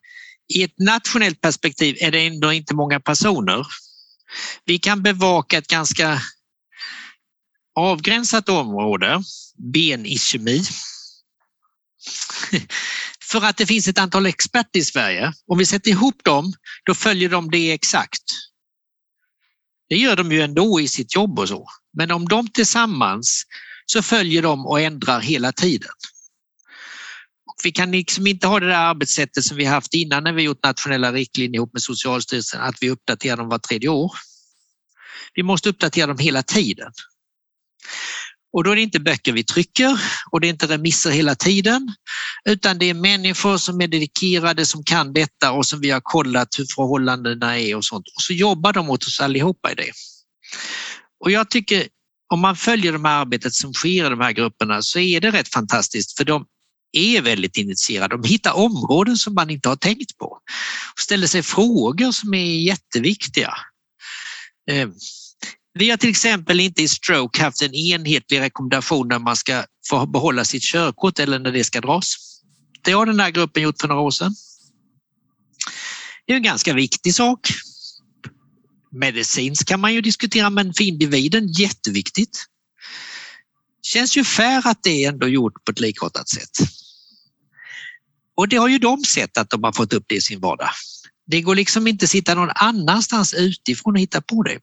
I 0.54 0.62
ett 0.62 0.78
nationellt 0.78 1.40
perspektiv 1.40 1.96
är 2.00 2.10
det 2.10 2.26
ändå 2.26 2.52
inte 2.52 2.74
många 2.74 3.00
personer. 3.00 3.66
Vi 4.64 4.78
kan 4.78 5.02
bevaka 5.02 5.58
ett 5.58 5.66
ganska 5.68 6.22
avgränsat 7.74 8.48
område, 8.48 9.22
benischemi. 9.72 10.64
För 13.32 13.44
att 13.44 13.56
det 13.56 13.66
finns 13.66 13.88
ett 13.88 13.98
antal 13.98 14.26
experter 14.26 14.80
i 14.80 14.84
Sverige. 14.84 15.32
Om 15.46 15.58
vi 15.58 15.66
sätter 15.66 15.90
ihop 15.90 16.24
dem, 16.24 16.52
då 16.84 16.94
följer 16.94 17.28
de 17.28 17.50
det 17.50 17.72
exakt. 17.72 18.22
Det 19.88 19.96
gör 19.96 20.16
de 20.16 20.32
ju 20.32 20.40
ändå 20.40 20.80
i 20.80 20.88
sitt 20.88 21.14
jobb 21.14 21.38
och 21.38 21.48
så. 21.48 21.68
Men 21.96 22.10
om 22.10 22.28
de 22.28 22.48
tillsammans 22.48 23.42
så 23.86 24.02
följer 24.02 24.42
de 24.42 24.66
och 24.66 24.80
ändrar 24.80 25.20
hela 25.20 25.52
tiden. 25.52 25.90
Och 27.46 27.60
vi 27.64 27.72
kan 27.72 27.90
liksom 27.90 28.26
inte 28.26 28.46
ha 28.46 28.60
det 28.60 28.66
där 28.66 28.74
arbetssättet 28.74 29.44
som 29.44 29.56
vi 29.56 29.64
haft 29.64 29.94
innan 29.94 30.24
när 30.24 30.32
vi 30.32 30.42
gjort 30.42 30.64
nationella 30.64 31.12
riktlinjer 31.12 31.54
ihop 31.54 31.72
med 31.72 31.82
Socialstyrelsen, 31.82 32.60
att 32.60 32.76
vi 32.80 32.90
uppdaterar 32.90 33.36
dem 33.36 33.48
var 33.48 33.58
tredje 33.58 33.88
år. 33.88 34.12
Vi 35.34 35.42
måste 35.42 35.68
uppdatera 35.68 36.06
dem 36.06 36.18
hela 36.18 36.42
tiden. 36.42 36.92
Och 38.52 38.64
då 38.64 38.70
är 38.70 38.76
det 38.76 38.82
inte 38.82 39.00
böcker 39.00 39.32
vi 39.32 39.44
trycker 39.44 40.00
och 40.30 40.40
det 40.40 40.46
är 40.46 40.50
inte 40.50 40.66
remisser 40.66 41.10
hela 41.10 41.34
tiden, 41.34 41.94
utan 42.48 42.78
det 42.78 42.90
är 42.90 42.94
människor 42.94 43.56
som 43.56 43.80
är 43.80 43.88
dedikerade, 43.88 44.66
som 44.66 44.84
kan 44.84 45.12
detta 45.12 45.52
och 45.52 45.66
som 45.66 45.80
vi 45.80 45.90
har 45.90 46.00
kollat 46.00 46.48
hur 46.58 46.66
förhållandena 46.74 47.58
är 47.58 47.76
och 47.76 47.84
sånt. 47.84 48.06
Och 48.16 48.22
så 48.22 48.32
jobbar 48.32 48.72
de 48.72 48.90
åt 48.90 49.06
oss 49.06 49.20
allihopa 49.20 49.72
i 49.72 49.74
det. 49.74 49.92
Och 51.24 51.30
jag 51.30 51.50
tycker 51.50 51.86
om 52.32 52.40
man 52.40 52.56
följer 52.56 52.92
det 52.92 53.08
här 53.08 53.20
arbetet 53.20 53.54
som 53.54 53.72
sker 53.72 54.06
i 54.06 54.08
de 54.08 54.20
här 54.20 54.32
grupperna 54.32 54.82
så 54.82 54.98
är 54.98 55.20
det 55.20 55.30
rätt 55.30 55.48
fantastiskt 55.48 56.16
för 56.16 56.24
de 56.24 56.46
är 56.92 57.22
väldigt 57.22 57.56
initierade. 57.56 58.16
De 58.16 58.28
hittar 58.28 58.52
områden 58.52 59.16
som 59.16 59.34
man 59.34 59.50
inte 59.50 59.68
har 59.68 59.76
tänkt 59.76 60.18
på 60.18 60.26
och 60.26 61.00
ställer 61.00 61.26
sig 61.26 61.42
frågor 61.42 62.12
som 62.12 62.34
är 62.34 62.60
jätteviktiga. 62.60 63.54
Ehm, 64.70 64.92
vi 65.74 65.90
har 65.90 65.96
till 65.96 66.10
exempel 66.10 66.60
inte 66.60 66.82
i 66.82 66.88
stroke 66.88 67.42
haft 67.42 67.62
en 67.62 67.74
enhetlig 67.74 68.40
rekommendation 68.40 69.08
när 69.08 69.18
man 69.18 69.36
ska 69.36 69.64
få 69.88 70.06
behålla 70.06 70.44
sitt 70.44 70.62
körkort 70.62 71.18
eller 71.18 71.38
när 71.38 71.52
det 71.52 71.64
ska 71.64 71.80
dras. 71.80 72.16
Det 72.84 72.92
har 72.92 73.06
den 73.06 73.20
här 73.20 73.30
gruppen 73.30 73.62
gjort 73.62 73.80
för 73.80 73.88
några 73.88 74.00
år 74.00 74.10
sedan. 74.10 74.34
Det 76.26 76.32
är 76.32 76.36
en 76.36 76.42
ganska 76.42 76.74
viktig 76.74 77.14
sak. 77.14 77.48
Medicinskt 78.90 79.68
kan 79.68 79.80
man 79.80 79.94
ju 79.94 80.00
diskutera 80.00 80.50
men 80.50 80.74
för 80.74 80.84
individen 80.84 81.48
jätteviktigt. 81.48 82.44
Känns 83.82 84.16
ju 84.16 84.24
fair 84.24 84.66
att 84.66 84.82
det 84.82 85.04
är 85.04 85.08
ändå 85.08 85.28
gjort 85.28 85.64
på 85.64 85.72
ett 85.72 85.80
likartat 85.80 86.28
sätt. 86.28 86.50
Och 88.34 88.48
det 88.48 88.56
har 88.56 88.68
ju 88.68 88.78
de 88.78 89.04
sett 89.04 89.38
att 89.38 89.50
de 89.50 89.64
har 89.64 89.72
fått 89.72 89.92
upp 89.92 90.04
det 90.08 90.14
i 90.14 90.20
sin 90.20 90.40
vardag. 90.40 90.70
Det 91.26 91.40
går 91.40 91.54
liksom 91.54 91.86
inte 91.86 92.04
att 92.04 92.10
sitta 92.10 92.34
någon 92.34 92.50
annanstans 92.54 93.34
utifrån 93.34 93.94
och 93.94 94.00
hitta 94.00 94.20
på 94.20 94.42
det. 94.42 94.58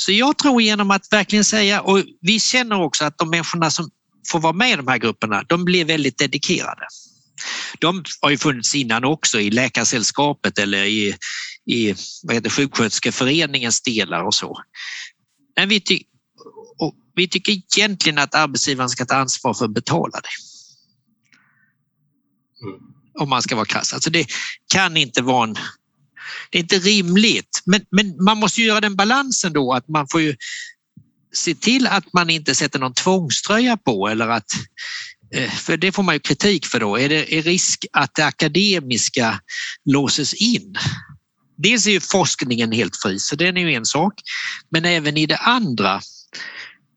Så 0.00 0.12
jag 0.12 0.38
tror 0.38 0.62
genom 0.62 0.90
att 0.90 1.12
verkligen 1.12 1.44
säga, 1.44 1.80
och 1.80 2.02
vi 2.20 2.40
känner 2.40 2.82
också 2.82 3.04
att 3.04 3.18
de 3.18 3.30
människorna 3.30 3.70
som 3.70 3.90
får 4.30 4.40
vara 4.40 4.52
med 4.52 4.72
i 4.72 4.76
de 4.76 4.88
här 4.88 4.98
grupperna, 4.98 5.42
de 5.48 5.64
blir 5.64 5.84
väldigt 5.84 6.18
dedikerade. 6.18 6.86
De 7.78 8.04
har 8.20 8.30
ju 8.30 8.38
funnits 8.38 8.74
innan 8.74 9.04
också 9.04 9.40
i 9.40 9.50
Läkarsällskapet 9.50 10.58
eller 10.58 10.84
i, 10.84 11.16
i 11.66 11.94
vad 12.22 12.34
heter, 12.36 12.50
Sjuksköterskeföreningens 12.50 13.80
delar 13.80 14.22
och 14.22 14.34
så. 14.34 14.62
Men 15.56 15.68
vi, 15.68 15.80
ty 15.80 16.02
vi 17.14 17.28
tycker 17.28 17.52
egentligen 17.52 18.18
att 18.18 18.34
arbetsgivaren 18.34 18.88
ska 18.88 19.04
ta 19.04 19.14
ansvar 19.14 19.54
för 19.54 19.64
att 19.64 19.74
betala 19.74 20.20
det. 20.20 20.28
Mm. 22.66 22.80
Om 23.20 23.28
man 23.28 23.42
ska 23.42 23.56
vara 23.56 23.66
krass. 23.66 23.92
Alltså 23.92 24.10
det 24.10 24.26
kan 24.74 24.96
inte 24.96 25.22
vara 25.22 25.48
en 25.48 25.56
det 26.50 26.58
är 26.58 26.62
inte 26.62 26.78
rimligt. 26.78 27.62
Men, 27.66 27.80
men 27.90 28.24
man 28.24 28.38
måste 28.38 28.60
ju 28.60 28.66
göra 28.66 28.80
den 28.80 28.96
balansen 28.96 29.52
då 29.52 29.72
att 29.72 29.88
man 29.88 30.06
får 30.10 30.20
ju 30.20 30.36
se 31.32 31.54
till 31.54 31.86
att 31.86 32.12
man 32.12 32.30
inte 32.30 32.54
sätter 32.54 32.78
någon 32.78 32.94
tvångströja 32.94 33.76
på 33.76 34.08
eller 34.08 34.28
att 34.28 34.52
eh, 35.34 35.50
för 35.50 35.76
det 35.76 35.92
får 35.92 36.02
man 36.02 36.14
ju 36.14 36.20
kritik 36.20 36.66
för 36.66 36.80
då. 36.80 36.98
Är 36.98 37.08
det 37.08 37.34
är 37.34 37.42
risk 37.42 37.86
att 37.92 38.14
det 38.14 38.26
akademiska 38.26 39.40
låses 39.84 40.34
in? 40.34 40.76
Dels 41.56 41.86
är 41.86 41.90
ju 41.90 42.00
forskningen 42.00 42.72
helt 42.72 42.96
fri, 43.02 43.18
så 43.18 43.36
den 43.36 43.56
är 43.56 43.60
ju 43.60 43.74
en 43.74 43.86
sak. 43.86 44.14
Men 44.70 44.84
även 44.84 45.16
i 45.16 45.26
det 45.26 45.36
andra 45.36 46.00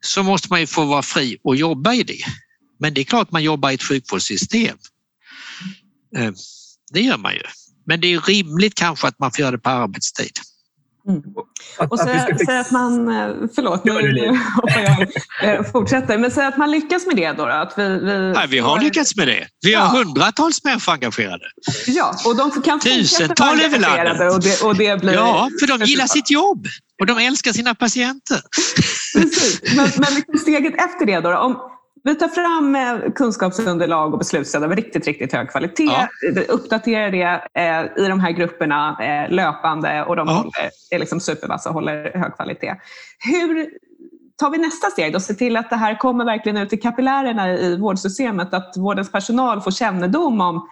så 0.01 0.23
måste 0.23 0.47
man 0.49 0.59
ju 0.59 0.67
få 0.67 0.85
vara 0.85 1.01
fri 1.01 1.37
och 1.43 1.55
jobba 1.55 1.93
i 1.93 2.03
det. 2.03 2.23
Men 2.79 2.93
det 2.93 3.01
är 3.01 3.05
klart 3.05 3.31
man 3.31 3.43
jobbar 3.43 3.71
i 3.71 3.73
ett 3.73 3.83
sjukvårdssystem. 3.83 4.77
Eh, 6.17 6.31
det 6.93 7.01
gör 7.01 7.17
man 7.17 7.33
ju. 7.33 7.41
Men 7.85 8.01
det 8.01 8.13
är 8.13 8.19
rimligt 8.19 8.75
kanske 8.75 9.07
att 9.07 9.19
man 9.19 9.31
får 9.31 9.39
göra 9.39 9.51
det 9.51 9.57
på 9.57 9.69
arbetstid. 9.69 10.39
Mm. 11.07 11.21
Och 11.89 11.99
säg 11.99 12.59
att 12.59 12.71
man, 12.71 13.07
eh, 13.07 13.47
förlåt 13.55 13.83
nu 13.83 14.27
hoppar 14.55 14.79
jag 14.79 15.55
eh, 15.55 15.63
fortsätter, 15.71 16.17
men 16.17 16.31
säg 16.31 16.45
att 16.45 16.57
man 16.57 16.71
lyckas 16.71 17.05
med 17.05 17.15
det 17.15 17.31
då? 17.31 17.45
att 17.45 17.73
vi, 17.77 17.87
vi, 17.87 18.33
Nej, 18.35 18.47
vi 18.47 18.59
har 18.59 18.79
lyckats 18.79 19.15
med 19.15 19.27
det. 19.27 19.47
Vi 19.61 19.73
har 19.73 19.85
ja. 19.85 20.03
hundratals 20.03 20.63
människor 20.63 20.93
engagerade. 20.93 21.45
Ja, 21.87 22.15
och 22.25 22.35
de 22.35 22.61
kan 22.61 22.79
Tusental 22.79 23.61
över 23.61 23.79
landet. 23.79 24.33
Och 24.33 24.41
det, 24.41 24.61
och 24.61 24.75
det 24.75 25.01
blir 25.01 25.13
ja, 25.13 25.49
för 25.59 25.67
de 25.67 25.85
gillar 25.85 26.07
sitt 26.07 26.31
jobb 26.31 26.67
och 26.99 27.05
de 27.05 27.17
älskar 27.17 27.53
sina 27.53 27.75
patienter. 27.75 28.41
Precis, 29.15 29.61
men, 29.75 29.89
men 29.97 30.15
liksom 30.15 30.37
steget 30.37 30.73
efter 30.73 31.05
det 31.05 31.19
då? 31.19 31.37
Om, 31.37 31.57
vi 32.03 32.15
tar 32.15 32.27
fram 32.27 32.75
eh, 32.75 33.11
kunskapsunderlag 33.11 34.13
och 34.13 34.19
beslutsstöd 34.19 34.63
av 34.63 34.75
riktigt, 34.75 35.07
riktigt 35.07 35.33
hög 35.33 35.49
kvalitet. 35.49 35.83
Ja. 35.83 36.07
Uppdaterar 36.49 37.11
det 37.11 37.41
eh, 37.53 38.03
i 38.05 38.07
de 38.07 38.19
här 38.19 38.31
grupperna 38.31 38.97
eh, 39.01 39.33
löpande 39.33 40.03
och 40.03 40.15
de 40.15 40.27
ja. 40.27 40.33
håller, 40.33 40.69
är 40.91 40.99
liksom 40.99 41.19
supervassa 41.19 41.69
och 41.69 41.75
håller 41.75 42.11
hög 42.17 42.35
kvalitet. 42.35 42.75
Hur 43.19 43.69
tar 44.37 44.49
vi 44.49 44.57
nästa 44.57 44.87
steg 44.87 45.15
och 45.15 45.21
ser 45.21 45.33
till 45.33 45.57
att 45.57 45.69
det 45.69 45.75
här 45.75 45.99
kommer 45.99 46.25
verkligen 46.25 46.57
ut 46.57 46.73
i 46.73 46.77
kapillärerna 46.77 47.57
i 47.57 47.77
vårdsystemet? 47.77 48.53
Att 48.53 48.77
vårdens 48.77 49.11
personal 49.11 49.61
får 49.61 49.71
kännedom 49.71 50.41
om 50.41 50.67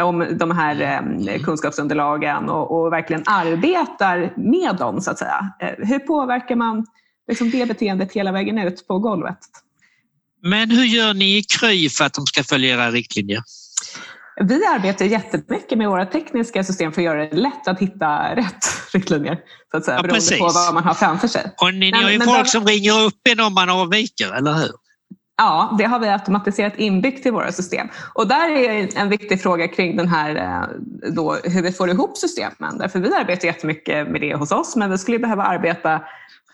om 0.00 0.26
de 0.38 0.50
här 0.50 1.38
kunskapsunderlagen 1.44 2.48
och, 2.48 2.80
och, 2.80 2.92
verkligen 2.92 3.22
arbetar 3.26 4.32
med 4.36 4.76
dem 4.76 5.00
så 5.00 5.10
att 5.10 5.18
säga. 5.18 5.50
Hur 5.78 5.98
påverkar 5.98 6.56
man 6.56 6.86
liksom 7.28 7.50
det 7.50 7.68
beteendet 7.68 8.12
hela 8.12 8.32
vägen 8.32 8.58
ut 8.58 8.86
på 8.86 8.98
golvet? 8.98 9.38
Men 10.44 10.70
hur 10.70 10.84
gör 10.84 11.14
ni 11.14 11.36
i 11.38 11.42
Kry 11.42 11.88
för 11.88 12.04
att 12.04 12.14
de 12.14 12.26
ska 12.26 12.44
följa 12.44 12.74
era 12.74 12.90
riktlinjer? 12.90 13.42
Vi 14.40 14.66
arbetar 14.66 15.04
jättemycket 15.04 15.78
med 15.78 15.88
våra 15.88 16.06
tekniska 16.06 16.64
system 16.64 16.92
för 16.92 17.00
att 17.00 17.04
göra 17.04 17.26
det 17.26 17.36
lätt 17.36 17.68
att 17.68 17.78
hitta 17.78 18.36
rätt 18.36 18.64
riktlinjer. 18.92 19.38
Så 19.70 19.76
att 19.76 19.84
säga, 19.84 19.96
ja, 19.96 20.02
beroende 20.02 20.38
på 20.38 20.44
vad 20.44 20.74
man 20.74 20.84
har 20.84 20.94
framför 20.94 21.28
sig. 21.28 21.54
Och 21.60 21.74
ni, 21.74 21.90
ni 21.90 22.02
har 22.02 22.10
ju 22.10 22.20
folk 22.20 22.38
där... 22.38 22.44
som 22.44 22.66
ringer 22.66 23.00
upp 23.00 23.20
en 23.28 23.40
om 23.40 23.54
man 23.54 23.70
avviker, 23.70 24.32
eller 24.32 24.52
hur? 24.52 24.70
Ja, 25.36 25.74
det 25.78 25.84
har 25.84 25.98
vi 25.98 26.08
automatiserat 26.08 26.76
inbyggt 26.76 27.26
i 27.26 27.30
våra 27.30 27.52
system. 27.52 27.88
Och 28.14 28.28
där 28.28 28.50
är 28.50 28.88
en 28.96 29.08
viktig 29.08 29.42
fråga 29.42 29.68
kring 29.68 29.96
den 29.96 30.08
här, 30.08 30.36
eh, 30.36 30.68
då, 31.10 31.36
hur 31.44 31.62
vi 31.62 31.72
får 31.72 31.90
ihop 31.90 32.16
systemen. 32.16 32.78
Därför 32.78 32.98
vi 33.00 33.14
arbetar 33.14 33.46
jättemycket 33.46 34.08
med 34.08 34.20
det 34.20 34.34
hos 34.34 34.52
oss, 34.52 34.76
men 34.76 34.90
vi 34.90 34.98
skulle 34.98 35.18
behöva 35.18 35.42
arbeta 35.42 36.00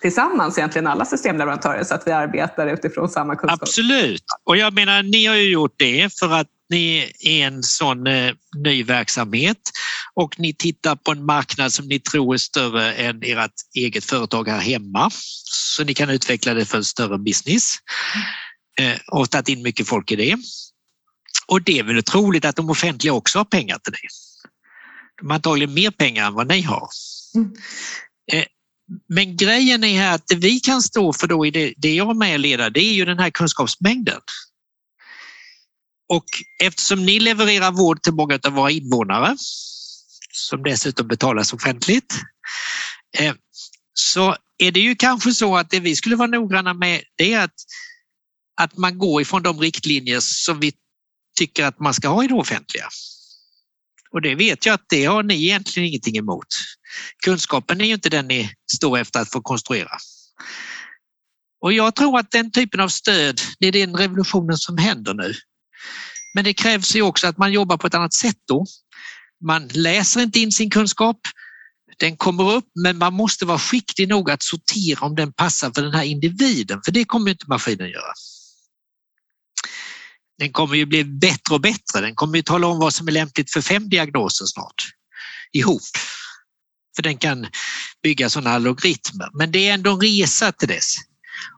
tillsammans, 0.00 0.58
egentligen 0.58 0.86
alla 0.86 1.04
systemleverantörer, 1.04 1.84
så 1.84 1.94
att 1.94 2.06
vi 2.06 2.12
arbetar 2.12 2.66
utifrån 2.66 3.08
samma 3.08 3.36
kunskap. 3.36 3.62
Absolut. 3.62 4.24
Och 4.44 4.56
jag 4.56 4.72
menar, 4.72 5.02
ni 5.02 5.26
har 5.26 5.36
ju 5.36 5.50
gjort 5.50 5.74
det 5.76 6.18
för 6.18 6.32
att 6.32 6.46
ni 6.70 7.12
är 7.20 7.46
en 7.46 7.62
sån 7.62 8.06
eh, 8.06 8.32
ny 8.56 8.82
verksamhet 8.82 9.56
och 10.14 10.40
ni 10.40 10.54
tittar 10.54 10.96
på 10.96 11.10
en 11.12 11.24
marknad 11.24 11.72
som 11.72 11.88
ni 11.88 12.00
tror 12.00 12.34
är 12.34 12.38
större 12.38 12.92
än 12.92 13.22
ert 13.22 13.52
eget 13.74 14.04
företag 14.04 14.48
här 14.48 14.60
hemma. 14.60 15.10
Så 15.44 15.84
ni 15.84 15.94
kan 15.94 16.10
utveckla 16.10 16.54
det 16.54 16.64
för 16.64 16.78
en 16.78 16.84
större 16.84 17.18
business 17.18 17.74
eh, 18.78 18.98
och 19.12 19.30
tagit 19.30 19.48
in 19.48 19.62
mycket 19.62 19.88
folk 19.88 20.12
i 20.12 20.16
det. 20.16 20.36
Och 21.46 21.62
det 21.62 21.78
är 21.78 21.82
väl 21.82 22.02
troligt 22.02 22.44
att 22.44 22.56
de 22.56 22.70
offentliga 22.70 23.12
också 23.12 23.38
har 23.38 23.44
pengar 23.44 23.78
till 23.78 23.92
det. 23.92 24.08
De 25.20 25.30
har 25.30 25.34
antagligen 25.34 25.74
mer 25.74 25.90
pengar 25.90 26.26
än 26.26 26.34
vad 26.34 26.48
ni 26.48 26.62
har. 26.62 26.88
Mm. 27.34 27.52
Men 29.08 29.36
grejen 29.36 29.84
är 29.84 30.00
här 30.00 30.14
att 30.14 30.26
det 30.26 30.34
vi 30.34 30.60
kan 30.60 30.82
stå 30.82 31.12
för 31.12 31.26
då 31.26 31.46
i 31.46 31.50
det, 31.50 31.74
det 31.76 31.94
jag 31.94 32.10
är 32.10 32.14
med 32.14 32.34
och 32.34 32.40
leder, 32.40 32.70
det 32.70 32.80
är 32.80 32.92
ju 32.92 33.04
den 33.04 33.18
här 33.18 33.30
kunskapsmängden. 33.30 34.20
Och 36.08 36.24
eftersom 36.62 37.06
ni 37.06 37.20
levererar 37.20 37.70
vård 37.70 38.02
till 38.02 38.12
många 38.12 38.38
av 38.46 38.52
våra 38.52 38.70
invånare, 38.70 39.36
som 40.32 40.62
dessutom 40.62 41.08
betalas 41.08 41.52
offentligt, 41.52 42.14
eh, 43.18 43.34
så 43.94 44.36
är 44.58 44.72
det 44.72 44.80
ju 44.80 44.96
kanske 44.96 45.32
så 45.32 45.56
att 45.56 45.70
det 45.70 45.80
vi 45.80 45.96
skulle 45.96 46.16
vara 46.16 46.28
noggranna 46.28 46.74
med 46.74 47.02
det 47.16 47.32
är 47.32 47.44
att, 47.44 47.54
att 48.60 48.76
man 48.76 48.98
går 48.98 49.22
ifrån 49.22 49.42
de 49.42 49.60
riktlinjer 49.60 50.20
som 50.20 50.60
vi 50.60 50.72
tycker 51.38 51.64
att 51.64 51.80
man 51.80 51.94
ska 51.94 52.08
ha 52.08 52.24
i 52.24 52.26
det 52.26 52.34
offentliga. 52.34 52.88
Och 54.10 54.22
det 54.22 54.34
vet 54.34 54.66
jag 54.66 54.74
att 54.74 54.88
det 54.88 55.04
har 55.04 55.22
ni 55.22 55.44
egentligen 55.44 55.88
ingenting 55.88 56.16
emot. 56.16 56.46
Kunskapen 57.24 57.80
är 57.80 57.84
ju 57.84 57.94
inte 57.94 58.08
den 58.08 58.28
ni 58.28 58.54
står 58.72 58.98
efter 58.98 59.20
att 59.20 59.30
få 59.30 59.40
konstruera. 59.40 59.96
Och 61.60 61.72
jag 61.72 61.94
tror 61.94 62.18
att 62.18 62.30
den 62.30 62.52
typen 62.52 62.80
av 62.80 62.88
stöd, 62.88 63.40
det 63.58 63.66
är 63.66 63.72
den 63.72 63.96
revolutionen 63.96 64.56
som 64.56 64.78
händer 64.78 65.14
nu. 65.14 65.34
Men 66.34 66.44
det 66.44 66.54
krävs 66.54 66.94
ju 66.96 67.02
också 67.02 67.26
att 67.26 67.38
man 67.38 67.52
jobbar 67.52 67.76
på 67.76 67.86
ett 67.86 67.94
annat 67.94 68.14
sätt 68.14 68.38
då. 68.48 68.66
Man 69.44 69.68
läser 69.68 70.20
inte 70.20 70.40
in 70.40 70.52
sin 70.52 70.70
kunskap, 70.70 71.20
den 71.98 72.16
kommer 72.16 72.52
upp, 72.52 72.64
men 72.82 72.98
man 72.98 73.12
måste 73.12 73.44
vara 73.44 73.58
skicklig 73.58 74.08
nog 74.08 74.30
att 74.30 74.42
sortera 74.42 75.06
om 75.06 75.14
den 75.14 75.32
passar 75.32 75.72
för 75.74 75.82
den 75.82 75.94
här 75.94 76.04
individen, 76.04 76.80
för 76.84 76.92
det 76.92 77.04
kommer 77.04 77.30
inte 77.30 77.44
maskinen 77.48 77.90
göra. 77.90 78.12
Den 80.38 80.52
kommer 80.52 80.76
ju 80.76 80.86
bli 80.86 81.04
bättre 81.04 81.54
och 81.54 81.60
bättre. 81.60 82.00
Den 82.00 82.14
kommer 82.14 82.36
ju 82.36 82.42
tala 82.42 82.66
om 82.66 82.78
vad 82.78 82.94
som 82.94 83.08
är 83.08 83.12
lämpligt 83.12 83.52
för 83.52 83.60
fem 83.60 83.88
diagnoser 83.88 84.46
snart 84.46 84.84
ihop. 85.52 85.82
För 86.96 87.02
den 87.02 87.16
kan 87.16 87.46
bygga 88.02 88.30
sådana 88.30 88.50
algoritmer. 88.50 89.28
Men 89.32 89.52
det 89.52 89.68
är 89.68 89.74
ändå 89.74 89.90
en 89.90 90.00
resa 90.00 90.52
till 90.52 90.68
dess. 90.68 90.96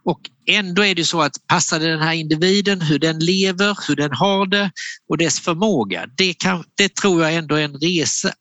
Och 0.04 0.20
ändå 0.46 0.84
är 0.84 0.94
det 0.94 1.04
så 1.04 1.22
att 1.22 1.46
passar 1.46 1.80
det 1.80 1.90
den 1.90 2.02
här 2.02 2.12
individen, 2.12 2.80
hur 2.80 2.98
den 2.98 3.18
lever, 3.18 3.78
hur 3.88 3.96
den 3.96 4.12
har 4.12 4.46
det 4.46 4.70
och 5.08 5.18
dess 5.18 5.40
förmåga, 5.40 6.06
det, 6.16 6.34
kan, 6.34 6.64
det 6.74 6.94
tror 6.94 7.22
jag 7.22 7.34
ändå 7.34 7.54
är 7.54 7.64
en 7.64 7.76
resa. 7.76 8.32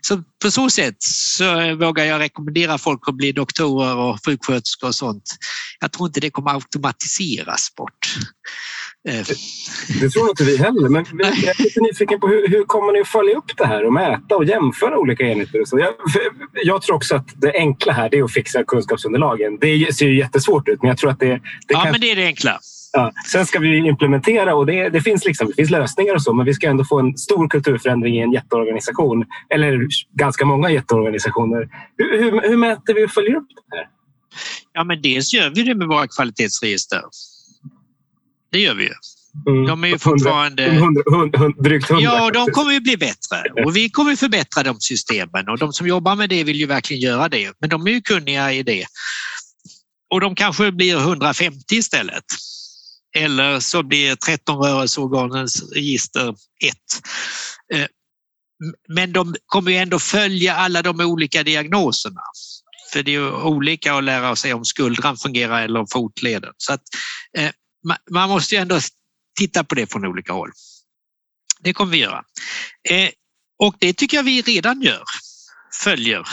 Så 0.00 0.22
på 0.42 0.50
så 0.50 0.70
sätt 0.70 0.96
så 0.98 1.76
vågar 1.76 2.04
jag 2.04 2.20
rekommendera 2.20 2.78
folk 2.78 3.00
att 3.06 3.16
bli 3.16 3.32
doktorer 3.32 3.96
och 3.96 4.18
sjuksköterskor 4.24 4.88
och 4.88 4.94
sånt. 4.94 5.36
Jag 5.80 5.92
tror 5.92 6.06
inte 6.06 6.20
det 6.20 6.30
kommer 6.30 6.54
automatiseras 6.54 7.74
bort. 7.76 8.16
Eh, 9.06 9.14
det 10.00 10.10
tror 10.10 10.30
inte 10.30 10.44
vi 10.44 10.56
heller, 10.56 10.88
men 10.88 11.04
jag 11.18 11.28
är 11.28 11.62
lite 11.62 11.80
nyfiken 11.80 12.20
på 12.20 12.28
hur, 12.28 12.48
hur 12.48 12.64
kommer 12.64 12.92
ni 12.92 13.00
att 13.00 13.08
följa 13.08 13.36
upp 13.36 13.56
det 13.56 13.66
här 13.66 13.84
och 13.84 13.92
mäta 13.92 14.36
och 14.36 14.44
jämföra 14.44 14.98
olika 14.98 15.24
enheter? 15.24 15.64
Så? 15.64 15.78
Jag, 15.78 15.94
jag 16.64 16.82
tror 16.82 16.96
också 16.96 17.16
att 17.16 17.28
det 17.36 17.52
enkla 17.52 17.92
här 17.92 18.14
är 18.14 18.22
att 18.22 18.32
fixa 18.32 18.64
kunskapsunderlagen. 18.64 19.58
Det 19.60 19.96
ser 19.96 20.06
ju 20.06 20.18
jättesvårt 20.18 20.68
ut, 20.68 20.82
men 20.82 20.88
jag 20.88 20.98
tror 20.98 21.10
att 21.10 21.20
det... 21.20 21.26
det 21.26 21.40
ja, 21.68 21.80
kan... 21.80 21.92
men 21.92 22.00
det 22.00 22.10
är 22.10 22.16
det 22.16 22.26
enkla. 22.26 22.58
Ja. 22.92 23.12
Sen 23.26 23.46
ska 23.46 23.58
vi 23.58 23.76
implementera 23.76 24.54
och 24.54 24.66
det, 24.66 24.88
det, 24.88 25.00
finns 25.00 25.24
liksom, 25.24 25.48
det 25.48 25.54
finns 25.54 25.70
lösningar 25.70 26.14
och 26.14 26.22
så, 26.22 26.32
men 26.32 26.46
vi 26.46 26.54
ska 26.54 26.68
ändå 26.68 26.84
få 26.84 26.98
en 26.98 27.16
stor 27.18 27.48
kulturförändring 27.48 28.16
i 28.16 28.22
en 28.22 28.32
jätteorganisation. 28.32 29.24
Eller 29.54 29.86
ganska 30.12 30.44
många 30.44 30.70
jätteorganisationer. 30.70 31.68
Hur, 31.96 32.18
hur, 32.18 32.48
hur 32.48 32.56
mäter 32.56 32.94
vi 32.94 33.06
och 33.06 33.10
följer 33.10 33.36
upp 33.36 33.48
det 33.70 33.76
här? 33.76 33.86
Ja, 34.72 34.84
men 34.84 35.02
dels 35.02 35.34
gör 35.34 35.52
vi 35.54 35.62
det 35.62 35.74
med 35.74 35.88
våra 35.88 36.08
kvalitetsregister. 36.08 37.00
Det 38.50 38.58
gör 38.58 38.74
vi 38.74 38.84
ju. 38.84 38.94
Mm. 39.48 39.66
De 39.66 39.84
är 39.84 39.88
ju 39.88 39.98
fortfarande... 39.98 40.64
100, 40.66 41.02
100, 41.12 41.38
100, 41.38 41.62
drygt 41.62 41.90
100. 41.90 42.04
Ja, 42.04 42.30
de 42.30 42.46
kommer 42.50 42.72
ju 42.72 42.80
bli 42.80 42.96
bättre 42.96 43.64
och 43.64 43.76
vi 43.76 43.90
kommer 43.90 44.16
förbättra 44.16 44.62
de 44.62 44.80
systemen 44.80 45.48
och 45.48 45.58
de 45.58 45.72
som 45.72 45.86
jobbar 45.86 46.16
med 46.16 46.28
det 46.28 46.44
vill 46.44 46.56
ju 46.56 46.66
verkligen 46.66 47.02
göra 47.02 47.28
det. 47.28 47.52
Men 47.60 47.70
de 47.70 47.86
är 47.86 47.90
ju 47.90 48.00
kunniga 48.00 48.52
i 48.52 48.62
det. 48.62 48.86
Och 50.10 50.20
de 50.20 50.34
kanske 50.34 50.72
blir 50.72 50.96
150 50.96 51.74
istället. 51.74 52.24
Eller 53.16 53.60
så 53.60 53.82
blir 53.82 54.16
13 54.16 54.58
rörelseorganens 54.58 55.72
register 55.72 56.28
1. 56.28 57.88
Men 58.88 59.12
de 59.12 59.34
kommer 59.46 59.70
ju 59.70 59.76
ändå 59.76 59.98
följa 59.98 60.54
alla 60.54 60.82
de 60.82 61.00
olika 61.00 61.42
diagnoserna. 61.42 62.20
För 62.92 63.02
det 63.02 63.14
är 63.14 63.44
olika 63.44 63.94
att 63.94 64.04
lära 64.04 64.36
sig 64.36 64.54
om 64.54 64.64
skuldran 64.64 65.16
fungerar 65.16 65.62
eller 65.62 65.80
om 65.80 65.86
fotleden. 65.92 66.52
Så 66.56 66.72
att, 66.72 66.82
eh, 67.38 67.50
man 68.10 68.28
måste 68.28 68.54
ju 68.54 68.60
ändå 68.60 68.80
titta 69.38 69.64
på 69.64 69.74
det 69.74 69.92
från 69.92 70.06
olika 70.06 70.32
håll. 70.32 70.50
Det 71.60 71.72
kommer 71.72 71.92
vi 71.92 71.98
göra. 71.98 72.24
Eh, 72.90 73.10
och 73.58 73.76
det 73.78 73.92
tycker 73.92 74.16
jag 74.16 74.24
vi 74.24 74.42
redan 74.42 74.82
gör, 74.82 75.04
följer. 75.82 76.28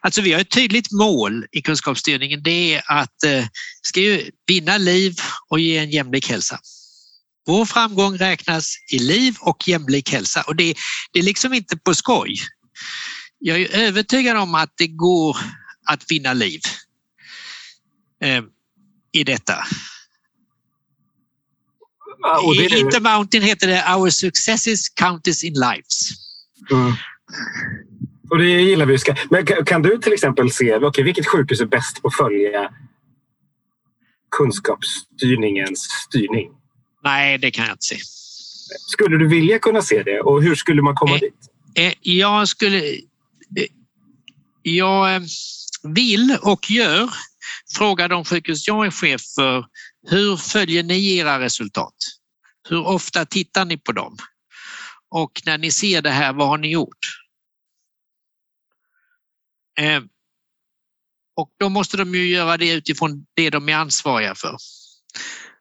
Alltså 0.00 0.20
vi 0.20 0.32
har 0.32 0.40
ett 0.40 0.50
tydligt 0.50 0.92
mål 0.92 1.46
i 1.52 1.62
kunskapsstyrningen. 1.62 2.42
Det 2.42 2.74
är 2.74 2.82
att 2.86 3.24
eh, 3.24 3.46
ska 3.82 4.00
ju 4.00 4.30
vinna 4.46 4.78
liv 4.78 5.16
och 5.48 5.60
ge 5.60 5.78
en 5.78 5.90
jämlik 5.90 6.28
hälsa. 6.30 6.58
Vår 7.46 7.64
framgång 7.64 8.16
räknas 8.16 8.74
i 8.92 8.98
liv 8.98 9.36
och 9.40 9.68
jämlik 9.68 10.12
hälsa 10.12 10.42
och 10.42 10.56
det, 10.56 10.74
det 11.12 11.18
är 11.18 11.22
liksom 11.22 11.54
inte 11.54 11.76
på 11.76 11.94
skoj. 11.94 12.34
Jag 13.38 13.60
är 13.60 13.68
övertygad 13.70 14.36
om 14.36 14.54
att 14.54 14.72
det 14.76 14.86
går 14.86 15.36
att 15.86 16.10
vinna 16.10 16.32
liv 16.32 16.60
eh, 18.22 18.42
i 19.12 19.24
detta. 19.24 19.64
Ja, 22.22 22.54
I 22.54 22.78
Intermountain 22.78 23.42
heter 23.42 23.66
det 23.66 23.84
Our 23.96 24.10
successes 24.10 24.88
counties 24.88 25.44
in 25.44 25.54
lives. 25.54 26.10
Mm. 26.70 26.92
Och 28.30 28.38
det 28.38 28.44
gillar 28.44 28.86
vi. 28.86 28.98
Men 29.30 29.64
kan 29.64 29.82
du 29.82 29.98
till 29.98 30.12
exempel 30.12 30.50
se 30.50 30.76
okay, 30.76 31.04
vilket 31.04 31.26
sjukhus 31.26 31.60
är 31.60 31.66
bäst 31.66 32.02
på 32.02 32.08
att 32.08 32.16
följa 32.16 32.70
kunskapsstyrningens 34.36 35.88
styrning? 36.08 36.50
Nej, 37.04 37.38
det 37.38 37.50
kan 37.50 37.64
jag 37.64 37.74
inte 37.74 37.84
se. 37.84 37.96
Skulle 38.92 39.16
du 39.16 39.28
vilja 39.28 39.58
kunna 39.58 39.82
se 39.82 40.02
det 40.02 40.20
och 40.20 40.42
hur 40.42 40.54
skulle 40.54 40.82
man 40.82 40.94
komma 40.94 41.14
eh, 41.14 41.20
dit? 41.20 41.34
Eh, 41.74 41.92
jag 42.00 42.48
skulle... 42.48 42.78
Eh, 42.78 43.66
jag 44.62 45.14
eh, 45.14 45.22
vill 45.82 46.36
och 46.42 46.70
gör 46.70 47.10
fråga 47.76 48.08
de 48.08 48.24
sjukhus 48.24 48.68
jag 48.68 48.86
är 48.86 48.90
chef 48.90 49.20
för 49.34 49.64
hur 50.08 50.36
följer 50.36 50.82
ni 50.82 51.16
era 51.16 51.40
resultat? 51.40 51.94
Hur 52.68 52.86
ofta 52.86 53.26
tittar 53.26 53.64
ni 53.64 53.76
på 53.76 53.92
dem? 53.92 54.16
Och 55.08 55.42
när 55.46 55.58
ni 55.58 55.70
ser 55.70 56.02
det 56.02 56.10
här, 56.10 56.32
vad 56.32 56.48
har 56.48 56.58
ni 56.58 56.70
gjort? 56.70 56.98
Eh, 59.78 60.02
och 61.36 61.52
då 61.58 61.68
måste 61.68 61.96
de 61.96 62.14
ju 62.14 62.28
göra 62.28 62.56
det 62.56 62.72
utifrån 62.72 63.26
det 63.34 63.50
de 63.50 63.68
är 63.68 63.74
ansvariga 63.74 64.34
för. 64.34 64.56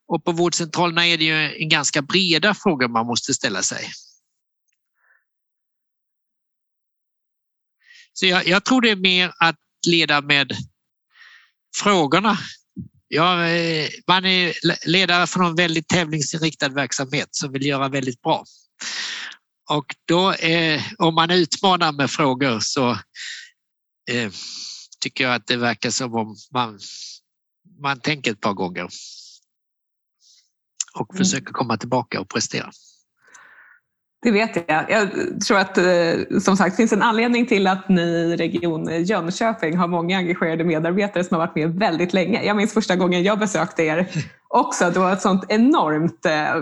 Och 0.07 0.23
på 0.23 0.31
vårdcentralerna 0.31 1.07
är 1.07 1.17
det 1.17 1.23
ju 1.23 1.61
en 1.61 1.69
ganska 1.69 2.01
breda 2.01 2.53
fråga 2.53 2.87
man 2.87 3.07
måste 3.07 3.33
ställa 3.33 3.63
sig. 3.63 3.91
Så 8.13 8.25
jag, 8.25 8.47
jag 8.47 8.65
tror 8.65 8.81
det 8.81 8.89
är 8.89 8.95
mer 8.95 9.33
att 9.39 9.59
leda 9.87 10.21
med 10.21 10.51
frågorna 11.75 12.37
Ja, 13.11 13.47
eh, 13.47 13.89
man 14.07 14.25
är 14.25 14.53
ledare 14.89 15.27
för 15.27 15.43
en 15.43 15.55
väldigt 15.55 15.87
tävlingsinriktad 15.87 16.69
verksamhet 16.69 17.27
som 17.31 17.51
vill 17.51 17.65
göra 17.65 17.89
väldigt 17.89 18.21
bra. 18.21 18.43
Och 19.69 19.95
då 20.05 20.31
eh, 20.31 20.81
om 20.97 21.15
man 21.15 21.31
utmanar 21.31 21.91
med 21.91 22.11
frågor 22.11 22.59
så 22.59 22.91
eh, 24.11 24.31
tycker 24.99 25.23
jag 25.23 25.33
att 25.33 25.47
det 25.47 25.57
verkar 25.57 25.89
som 25.89 26.15
om 26.15 26.35
man, 26.53 26.79
man 27.81 27.99
tänker 27.99 28.31
ett 28.31 28.41
par 28.41 28.53
gånger 28.53 28.87
och 30.93 31.13
mm. 31.13 31.25
försöker 31.25 31.53
komma 31.53 31.77
tillbaka 31.77 32.21
och 32.21 32.29
prestera. 32.29 32.71
Det 34.21 34.31
vet 34.31 34.55
jag. 34.67 34.85
Jag 34.89 35.09
tror 35.47 35.57
att 35.57 35.77
eh, 35.77 36.39
som 36.41 36.57
sagt 36.57 36.75
finns 36.75 36.93
en 36.93 37.01
anledning 37.01 37.45
till 37.45 37.67
att 37.67 37.89
ni 37.89 38.01
i 38.01 38.35
Region 38.35 39.03
Jönköping 39.03 39.77
har 39.77 39.87
många 39.87 40.17
engagerade 40.17 40.63
medarbetare 40.63 41.23
som 41.23 41.39
har 41.39 41.47
varit 41.47 41.55
med 41.55 41.79
väldigt 41.79 42.13
länge. 42.13 42.43
Jag 42.43 42.55
minns 42.55 42.73
första 42.73 42.95
gången 42.95 43.23
jag 43.23 43.39
besökte 43.39 43.83
er 43.83 44.07
också. 44.47 44.89
Det 44.89 44.99
var 44.99 45.13
ett 45.13 45.21
sånt 45.21 45.45
enormt 45.49 46.25
eh, 46.25 46.55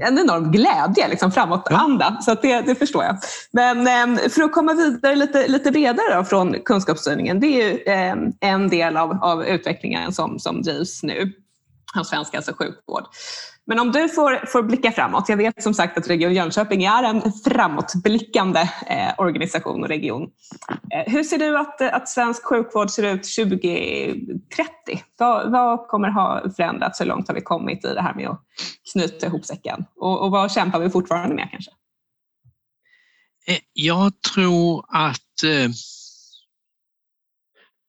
en 0.00 0.18
enorm 0.18 0.52
glädje, 0.52 1.08
liksom 1.08 1.32
framåtanda. 1.32 2.16
Ja. 2.16 2.22
Så 2.22 2.34
det, 2.42 2.60
det, 2.60 2.74
förstår 2.74 3.04
jag. 3.04 3.18
Men 3.50 4.18
eh, 4.18 4.28
för 4.28 4.42
att 4.42 4.52
komma 4.52 4.72
vidare 4.72 5.16
lite, 5.16 5.48
lite 5.48 5.70
bredare 5.70 6.24
från 6.24 6.54
kunskapsstyrningen. 6.64 7.40
Det 7.40 7.46
är 7.46 7.72
ju 7.72 8.32
en 8.40 8.68
del 8.68 8.96
av, 8.96 9.18
av 9.22 9.44
utvecklingen 9.44 10.12
som, 10.12 10.38
som 10.38 10.62
drivs 10.62 11.02
nu 11.02 11.32
av 11.98 12.04
svensk 12.04 12.34
hälso 12.34 12.50
och 12.50 12.58
sjukvård. 12.58 13.04
Men 13.68 13.78
om 13.78 13.92
du 13.92 14.08
får, 14.08 14.46
får 14.46 14.62
blicka 14.62 14.92
framåt. 14.92 15.28
Jag 15.28 15.36
vet 15.36 15.62
som 15.62 15.74
sagt 15.74 15.98
att 15.98 16.10
Region 16.10 16.34
Jönköping 16.34 16.84
är 16.84 17.02
en 17.02 17.32
framåtblickande 17.44 18.60
eh, 18.86 19.14
organisation 19.18 19.82
och 19.82 19.88
region. 19.88 20.30
Eh, 20.94 21.12
hur 21.12 21.22
ser 21.22 21.38
du 21.38 21.58
att, 21.58 21.80
eh, 21.80 21.94
att 21.94 22.08
svensk 22.08 22.44
sjukvård 22.44 22.90
ser 22.90 23.14
ut 23.14 23.22
2030? 23.36 25.02
Vad, 25.18 25.52
vad 25.52 25.88
kommer 25.88 26.08
ha 26.08 26.42
förändrats? 26.56 27.00
Hur 27.00 27.06
långt 27.06 27.28
har 27.28 27.34
vi 27.34 27.40
kommit 27.40 27.84
i 27.84 27.94
det 27.94 28.02
här 28.02 28.14
med 28.14 28.28
att 28.28 28.44
knyta 28.92 29.26
ihop 29.26 29.44
säcken? 29.44 29.84
Och, 29.96 30.24
och 30.24 30.30
vad 30.30 30.52
kämpar 30.52 30.80
vi 30.80 30.90
fortfarande 30.90 31.34
med 31.34 31.48
kanske? 31.50 31.70
Eh, 33.46 33.58
jag 33.72 34.12
tror 34.34 34.84
att 34.88 35.42
eh, 35.44 35.70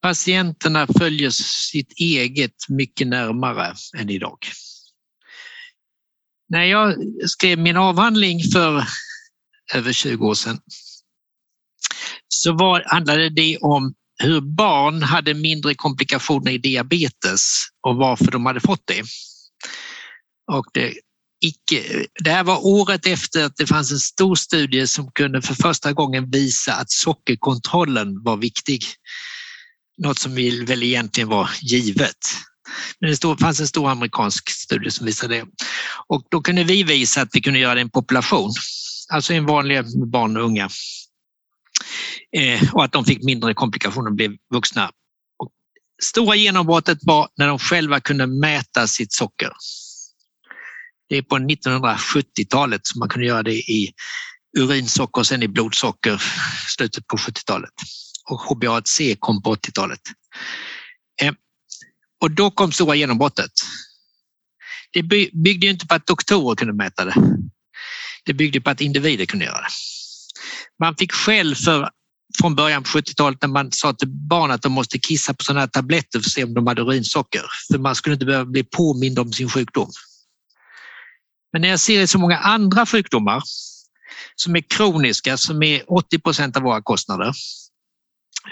patienterna 0.01 0.87
följer 0.97 1.29
sitt 1.71 1.93
eget 1.99 2.69
mycket 2.69 3.07
närmare 3.07 3.73
än 3.97 4.09
idag. 4.09 4.37
När 6.49 6.63
jag 6.63 6.95
skrev 7.25 7.59
min 7.59 7.77
avhandling 7.77 8.43
för 8.53 8.83
över 9.73 9.93
20 9.93 10.27
år 10.27 10.33
sedan 10.33 10.59
så 12.27 12.53
var, 12.53 12.83
handlade 12.85 13.29
det 13.29 13.57
om 13.57 13.93
hur 14.23 14.41
barn 14.41 15.03
hade 15.03 15.33
mindre 15.33 15.75
komplikationer 15.75 16.51
i 16.51 16.57
diabetes 16.57 17.41
och 17.87 17.95
varför 17.95 18.31
de 18.31 18.45
hade 18.45 18.59
fått 18.59 18.83
det. 18.85 19.03
Och 20.51 20.65
det, 20.73 20.93
icke, 21.41 22.05
det 22.23 22.31
här 22.31 22.43
var 22.43 22.65
året 22.65 23.05
efter 23.05 23.45
att 23.45 23.57
det 23.57 23.67
fanns 23.67 23.91
en 23.91 23.99
stor 23.99 24.35
studie 24.35 24.87
som 24.87 25.11
kunde 25.11 25.41
för 25.41 25.55
första 25.55 25.93
gången 25.93 26.29
visa 26.29 26.73
att 26.73 26.91
sockerkontrollen 26.91 28.23
var 28.23 28.37
viktig. 28.37 28.83
Något 29.97 30.19
som 30.19 30.35
väl 30.35 30.83
egentligen 30.83 31.29
var 31.29 31.49
givet. 31.61 32.17
Men 32.99 33.09
det 33.09 33.39
fanns 33.39 33.59
en 33.59 33.67
stor 33.67 33.89
amerikansk 33.89 34.49
studie 34.49 34.91
som 34.91 35.05
visade 35.05 35.35
det. 35.35 35.45
Och 36.07 36.23
då 36.31 36.41
kunde 36.41 36.63
vi 36.63 36.83
visa 36.83 37.21
att 37.21 37.29
vi 37.31 37.41
kunde 37.41 37.59
göra 37.59 37.73
det 37.73 37.79
i 37.79 37.81
en 37.81 37.89
population, 37.89 38.51
alltså 39.13 39.33
en 39.33 39.45
vanlig 39.45 39.83
barn 40.11 40.37
och 40.37 40.43
unga. 40.43 40.69
Eh, 42.37 42.73
och 42.73 42.83
att 42.83 42.91
de 42.91 43.05
fick 43.05 43.23
mindre 43.23 43.53
komplikationer 43.53 44.09
och 44.09 44.15
blev 44.15 44.31
vuxna. 44.53 44.91
Och 45.37 45.51
stora 46.03 46.35
genombrottet 46.35 46.97
var 47.01 47.29
när 47.37 47.47
de 47.47 47.59
själva 47.59 47.99
kunde 47.99 48.27
mäta 48.27 48.87
sitt 48.87 49.13
socker. 49.13 49.51
Det 51.09 51.17
är 51.17 51.21
på 51.21 51.37
1970-talet 51.37 52.87
som 52.87 52.99
man 52.99 53.09
kunde 53.09 53.27
göra 53.27 53.43
det 53.43 53.55
i 53.55 53.93
urinsocker 54.57 55.19
och 55.19 55.27
sen 55.27 55.43
i 55.43 55.47
blodsocker 55.47 56.21
slutet 56.75 57.07
på 57.07 57.17
70-talet. 57.17 57.73
Och 58.29 58.39
HbA1c 58.39 59.15
kom 59.19 59.41
på 59.41 59.55
80-talet. 59.55 59.99
Och 62.21 62.31
då 62.31 62.51
kom 62.51 62.71
stora 62.71 62.95
genombrottet. 62.95 63.51
Det 64.93 65.03
byggde 65.33 65.67
inte 65.67 65.87
på 65.87 65.95
att 65.95 66.07
doktorer 66.07 66.55
kunde 66.55 66.73
mäta 66.73 67.05
det. 67.05 67.15
Det 68.25 68.33
byggde 68.33 68.61
på 68.61 68.69
att 68.69 68.81
individer 68.81 69.25
kunde 69.25 69.45
göra 69.45 69.61
det. 69.61 69.69
Man 70.79 70.95
fick 70.95 71.11
själv 71.11 71.55
för, 71.55 71.89
från 72.41 72.55
början 72.55 72.83
på 72.83 72.89
70-talet 72.89 73.41
när 73.41 73.49
man 73.49 73.71
sa 73.71 73.93
till 73.93 74.07
barn 74.07 74.51
att 74.51 74.61
de 74.61 74.71
måste 74.71 74.99
kissa 74.99 75.33
på 75.33 75.43
sådana 75.43 75.59
här 75.59 75.67
tabletter 75.67 76.19
för 76.19 76.27
att 76.27 76.31
se 76.31 76.43
om 76.43 76.53
de 76.53 76.67
hade 76.67 76.81
urinsocker. 76.81 77.43
För 77.71 77.77
man 77.77 77.95
skulle 77.95 78.13
inte 78.13 78.25
behöva 78.25 78.45
bli 78.45 78.63
påmind 78.63 79.19
om 79.19 79.33
sin 79.33 79.49
sjukdom. 79.49 79.91
Men 81.53 81.61
när 81.61 81.69
jag 81.69 81.79
ser 81.79 82.05
så 82.05 82.17
många 82.17 82.37
andra 82.37 82.85
sjukdomar 82.85 83.43
som 84.35 84.55
är 84.55 84.63
kroniska, 84.69 85.37
som 85.37 85.63
är 85.63 85.93
80 85.93 86.19
procent 86.19 86.57
av 86.57 86.63
våra 86.63 86.81
kostnader, 86.81 87.33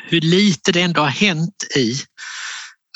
hur 0.10 0.22
lite 0.22 0.72
det 0.72 0.82
ändå 0.82 1.02
har 1.02 1.08
hänt 1.08 1.64
i 1.76 1.96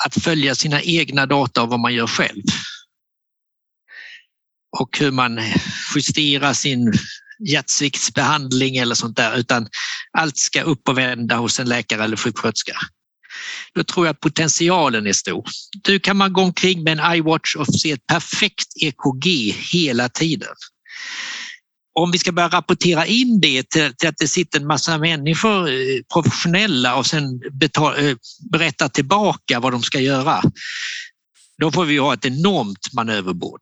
att 0.06 0.22
följa 0.22 0.54
sina 0.54 0.82
egna 0.82 1.26
data 1.26 1.62
och 1.62 1.68
vad 1.68 1.80
man 1.80 1.94
gör 1.94 2.06
själv. 2.06 2.42
Och 4.78 4.98
hur 4.98 5.10
man 5.10 5.40
justerar 5.94 6.52
sin 6.52 6.92
hjärtsviktsbehandling 7.48 8.76
eller 8.76 8.94
sånt 8.94 9.16
där, 9.16 9.36
utan 9.36 9.68
allt 10.18 10.38
ska 10.38 10.62
upp 10.62 10.88
och 10.88 10.98
vända 10.98 11.36
hos 11.36 11.60
en 11.60 11.68
läkare 11.68 12.04
eller 12.04 12.16
sjuksköterska. 12.16 12.76
Då 13.74 13.84
tror 13.84 14.06
jag 14.06 14.20
potentialen 14.20 15.06
är 15.06 15.12
stor. 15.12 15.44
Du 15.82 16.00
kan 16.00 16.16
man 16.16 16.32
gå 16.32 16.42
omkring 16.42 16.82
med 16.82 16.98
en 16.98 17.14
iWatch 17.16 17.56
och 17.56 17.66
se 17.66 17.90
ett 17.90 18.06
perfekt 18.06 18.66
EKG 18.82 19.56
hela 19.72 20.08
tiden 20.08 20.54
om 21.94 22.10
vi 22.10 22.18
ska 22.18 22.32
börja 22.32 22.48
rapportera 22.48 23.06
in 23.06 23.40
det 23.40 23.70
till, 23.70 23.94
till, 23.94 24.08
att 24.08 24.18
det 24.18 24.28
sitter 24.28 24.60
en 24.60 24.66
massa 24.66 24.98
människor, 24.98 25.68
eh, 25.68 26.02
professionella 26.12 26.96
och 26.96 27.06
sen 27.06 27.40
betala, 27.52 27.96
eh, 27.96 28.16
berätta 28.50 28.88
tillbaka 28.88 29.60
vad 29.60 29.72
de 29.72 29.82
ska 29.82 30.00
göra, 30.00 30.42
då 31.58 31.72
får 31.72 31.84
vi 31.84 31.98
ha 31.98 32.14
ett 32.14 32.24
enormt 32.24 32.92
manöverbord. 32.92 33.60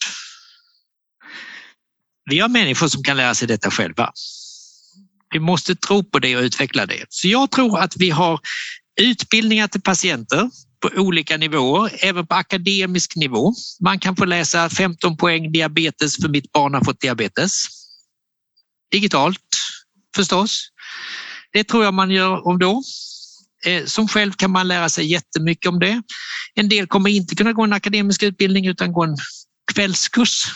Vi 2.30 2.38
har 2.38 2.48
människor 2.48 2.88
som 2.88 3.02
kan 3.02 3.16
lära 3.16 3.34
sig 3.34 3.48
detta 3.48 3.70
själva. 3.70 4.12
Vi 5.32 5.40
måste 5.40 5.76
tro 5.76 6.04
på 6.04 6.18
det 6.18 6.36
och 6.36 6.42
utveckla 6.42 6.86
det. 6.86 7.04
Så 7.08 7.28
jag 7.28 7.50
tror 7.50 7.78
att 7.78 7.96
vi 7.96 8.10
har 8.10 8.40
utbildningar 9.00 9.68
till 9.68 9.82
patienter 9.82 10.50
på 10.80 11.00
olika 11.00 11.36
nivåer, 11.36 11.92
även 12.00 12.26
på 12.26 12.34
akademisk 12.34 13.16
nivå. 13.16 13.54
Man 13.80 13.98
kan 13.98 14.16
få 14.16 14.24
läsa 14.24 14.70
15 14.70 15.16
poäng 15.16 15.52
diabetes 15.52 16.16
för 16.16 16.28
mitt 16.28 16.52
barn 16.52 16.74
har 16.74 16.84
fått 16.84 17.00
diabetes 17.00 17.79
digitalt 18.90 19.56
förstås. 20.16 20.68
Det 21.52 21.64
tror 21.64 21.84
jag 21.84 21.94
man 21.94 22.10
gör 22.10 22.46
om 22.46 22.58
då. 22.58 22.82
Eh, 23.66 23.84
som 23.84 24.08
själv 24.08 24.32
kan 24.32 24.50
man 24.50 24.68
lära 24.68 24.88
sig 24.88 25.06
jättemycket 25.06 25.66
om 25.66 25.78
det. 25.78 26.02
En 26.54 26.68
del 26.68 26.86
kommer 26.86 27.10
inte 27.10 27.34
kunna 27.34 27.52
gå 27.52 27.62
en 27.62 27.72
akademisk 27.72 28.22
utbildning 28.22 28.66
utan 28.66 28.92
gå 28.92 29.04
en 29.04 29.16
kvällskurs. 29.74 30.46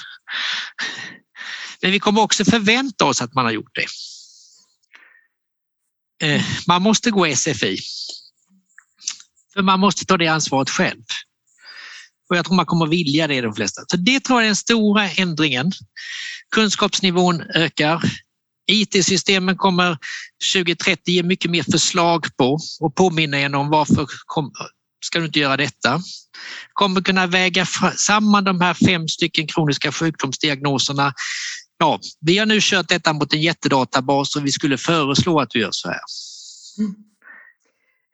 Men 1.83 1.93
vi 1.93 2.01
kommer 2.01 2.23
också 2.23 2.45
förvänta 2.45 3.05
oss 3.05 3.23
att 3.23 3.35
man 3.35 3.45
har 3.45 3.53
gjort 3.53 3.75
det. 3.75 3.87
Eh, 6.27 6.43
man 6.67 6.83
måste 6.83 7.11
gå 7.11 7.27
SFI. 7.37 7.79
För 9.55 9.63
man 9.63 9.81
måste 9.81 10.05
ta 10.05 10.17
det 10.17 10.29
ansvaret 10.29 10.71
själv. 10.71 11.03
Och 12.29 12.37
jag 12.37 12.45
tror 12.45 12.57
man 12.57 12.67
kommer 12.67 12.87
vilja 12.87 13.27
det 13.27 13.41
de 13.41 13.55
flesta. 13.55 13.83
Så 13.87 13.97
det 13.97 14.21
tror 14.21 14.41
jag 14.41 14.45
är 14.45 14.49
den 14.49 14.57
stora 14.57 15.11
ändringen. 15.11 15.73
Kunskapsnivån 16.51 17.41
ökar. 17.41 18.03
IT-systemen 18.67 19.57
kommer 19.57 19.99
2030 20.55 21.01
ge 21.05 21.23
mycket 21.23 21.51
mer 21.51 21.63
förslag 21.63 22.27
på 22.37 22.59
och 22.81 22.95
påminna 22.95 23.39
en 23.39 23.55
om 23.55 23.71
varför 23.71 24.07
kom, 24.27 24.53
ska 25.05 25.19
du 25.19 25.27
inte 25.27 25.39
göra 25.39 25.57
detta? 25.57 26.01
Kommer 26.73 27.01
kunna 27.01 27.27
väga 27.27 27.67
samman 27.97 28.45
de 28.45 28.61
här 28.61 28.75
fem 28.75 29.09
stycken 29.09 29.47
kroniska 29.47 29.93
sjukdomsdiagnoserna. 29.93 31.13
Ja, 31.79 32.01
vi 32.21 32.39
har 32.39 32.47
nu 32.47 32.59
kört 32.63 32.89
detta 32.89 33.13
mot 33.13 33.33
en 33.33 33.43
jättedatabas 33.43 34.37
och 34.37 34.47
vi 34.47 34.53
skulle 34.53 34.79
föreslå 34.79 35.41
att 35.41 35.51
vi 35.55 35.61
gör 35.61 35.73
så 35.73 35.89
här. 35.89 36.01
Mm. 36.79 36.95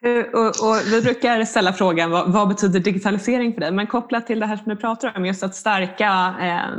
Eh, 0.04 0.40
och, 0.40 0.46
och, 0.46 0.76
vi 0.92 1.02
brukar 1.02 1.44
ställa 1.44 1.72
frågan 1.72 2.10
vad, 2.10 2.32
vad, 2.32 2.48
betyder 2.48 2.80
digitalisering 2.80 3.54
för 3.54 3.60
dig? 3.60 3.72
Men 3.72 3.86
kopplat 3.86 4.26
till 4.26 4.40
det 4.40 4.46
här 4.46 4.56
som 4.56 4.68
du 4.68 4.76
pratar 4.76 5.16
om, 5.16 5.26
just 5.26 5.42
att 5.42 5.54
stärka 5.54 6.34
eh, 6.40 6.76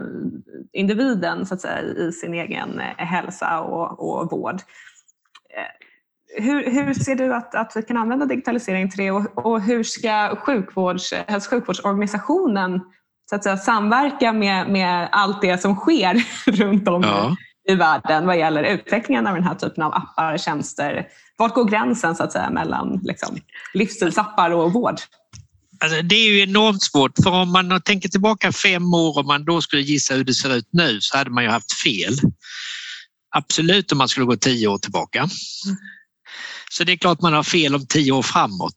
individen 0.74 1.46
så 1.46 1.54
att 1.54 1.62
säga, 1.62 1.82
i 1.82 2.12
sin 2.12 2.34
egen 2.34 2.80
eh, 2.80 3.06
hälsa 3.06 3.60
och, 3.60 4.22
och 4.22 4.32
vård. 4.32 4.56
Eh, 4.56 6.44
hur, 6.44 6.72
hur, 6.72 6.94
ser 6.94 7.16
du 7.16 7.34
att, 7.34 7.56
att 7.56 7.74
vi 7.76 7.82
kan 7.82 7.98
använda 7.98 8.26
digitalisering 8.26 8.90
till 8.90 9.04
det 9.04 9.12
och, 9.12 9.46
och 9.46 9.62
hur 9.62 9.84
ska 9.84 10.36
sjukvårds, 10.36 11.14
hälso 11.28 11.50
sjukvårdsorganisationen 11.50 12.82
så 13.30 13.36
att 13.36 13.44
säga, 13.44 13.58
samverka 13.58 14.34
med, 14.34 14.70
med 14.70 15.10
allt 15.12 15.42
det 15.42 15.62
som 15.62 15.76
sker 15.76 16.24
runt 16.52 16.88
om 16.88 17.02
ja. 17.02 17.36
i 17.70 17.76
världen 17.76 18.28
vad 18.28 18.38
gäller 18.38 18.64
utvecklingen 18.64 19.28
av 19.28 19.36
den 19.36 19.44
här 19.44 19.56
typen 19.56 19.84
av 19.84 19.94
appar, 19.94 20.38
tjänster, 20.38 21.08
vart 21.42 21.54
går 21.54 21.66
gränsen 21.66 22.16
så 22.16 22.24
att 22.24 22.32
säga 22.32 22.50
mellan 22.50 23.00
liksom, 23.04 23.38
livsstilsappar 23.74 24.52
och 24.52 24.74
vård? 24.74 24.96
Alltså, 25.80 26.02
det 26.02 26.16
är 26.16 26.32
ju 26.32 26.42
enormt 26.42 26.84
svårt, 26.84 27.12
för 27.24 27.32
om 27.32 27.52
man 27.52 27.82
tänker 27.82 28.10
tillbaka 28.10 28.52
fem 28.52 28.94
år 28.94 29.18
och 29.18 29.26
man 29.26 29.46
då 29.46 29.62
skulle 29.62 29.82
gissa 29.82 30.16
hur 30.16 30.24
det 30.24 30.34
ser 30.34 30.56
ut 30.56 30.70
nu 30.72 31.02
så 31.02 31.18
hade 31.18 31.30
man 31.30 31.44
ju 31.44 31.50
haft 31.50 31.74
fel. 31.74 32.18
Absolut 33.36 33.92
om 33.92 33.98
man 33.98 34.10
skulle 34.10 34.26
gå 34.26 34.36
tio 34.36 34.68
år 34.68 34.78
tillbaka. 34.78 35.30
Så 36.72 36.84
det 36.84 36.92
är 36.92 36.98
klart 36.98 37.22
man 37.22 37.34
har 37.34 37.44
fel 37.44 37.76
om 37.76 37.88
tio 37.88 38.12
år 38.12 38.22
framåt. 38.22 38.76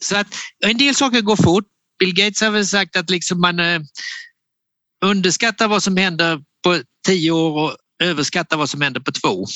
Så 0.00 0.16
att 0.16 0.34
en 0.64 0.78
del 0.78 0.94
saker 0.94 1.20
går 1.20 1.36
fort. 1.36 1.64
Bill 1.98 2.14
Gates 2.14 2.40
har 2.40 2.50
väl 2.50 2.66
sagt 2.66 2.96
att 2.96 3.10
liksom 3.10 3.40
man, 3.40 3.60
eh, 3.60 3.80
vad 5.68 5.82
som 5.82 5.96
händer 5.96 6.42
på 6.64 6.78
tio 7.06 7.30
år 7.30 7.64
och 7.64 7.76
överskatta 8.00 8.56
vad 8.56 8.70
som 8.70 8.80
händer 8.80 9.00
på 9.00 9.12
två. 9.12 9.46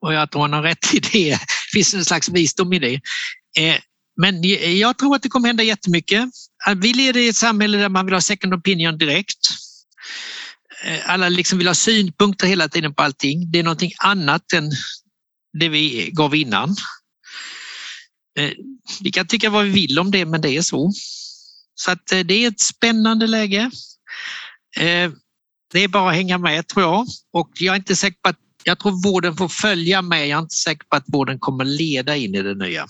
Och 0.00 0.14
jag 0.14 0.30
tror 0.30 0.42
han 0.42 0.52
har 0.52 0.62
rätt 0.62 0.94
i 0.94 1.00
det. 1.00 1.30
Det 1.30 1.38
finns 1.72 1.94
en 1.94 2.04
slags 2.04 2.28
visdom 2.28 2.72
i 2.72 2.78
det. 2.78 2.94
Eh, 3.58 3.76
men 4.20 4.42
jag 4.78 4.98
tror 4.98 5.16
att 5.16 5.22
det 5.22 5.28
kommer 5.28 5.48
hända 5.48 5.62
jättemycket. 5.62 6.28
Vi 6.76 6.92
lever 6.92 7.20
i 7.20 7.28
ett 7.28 7.36
samhälle 7.36 7.78
där 7.78 7.88
man 7.88 8.06
vill 8.06 8.14
ha 8.14 8.20
second 8.20 8.54
opinion 8.54 8.98
direkt. 8.98 9.38
Eh, 10.84 11.10
alla 11.10 11.28
liksom 11.28 11.58
vill 11.58 11.66
ha 11.66 11.74
synpunkter 11.74 12.46
hela 12.46 12.68
tiden 12.68 12.94
på 12.94 13.02
allting. 13.02 13.50
Det 13.50 13.58
är 13.58 13.62
någonting 13.62 13.92
annat 13.98 14.52
än 14.52 14.70
det 15.58 15.68
vi 15.68 16.10
gav 16.12 16.34
innan. 16.34 16.76
Eh, 18.38 18.52
vi 19.00 19.10
kan 19.10 19.26
tycka 19.26 19.50
vad 19.50 19.64
vi 19.64 19.70
vill 19.70 19.98
om 19.98 20.10
det, 20.10 20.24
men 20.24 20.40
det 20.40 20.56
är 20.56 20.62
så. 20.62 20.92
Så 21.74 21.90
att 21.90 22.06
det 22.06 22.34
är 22.34 22.48
ett 22.48 22.60
spännande 22.60 23.26
läge. 23.26 23.70
Det 25.72 25.84
är 25.84 25.88
bara 25.88 26.10
att 26.10 26.16
hänga 26.16 26.38
med 26.38 26.68
tror 26.68 26.84
jag. 26.84 27.06
Och 27.32 27.50
jag 27.54 27.72
är 27.72 27.76
inte 27.78 27.96
säker 27.96 28.18
på 28.22 28.28
att 28.28 28.38
jag 28.64 28.78
tror 28.78 29.12
vården 29.12 29.36
får 29.36 29.48
följa 29.48 30.02
med. 30.02 30.28
Jag 30.28 30.38
är 30.38 30.42
inte 30.42 30.54
säker 30.54 30.86
på 30.90 30.96
att 30.96 31.04
vården 31.06 31.38
kommer 31.38 31.64
leda 31.64 32.16
in 32.16 32.34
i 32.34 32.42
det 32.42 32.54
nya. 32.54 32.86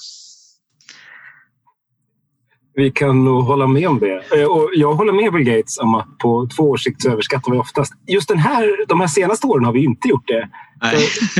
Vi 2.78 2.90
kan 2.90 3.24
nog 3.24 3.44
hålla 3.44 3.66
med 3.66 3.88
om 3.88 3.98
det. 3.98 4.40
Eh, 4.40 4.44
och 4.44 4.70
jag 4.74 4.94
håller 4.94 5.12
med 5.12 5.32
Bill 5.32 5.44
Gates 5.44 5.78
om 5.78 5.94
att 5.94 6.18
på 6.18 6.48
två 6.56 6.70
års 6.70 6.84
sikt 6.84 7.02
så 7.02 7.10
överskattar 7.10 7.52
vi 7.52 7.58
oftast. 7.58 7.92
Just 8.06 8.28
den 8.28 8.38
här, 8.38 8.86
de 8.88 9.00
här 9.00 9.06
senaste 9.06 9.46
åren 9.46 9.64
har 9.64 9.72
vi 9.72 9.84
inte 9.84 10.08
gjort 10.08 10.26
det. 10.26 10.48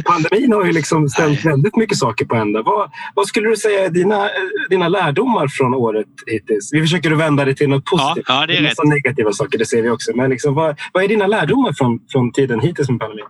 Pandemin 0.05 0.53
har 0.53 0.65
ju 0.65 0.73
liksom 0.73 1.09
ställt 1.17 1.45
Nej. 1.45 1.53
väldigt 1.53 1.77
mycket 1.77 1.99
saker 1.99 2.25
på 2.25 2.35
ända. 2.35 2.63
Vad, 2.63 2.91
vad, 3.15 3.27
skulle 3.27 3.49
du 3.49 3.57
säga 3.57 3.85
är 3.85 3.91
dina, 3.91 4.29
dina 4.71 4.89
lärdomar 4.89 5.49
från 5.49 5.75
året 5.75 6.07
hittills? 6.27 6.73
Vi 6.73 6.81
försöker 6.81 7.11
vända 7.11 7.45
det 7.45 7.55
till 7.55 7.69
något 7.69 7.85
positivt. 7.85 8.25
Ja, 8.29 8.41
ja 8.41 8.47
det 8.47 8.57
är 8.57 8.63
rätt. 8.63 8.85
negativa 8.85 9.33
saker, 9.33 9.59
det 9.59 9.67
ser 9.67 9.83
vi 9.83 9.91
också. 9.91 10.13
Men 10.15 10.31
liksom, 10.31 10.55
vad, 10.55 10.81
vad 10.93 11.05
är 11.05 11.09
dina 11.09 11.27
lärdomar 11.27 11.73
från, 11.73 12.01
från 12.13 12.33
tiden 12.33 12.61
hittills 12.61 12.91
med 12.91 13.01
pandemin? 13.01 13.25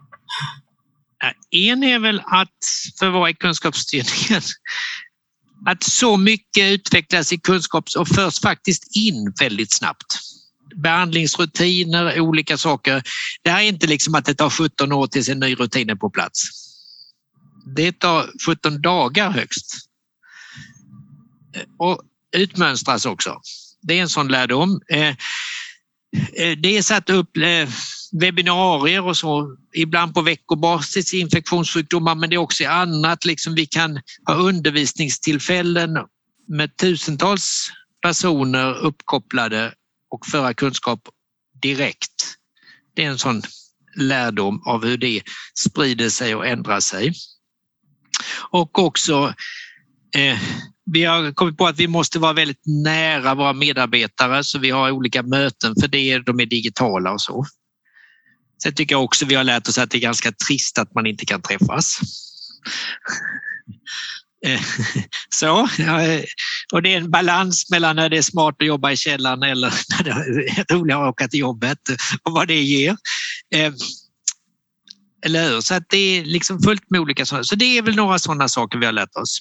En 1.50 1.84
är 1.84 1.98
väl 1.98 2.22
att, 2.26 2.58
för 2.98 3.10
vad 3.10 3.28
är 3.28 3.32
kunskapsstyrningen? 3.32 4.42
Att 5.66 5.82
så 5.82 6.16
mycket 6.16 6.72
utvecklas 6.72 7.32
i 7.32 7.38
kunskap 7.38 7.84
och 7.98 8.08
förs 8.08 8.40
faktiskt 8.40 8.96
in 8.96 9.32
väldigt 9.40 9.72
snabbt. 9.72 10.18
Behandlingsrutiner, 10.82 12.20
olika 12.20 12.58
saker. 12.58 13.02
Det 13.42 13.50
här 13.50 13.60
är 13.60 13.68
inte 13.68 13.86
liksom 13.86 14.14
att 14.14 14.24
det 14.24 14.34
tar 14.34 14.50
17 14.50 14.92
år 14.92 15.06
tills 15.06 15.28
en 15.28 15.40
ny 15.40 15.54
rutin 15.54 15.90
är 15.90 15.94
på 15.94 16.10
plats. 16.10 16.42
Det 17.76 17.92
tar 17.92 18.30
17 18.46 18.82
dagar 18.82 19.30
högst. 19.30 19.74
Och 21.78 22.02
utmönstras 22.36 23.06
också. 23.06 23.40
Det 23.82 23.98
är 23.98 24.02
en 24.02 24.08
sån 24.08 24.28
lärdom. 24.28 24.80
Eh, 24.88 25.08
eh, 26.36 26.58
det 26.58 26.76
är 26.76 26.82
satt 26.82 27.10
upp 27.10 27.36
eh, 27.36 27.68
webbinarier 28.12 29.04
och 29.04 29.16
så, 29.16 29.56
ibland 29.74 30.14
på 30.14 30.22
veckobasis 30.22 31.14
i 31.14 31.18
infektionssjukdomar, 31.18 32.14
men 32.14 32.30
det 32.30 32.36
är 32.36 32.38
också 32.38 32.64
annat. 32.64 33.24
Liksom 33.24 33.54
vi 33.54 33.66
kan 33.66 34.00
ha 34.26 34.34
undervisningstillfällen 34.34 35.98
med 36.48 36.76
tusentals 36.76 37.70
personer 38.02 38.74
uppkopplade 38.74 39.74
och 40.10 40.26
föra 40.26 40.54
kunskap 40.54 41.00
direkt. 41.62 42.34
Det 42.94 43.04
är 43.04 43.10
en 43.10 43.18
sån 43.18 43.42
lärdom 43.96 44.62
av 44.66 44.84
hur 44.84 44.98
det 44.98 45.22
sprider 45.54 46.08
sig 46.08 46.34
och 46.34 46.46
ändrar 46.46 46.80
sig. 46.80 47.12
Och 48.50 48.78
också 48.78 49.34
eh, 50.16 50.38
vi 50.92 51.04
har 51.04 51.32
kommit 51.32 51.56
på 51.56 51.66
att 51.66 51.78
vi 51.78 51.88
måste 51.88 52.18
vara 52.18 52.32
väldigt 52.32 52.62
nära 52.66 53.34
våra 53.34 53.52
medarbetare 53.52 54.44
så 54.44 54.58
vi 54.58 54.70
har 54.70 54.90
olika 54.90 55.22
möten 55.22 55.74
för 55.80 55.88
det, 55.88 56.18
de 56.18 56.40
är 56.40 56.46
digitala 56.46 57.12
och 57.12 57.20
så. 57.20 57.44
Sen 58.62 58.74
tycker 58.74 58.94
jag 58.94 59.04
också 59.04 59.26
vi 59.26 59.34
har 59.34 59.44
lärt 59.44 59.68
oss 59.68 59.78
att 59.78 59.90
det 59.90 59.98
är 59.98 60.00
ganska 60.00 60.32
trist 60.32 60.78
att 60.78 60.94
man 60.94 61.06
inte 61.06 61.26
kan 61.26 61.42
träffas. 61.42 62.00
Eh, 64.46 64.60
så, 65.28 65.60
eh, 65.60 66.24
och 66.72 66.82
det 66.82 66.94
är 66.94 66.96
en 66.96 67.10
balans 67.10 67.70
mellan 67.70 67.96
när 67.96 68.08
det 68.08 68.18
är 68.18 68.22
smart 68.22 68.56
att 68.58 68.66
jobba 68.66 68.92
i 68.92 68.96
källaren 68.96 69.42
eller 69.42 69.68
när 69.90 70.04
det 70.04 70.10
är 70.10 70.74
roligare 70.74 71.02
att 71.02 71.10
åka 71.10 71.28
till 71.28 71.40
jobbet 71.40 71.78
och 72.22 72.32
vad 72.32 72.48
det 72.48 72.62
ger. 72.62 72.96
Eh, 73.54 73.72
eller 75.26 75.50
hur? 75.50 75.60
Så 75.60 75.74
att 75.74 75.84
det 75.88 75.96
är 75.96 76.24
liksom 76.24 76.62
fullt 76.62 76.90
med 76.90 77.00
olika 77.00 77.26
sådana. 77.26 77.44
Så 77.44 77.54
det 77.54 77.78
är 77.78 77.82
väl 77.82 77.96
några 77.96 78.18
sådana 78.18 78.48
saker 78.48 78.78
vi 78.78 78.86
har 78.86 78.92
lärt 78.92 79.16
oss. 79.16 79.38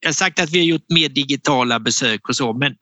Jag 0.00 0.08
har 0.08 0.14
sagt 0.14 0.40
att 0.40 0.50
vi 0.50 0.58
har 0.58 0.66
gjort 0.66 0.86
mer 0.88 1.08
digitala 1.08 1.80
besök 1.80 2.28
och 2.28 2.36
så, 2.36 2.52
men 2.52 2.74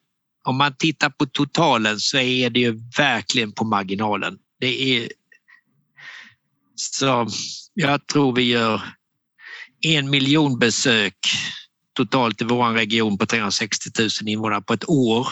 om 0.43 0.57
man 0.57 0.75
tittar 0.79 1.09
på 1.09 1.25
totalen 1.25 1.99
så 1.99 2.17
är 2.17 2.49
det 2.49 2.59
ju 2.59 2.79
verkligen 2.97 3.51
på 3.51 3.63
marginalen. 3.63 4.37
Det 4.59 4.97
är 4.97 5.09
så 6.75 7.27
jag 7.73 8.07
tror 8.07 8.35
vi 8.35 8.41
gör 8.41 8.81
en 9.81 10.09
miljon 10.09 10.59
besök 10.59 11.17
totalt 11.93 12.41
i 12.41 12.45
vår 12.45 12.69
region 12.69 13.17
på 13.17 13.25
360 13.25 13.89
000 13.99 14.09
invånare 14.25 14.61
på 14.61 14.73
ett 14.73 14.89
år. 14.89 15.27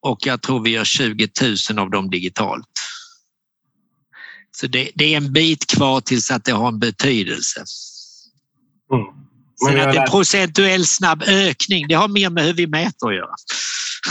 Och 0.00 0.26
jag 0.26 0.42
tror 0.42 0.60
vi 0.62 0.70
gör 0.70 0.84
20 0.84 1.28
000 1.70 1.78
av 1.78 1.90
dem 1.90 2.10
digitalt. 2.10 2.68
Så 4.56 4.66
det, 4.66 4.90
det 4.94 5.12
är 5.12 5.16
en 5.16 5.32
bit 5.32 5.66
kvar 5.66 6.00
tills 6.00 6.30
att 6.30 6.44
det 6.44 6.52
har 6.52 6.68
en 6.68 6.78
betydelse. 6.78 7.64
Mm. 8.92 9.04
Sen 9.66 9.80
att 9.80 9.92
det 9.92 9.98
är 9.98 10.04
en 10.04 10.10
procentuell 10.10 10.86
snabb 10.86 11.22
ökning, 11.26 11.88
det 11.88 11.94
har 11.94 12.08
mer 12.08 12.30
med 12.30 12.44
hur 12.44 12.54
vi 12.54 12.66
mäter 12.66 13.08
att 13.08 13.14
göra. 13.14 13.34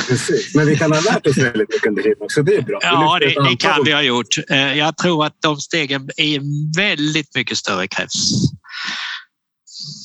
Precis, 0.08 0.56
men 0.56 0.66
vi 0.66 0.78
kan 0.78 0.92
ha 0.92 1.00
lärt 1.00 1.28
oss 1.28 1.38
väldigt 1.38 1.70
mycket 1.70 1.88
under 1.88 2.04
tiden 2.04 2.18
också. 2.20 2.44
Det 2.44 2.56
är 2.56 2.62
bra. 2.62 2.80
Ja, 2.82 3.18
det, 3.20 3.50
det 3.50 3.56
kan 3.56 3.84
vi 3.86 3.92
ha 3.92 4.02
gjort. 4.02 4.28
Eh, 4.50 4.78
jag 4.78 4.98
tror 4.98 5.26
att 5.26 5.36
de 5.40 5.58
stegen 5.58 6.10
är 6.18 6.40
väldigt 6.78 7.36
mycket 7.36 7.58
större 7.58 7.88
krävs. 7.88 8.32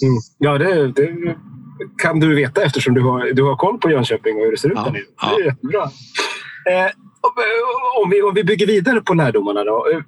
Mm. 0.03 0.15
Ja, 0.39 0.59
det, 0.59 0.93
det, 0.93 1.37
kan 2.03 2.21
du 2.21 2.35
veta 2.35 2.63
eftersom 2.63 2.95
du 2.95 3.01
har, 3.01 3.33
du 3.33 3.43
har 3.43 3.57
koll 3.57 3.79
på 3.79 3.91
Jönköping 3.91 4.37
och 4.37 4.43
hur 4.45 4.51
det 4.51 4.59
ser 4.59 4.69
ut 4.69 4.75
ja, 4.77 4.85
där 4.85 4.93
nu. 4.93 4.99
Det 4.99 5.27
är 5.27 5.41
ja. 5.41 5.45
jättebra. 5.45 5.83
Eh, 6.71 6.91
om, 8.03 8.11
vi, 8.11 8.23
om 8.23 8.35
vi 8.35 8.45
bygger 8.45 8.67
vidare 8.67 9.01
på 9.01 9.15
lärdomarna 9.15 9.65
då. 9.65 9.87
Eh, 9.93 10.01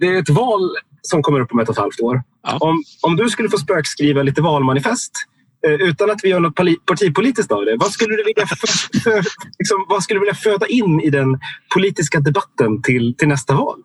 det 0.00 0.06
är 0.06 0.18
ett 0.18 0.30
val 0.30 0.76
som 1.02 1.22
kommer 1.22 1.40
upp 1.40 1.52
om 1.52 1.58
ett 1.58 1.68
och 1.68 1.74
ett 1.74 1.78
halvt 1.78 2.00
år. 2.00 2.22
Ja. 2.42 2.58
Om, 2.60 2.82
om 3.02 3.16
du 3.16 3.30
skulle 3.30 3.48
få 3.48 3.58
spökskriva 3.58 4.22
lite 4.22 4.42
valmanifest 4.42 5.12
Eh, 5.37 5.37
Eh, 5.66 5.72
utan 5.72 6.10
att 6.10 6.20
vi 6.22 6.28
gör 6.28 6.40
något 6.40 6.54
partipolitiskt 6.86 7.52
av 7.52 7.64
det. 7.64 7.76
Vad 7.76 7.92
skulle 7.92 8.16
du 8.16 8.24
vilja, 8.24 8.46
för, 8.46 8.56
för, 9.00 9.24
liksom, 9.58 9.86
vad 9.88 10.02
skulle 10.02 10.16
du 10.16 10.20
vilja 10.20 10.34
föda 10.34 10.66
in 10.66 11.00
i 11.00 11.10
den 11.10 11.40
politiska 11.74 12.20
debatten 12.20 12.82
till, 12.82 13.14
till 13.18 13.28
nästa 13.28 13.54
val? 13.54 13.82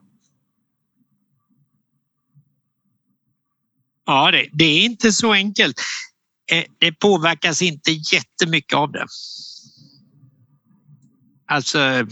Ja, 4.05 4.31
det, 4.31 4.49
det 4.53 4.65
är 4.65 4.85
inte 4.85 5.11
så 5.11 5.33
enkelt. 5.33 5.81
Eh, 6.51 6.63
det 6.77 6.91
påverkas 6.91 7.61
inte 7.61 7.91
jättemycket 7.91 8.77
av 8.77 8.91
det. 8.91 9.05
Alltså, 11.45 12.07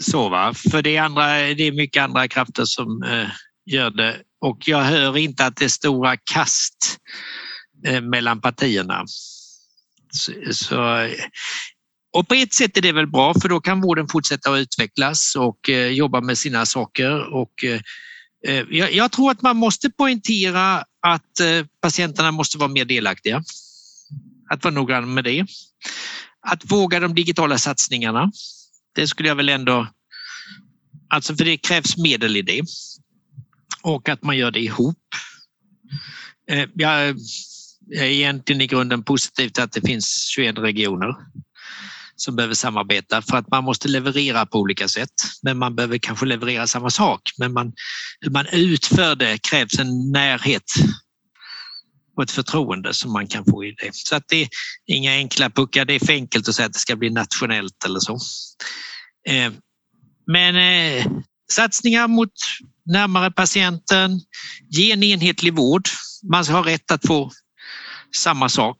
så 0.00 0.28
va. 0.28 0.54
För 0.70 0.82
det 0.82 0.96
är, 0.96 1.02
andra, 1.02 1.26
det 1.26 1.62
är 1.62 1.72
mycket 1.72 2.02
andra 2.02 2.28
krafter 2.28 2.64
som 2.64 3.02
eh, 3.02 3.28
gör 3.66 3.90
det 3.90 4.22
och 4.40 4.68
jag 4.68 4.82
hör 4.82 5.16
inte 5.16 5.46
att 5.46 5.56
det 5.56 5.64
är 5.64 5.68
stora 5.68 6.16
kast 6.16 6.98
Eh, 7.84 8.00
mellan 8.00 8.40
partierna. 8.40 9.04
Så, 10.12 10.32
så, 10.52 11.08
och 12.16 12.28
på 12.28 12.34
ett 12.34 12.54
sätt 12.54 12.76
är 12.76 12.80
det 12.80 12.92
väl 12.92 13.06
bra 13.06 13.34
för 13.34 13.48
då 13.48 13.60
kan 13.60 13.80
vården 13.80 14.08
fortsätta 14.08 14.52
att 14.52 14.58
utvecklas 14.58 15.34
och 15.36 15.70
eh, 15.70 15.86
jobba 15.86 16.20
med 16.20 16.38
sina 16.38 16.66
saker. 16.66 17.34
Och, 17.34 17.64
eh, 17.64 17.80
eh, 18.46 18.64
jag, 18.70 18.92
jag, 18.92 19.12
tror 19.12 19.30
att 19.30 19.42
man 19.42 19.56
måste 19.56 19.90
poängtera 19.90 20.84
att 21.02 21.40
eh, 21.40 21.66
patienterna 21.80 22.30
måste 22.30 22.58
vara 22.58 22.68
mer 22.68 22.84
delaktiga. 22.84 23.42
Att 24.50 24.64
vara 24.64 24.74
noggrann 24.74 25.14
med 25.14 25.24
det. 25.24 25.46
Att 26.40 26.72
våga 26.72 27.00
de 27.00 27.14
digitala 27.14 27.58
satsningarna. 27.58 28.32
Det 28.94 29.08
skulle 29.08 29.28
jag 29.28 29.36
väl 29.36 29.48
ändå... 29.48 29.88
Alltså 31.08 31.36
för 31.36 31.44
det 31.44 31.56
krävs 31.56 31.96
medel 31.96 32.36
i 32.36 32.42
det. 32.42 32.62
Och 33.82 34.08
att 34.08 34.22
man 34.22 34.36
gör 34.36 34.50
det 34.50 34.60
ihop. 34.60 34.98
Eh, 36.50 36.68
jag 36.74 37.16
är 37.94 38.04
egentligen 38.04 38.60
i 38.60 38.66
grunden 38.66 39.02
positiv 39.02 39.48
till 39.48 39.62
att 39.62 39.72
det 39.72 39.80
finns 39.80 40.26
21 40.28 40.58
regioner 40.58 41.14
som 42.16 42.36
behöver 42.36 42.54
samarbeta 42.54 43.22
för 43.22 43.36
att 43.36 43.50
man 43.50 43.64
måste 43.64 43.88
leverera 43.88 44.46
på 44.46 44.58
olika 44.58 44.88
sätt. 44.88 45.10
Men 45.42 45.58
man 45.58 45.76
behöver 45.76 45.98
kanske 45.98 46.26
leverera 46.26 46.66
samma 46.66 46.90
sak. 46.90 47.20
Men 47.38 47.52
man, 47.52 47.72
hur 48.20 48.30
man 48.30 48.46
utför 48.46 49.14
det 49.14 49.38
krävs 49.38 49.78
en 49.78 50.12
närhet 50.12 50.62
och 52.16 52.22
ett 52.22 52.30
förtroende 52.30 52.94
som 52.94 53.12
man 53.12 53.26
kan 53.26 53.44
få 53.44 53.64
i 53.64 53.72
det. 53.72 53.90
Så 53.92 54.16
att 54.16 54.24
det 54.28 54.42
är 54.42 54.48
inga 54.86 55.12
enkla 55.12 55.50
puckar. 55.50 55.84
Det 55.84 55.94
är 55.94 56.06
för 56.06 56.12
enkelt 56.12 56.48
att 56.48 56.54
säga 56.54 56.66
att 56.66 56.72
det 56.72 56.78
ska 56.78 56.96
bli 56.96 57.10
nationellt 57.10 57.84
eller 57.84 58.00
så. 58.00 58.18
Eh, 59.28 59.52
men 60.26 60.56
eh, 60.56 61.06
satsningar 61.52 62.08
mot 62.08 62.32
närmare 62.86 63.30
patienten, 63.30 64.20
ge 64.70 64.92
en 64.92 65.02
enhetlig 65.02 65.54
vård. 65.54 65.88
Man 66.30 66.46
har 66.46 66.62
rätt 66.62 66.90
att 66.90 67.06
få 67.06 67.30
samma 68.16 68.48
sak. 68.48 68.78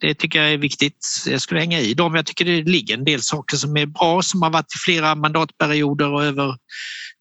Det 0.00 0.14
tycker 0.14 0.42
jag 0.42 0.52
är 0.52 0.58
viktigt. 0.58 1.06
Jag 1.26 1.40
skulle 1.40 1.60
hänga 1.60 1.80
i 1.80 1.94
dem. 1.94 2.14
Jag 2.14 2.26
tycker 2.26 2.44
det 2.44 2.62
ligger 2.62 2.94
en 2.94 3.04
del 3.04 3.22
saker 3.22 3.56
som 3.56 3.76
är 3.76 3.86
bra 3.86 4.22
som 4.22 4.42
har 4.42 4.50
varit 4.50 4.74
i 4.74 4.78
flera 4.84 5.14
mandatperioder 5.14 6.12
och 6.12 6.24
över 6.24 6.56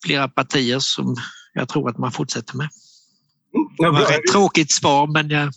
flera 0.06 0.28
partier 0.28 0.80
som 0.80 1.16
jag 1.54 1.70
tror 1.70 1.90
att 1.90 1.98
man 1.98 2.12
fortsätter 2.12 2.58
med. 2.58 2.70
Det 3.78 3.90
var 3.90 4.02
ett 4.02 4.32
tråkigt 4.32 4.72
svar, 4.72 5.08
men. 5.08 5.30
Ja, 5.30 5.50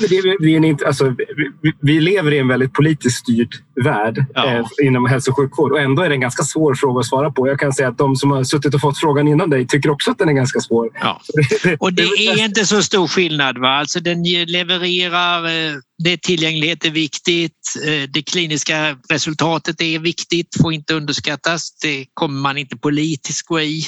det, 0.00 0.36
vi, 0.40 0.54
är 0.54 0.86
alltså, 0.86 1.14
vi, 1.62 1.72
vi, 1.80 2.00
lever 2.00 2.32
i 2.32 2.38
en 2.38 2.48
väldigt 2.48 2.72
politiskt 2.72 3.18
styrd 3.18 3.54
värld 3.84 4.24
ja. 4.34 4.46
eh, 4.46 4.66
inom 4.82 5.06
hälso 5.06 5.30
och 5.30 5.36
sjukvård 5.36 5.72
och 5.72 5.80
ändå 5.80 6.02
är 6.02 6.08
det 6.08 6.14
en 6.14 6.20
ganska 6.20 6.42
svår 6.42 6.74
fråga 6.74 7.00
att 7.00 7.06
svara 7.06 7.30
på. 7.30 7.48
Jag 7.48 7.60
kan 7.60 7.72
säga 7.72 7.88
att 7.88 7.98
de 7.98 8.16
som 8.16 8.30
har 8.30 8.44
suttit 8.44 8.74
och 8.74 8.80
fått 8.80 8.98
frågan 8.98 9.28
innan 9.28 9.50
dig 9.50 9.66
tycker 9.66 9.90
också 9.90 10.10
att 10.10 10.18
den 10.18 10.28
är 10.28 10.32
ganska 10.32 10.60
svår. 10.60 10.88
Ja. 11.00 11.20
Och 11.78 11.92
det 11.92 12.02
är 12.02 12.44
inte 12.44 12.66
så 12.66 12.82
stor 12.82 13.08
skillnad. 13.08 13.58
Va? 13.58 13.68
Alltså 13.68 14.00
den 14.00 14.22
levererar, 14.46 15.46
eh, 15.46 15.72
det 16.04 16.22
tillgänglighet 16.22 16.84
är 16.84 16.90
viktigt, 16.90 17.74
eh, 17.86 18.08
det 18.10 18.22
kliniska 18.22 18.96
resultatet 19.08 19.80
är 19.80 19.98
viktigt, 19.98 20.48
får 20.62 20.72
inte 20.72 20.94
underskattas. 20.94 21.78
Det 21.82 22.06
kommer 22.14 22.40
man 22.40 22.58
inte 22.58 22.76
politiskt 22.76 23.46
gå 23.46 23.60
i. 23.60 23.84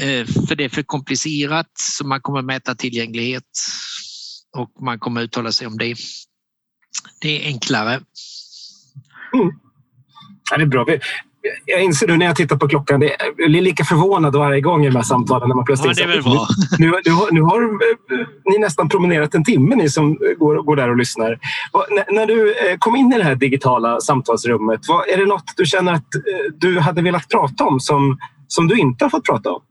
Eh, 0.00 0.26
för 0.48 0.54
det 0.54 0.64
är 0.64 0.68
för 0.68 0.82
komplicerat 0.82 1.70
så 1.74 2.06
man 2.06 2.20
kommer 2.20 2.42
mäta 2.42 2.74
tillgänglighet 2.74 3.44
och 4.56 4.82
man 4.82 4.98
kommer 4.98 5.22
uttala 5.22 5.52
sig 5.52 5.66
om 5.66 5.78
det. 5.78 5.94
Det 7.20 7.42
är 7.42 7.46
enklare. 7.46 8.00
Mm. 9.34 9.50
Ja, 10.50 10.56
det 10.56 10.62
är 10.62 10.66
bra. 10.66 10.86
Jag 11.64 11.82
inser 11.82 12.06
nu 12.06 12.16
när 12.16 12.26
jag 12.26 12.36
tittar 12.36 12.56
på 12.56 12.68
klockan, 12.68 13.00
det 13.00 13.12
är 13.12 13.48
lika 13.48 13.84
förvånad 13.84 14.36
varje 14.36 14.60
gång 14.60 14.84
i 14.84 14.88
de 14.88 14.96
här 14.96 15.02
samtalen. 15.02 15.48
När 15.48 15.56
man 15.56 15.64
plötsligt 15.64 15.98
ja, 15.98 16.06
det 16.06 16.12
är 16.12 16.16
väl 16.16 16.22
bra. 16.22 16.46
Nu, 16.78 16.86
nu, 16.86 17.12
nu, 17.30 17.42
har 17.42 17.62
eh, 17.62 18.26
ni 18.44 18.58
nästan 18.58 18.88
promenerat 18.88 19.34
en 19.34 19.44
timme, 19.44 19.76
ni 19.76 19.88
som 19.88 20.14
går, 20.38 20.62
går 20.62 20.76
där 20.76 20.90
och 20.90 20.96
lyssnar. 20.96 21.38
Och 21.72 21.86
när, 21.90 22.14
när, 22.14 22.26
du 22.26 22.54
eh, 22.54 22.76
kom 22.78 22.96
in 22.96 23.12
i 23.12 23.18
det 23.18 23.24
här 23.24 23.34
digitala 23.34 24.00
samtalsrummet, 24.00 24.80
vad, 24.88 25.08
är 25.08 25.16
det 25.16 25.26
något 25.26 25.52
du 25.56 25.66
känner 25.66 25.92
att 25.92 26.08
du 26.54 26.80
hade 26.80 27.02
velat 27.02 27.28
prata 27.28 27.64
om 27.64 27.80
som, 27.80 28.18
som 28.48 28.68
du 28.68 28.78
inte 28.78 29.04
har 29.04 29.10
fått 29.10 29.26
prata 29.26 29.50
om? 29.50 29.62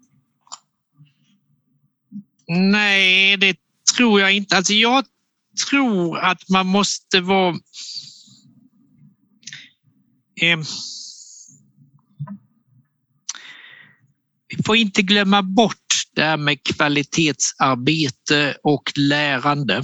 Nej, 2.54 3.38
det 3.38 3.58
tror 3.96 4.22
jag 4.22 4.34
inte. 4.34 4.58
Alltså 4.58 4.74
jag 4.74 5.06
tror 5.70 6.20
att 6.20 6.50
man 6.50 6.68
måste 6.68 7.22
vara... 7.22 7.56
Eh, 10.42 10.60
vi 14.48 14.64
får 14.66 14.76
inte 14.76 15.02
glömma 15.02 15.42
bort 15.42 15.76
det 16.16 16.24
här 16.24 16.38
med 16.38 16.64
kvalitetsarbete 16.64 18.58
och 18.64 18.92
lärande. 18.96 19.84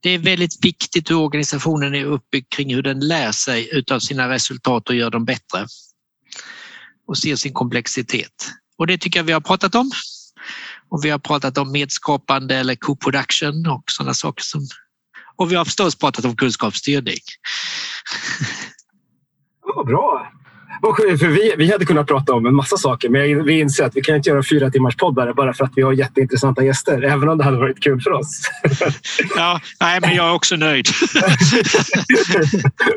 Det 0.00 0.10
är 0.10 0.18
väldigt 0.18 0.64
viktigt 0.64 1.10
hur 1.10 1.16
organisationen 1.16 1.94
är 1.94 2.04
uppbyggd 2.04 2.48
kring 2.48 2.74
hur 2.74 2.82
den 2.82 3.00
lär 3.00 3.32
sig 3.32 3.68
utav 3.72 4.00
sina 4.00 4.28
resultat 4.28 4.88
och 4.88 4.94
gör 4.94 5.10
dem 5.10 5.24
bättre 5.24 5.66
och 7.06 7.18
ser 7.18 7.36
sin 7.36 7.52
komplexitet. 7.52 8.50
Och 8.78 8.86
det 8.86 8.98
tycker 8.98 9.18
jag 9.18 9.24
vi 9.24 9.32
har 9.32 9.40
pratat 9.40 9.74
om. 9.74 9.90
Och 10.92 11.04
vi 11.04 11.10
har 11.10 11.18
pratat 11.18 11.58
om 11.58 11.72
medskapande 11.72 12.56
eller 12.56 12.74
co-production 12.74 13.66
och 13.66 13.84
sådana 13.86 14.14
saker. 14.14 14.42
Som, 14.44 14.60
och 15.36 15.52
vi 15.52 15.56
har 15.56 15.64
förstås 15.64 15.98
pratat 15.98 16.24
om 16.24 16.36
kunskapsstyrning. 16.36 17.18
Ja, 19.66 19.84
bra! 19.84 20.32
För 20.82 21.26
vi, 21.26 21.54
vi 21.56 21.72
hade 21.72 21.84
kunnat 21.84 22.06
prata 22.06 22.32
om 22.32 22.46
en 22.46 22.54
massa 22.54 22.76
saker 22.76 23.08
men 23.08 23.44
vi 23.44 23.60
inser 23.60 23.84
att 23.84 23.96
vi 23.96 24.00
kan 24.00 24.16
inte 24.16 24.30
göra 24.30 24.42
fyra 24.50 24.70
timmars 24.70 24.96
poddar 24.96 25.32
bara 25.32 25.54
för 25.54 25.64
att 25.64 25.72
vi 25.76 25.82
har 25.82 25.92
jätteintressanta 25.92 26.64
gäster, 26.64 27.02
även 27.02 27.28
om 27.28 27.38
det 27.38 27.44
hade 27.44 27.56
varit 27.56 27.82
kul 27.82 28.00
för 28.00 28.10
oss. 28.10 28.40
Ja, 29.36 29.60
nej, 29.80 29.98
men 30.00 30.14
jag 30.14 30.28
är 30.28 30.32
också 30.34 30.56
nöjd. 30.56 30.86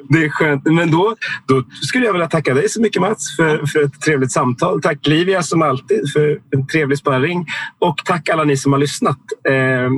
Det 0.09 0.23
är 0.23 0.29
skönt. 0.29 0.65
Men 0.65 0.91
då, 0.91 1.15
då 1.47 1.63
skulle 1.81 2.05
jag 2.05 2.13
vilja 2.13 2.27
tacka 2.27 2.53
dig 2.53 2.69
så 2.69 2.81
mycket 2.81 3.01
Mats 3.01 3.35
för, 3.35 3.65
för 3.65 3.83
ett 3.83 4.01
trevligt 4.01 4.31
samtal. 4.31 4.81
Tack 4.81 5.07
Livia 5.07 5.43
som 5.43 5.61
alltid 5.61 6.11
för 6.13 6.39
en 6.51 6.67
trevlig 6.67 6.97
sparring 6.97 7.45
och 7.79 8.01
tack 8.05 8.29
alla 8.29 8.43
ni 8.43 8.57
som 8.57 8.71
har 8.71 8.79
lyssnat. 8.79 9.17
Eh, 9.49 9.89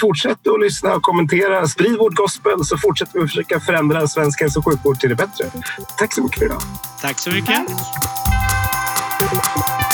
fortsätt 0.00 0.46
att 0.46 0.60
lyssna 0.60 0.94
och 0.94 1.02
kommentera. 1.02 1.66
Sprid 1.66 1.98
vårt 1.98 2.14
gospel 2.14 2.64
så 2.64 2.78
fortsätter 2.78 3.20
vi 3.20 3.26
försöka 3.28 3.60
förändra 3.60 4.08
svensk 4.08 4.40
hälso 4.40 4.58
och 4.58 4.64
sjukvård 4.64 5.00
till 5.00 5.08
det 5.08 5.16
bättre. 5.16 5.44
Tack 5.98 6.14
så 6.14 6.22
mycket 6.22 6.38
för 6.38 6.46
idag. 6.46 6.62
Tack 7.20 7.24
så 7.24 7.30
mycket. 7.30 7.66
Tack. 9.30 9.89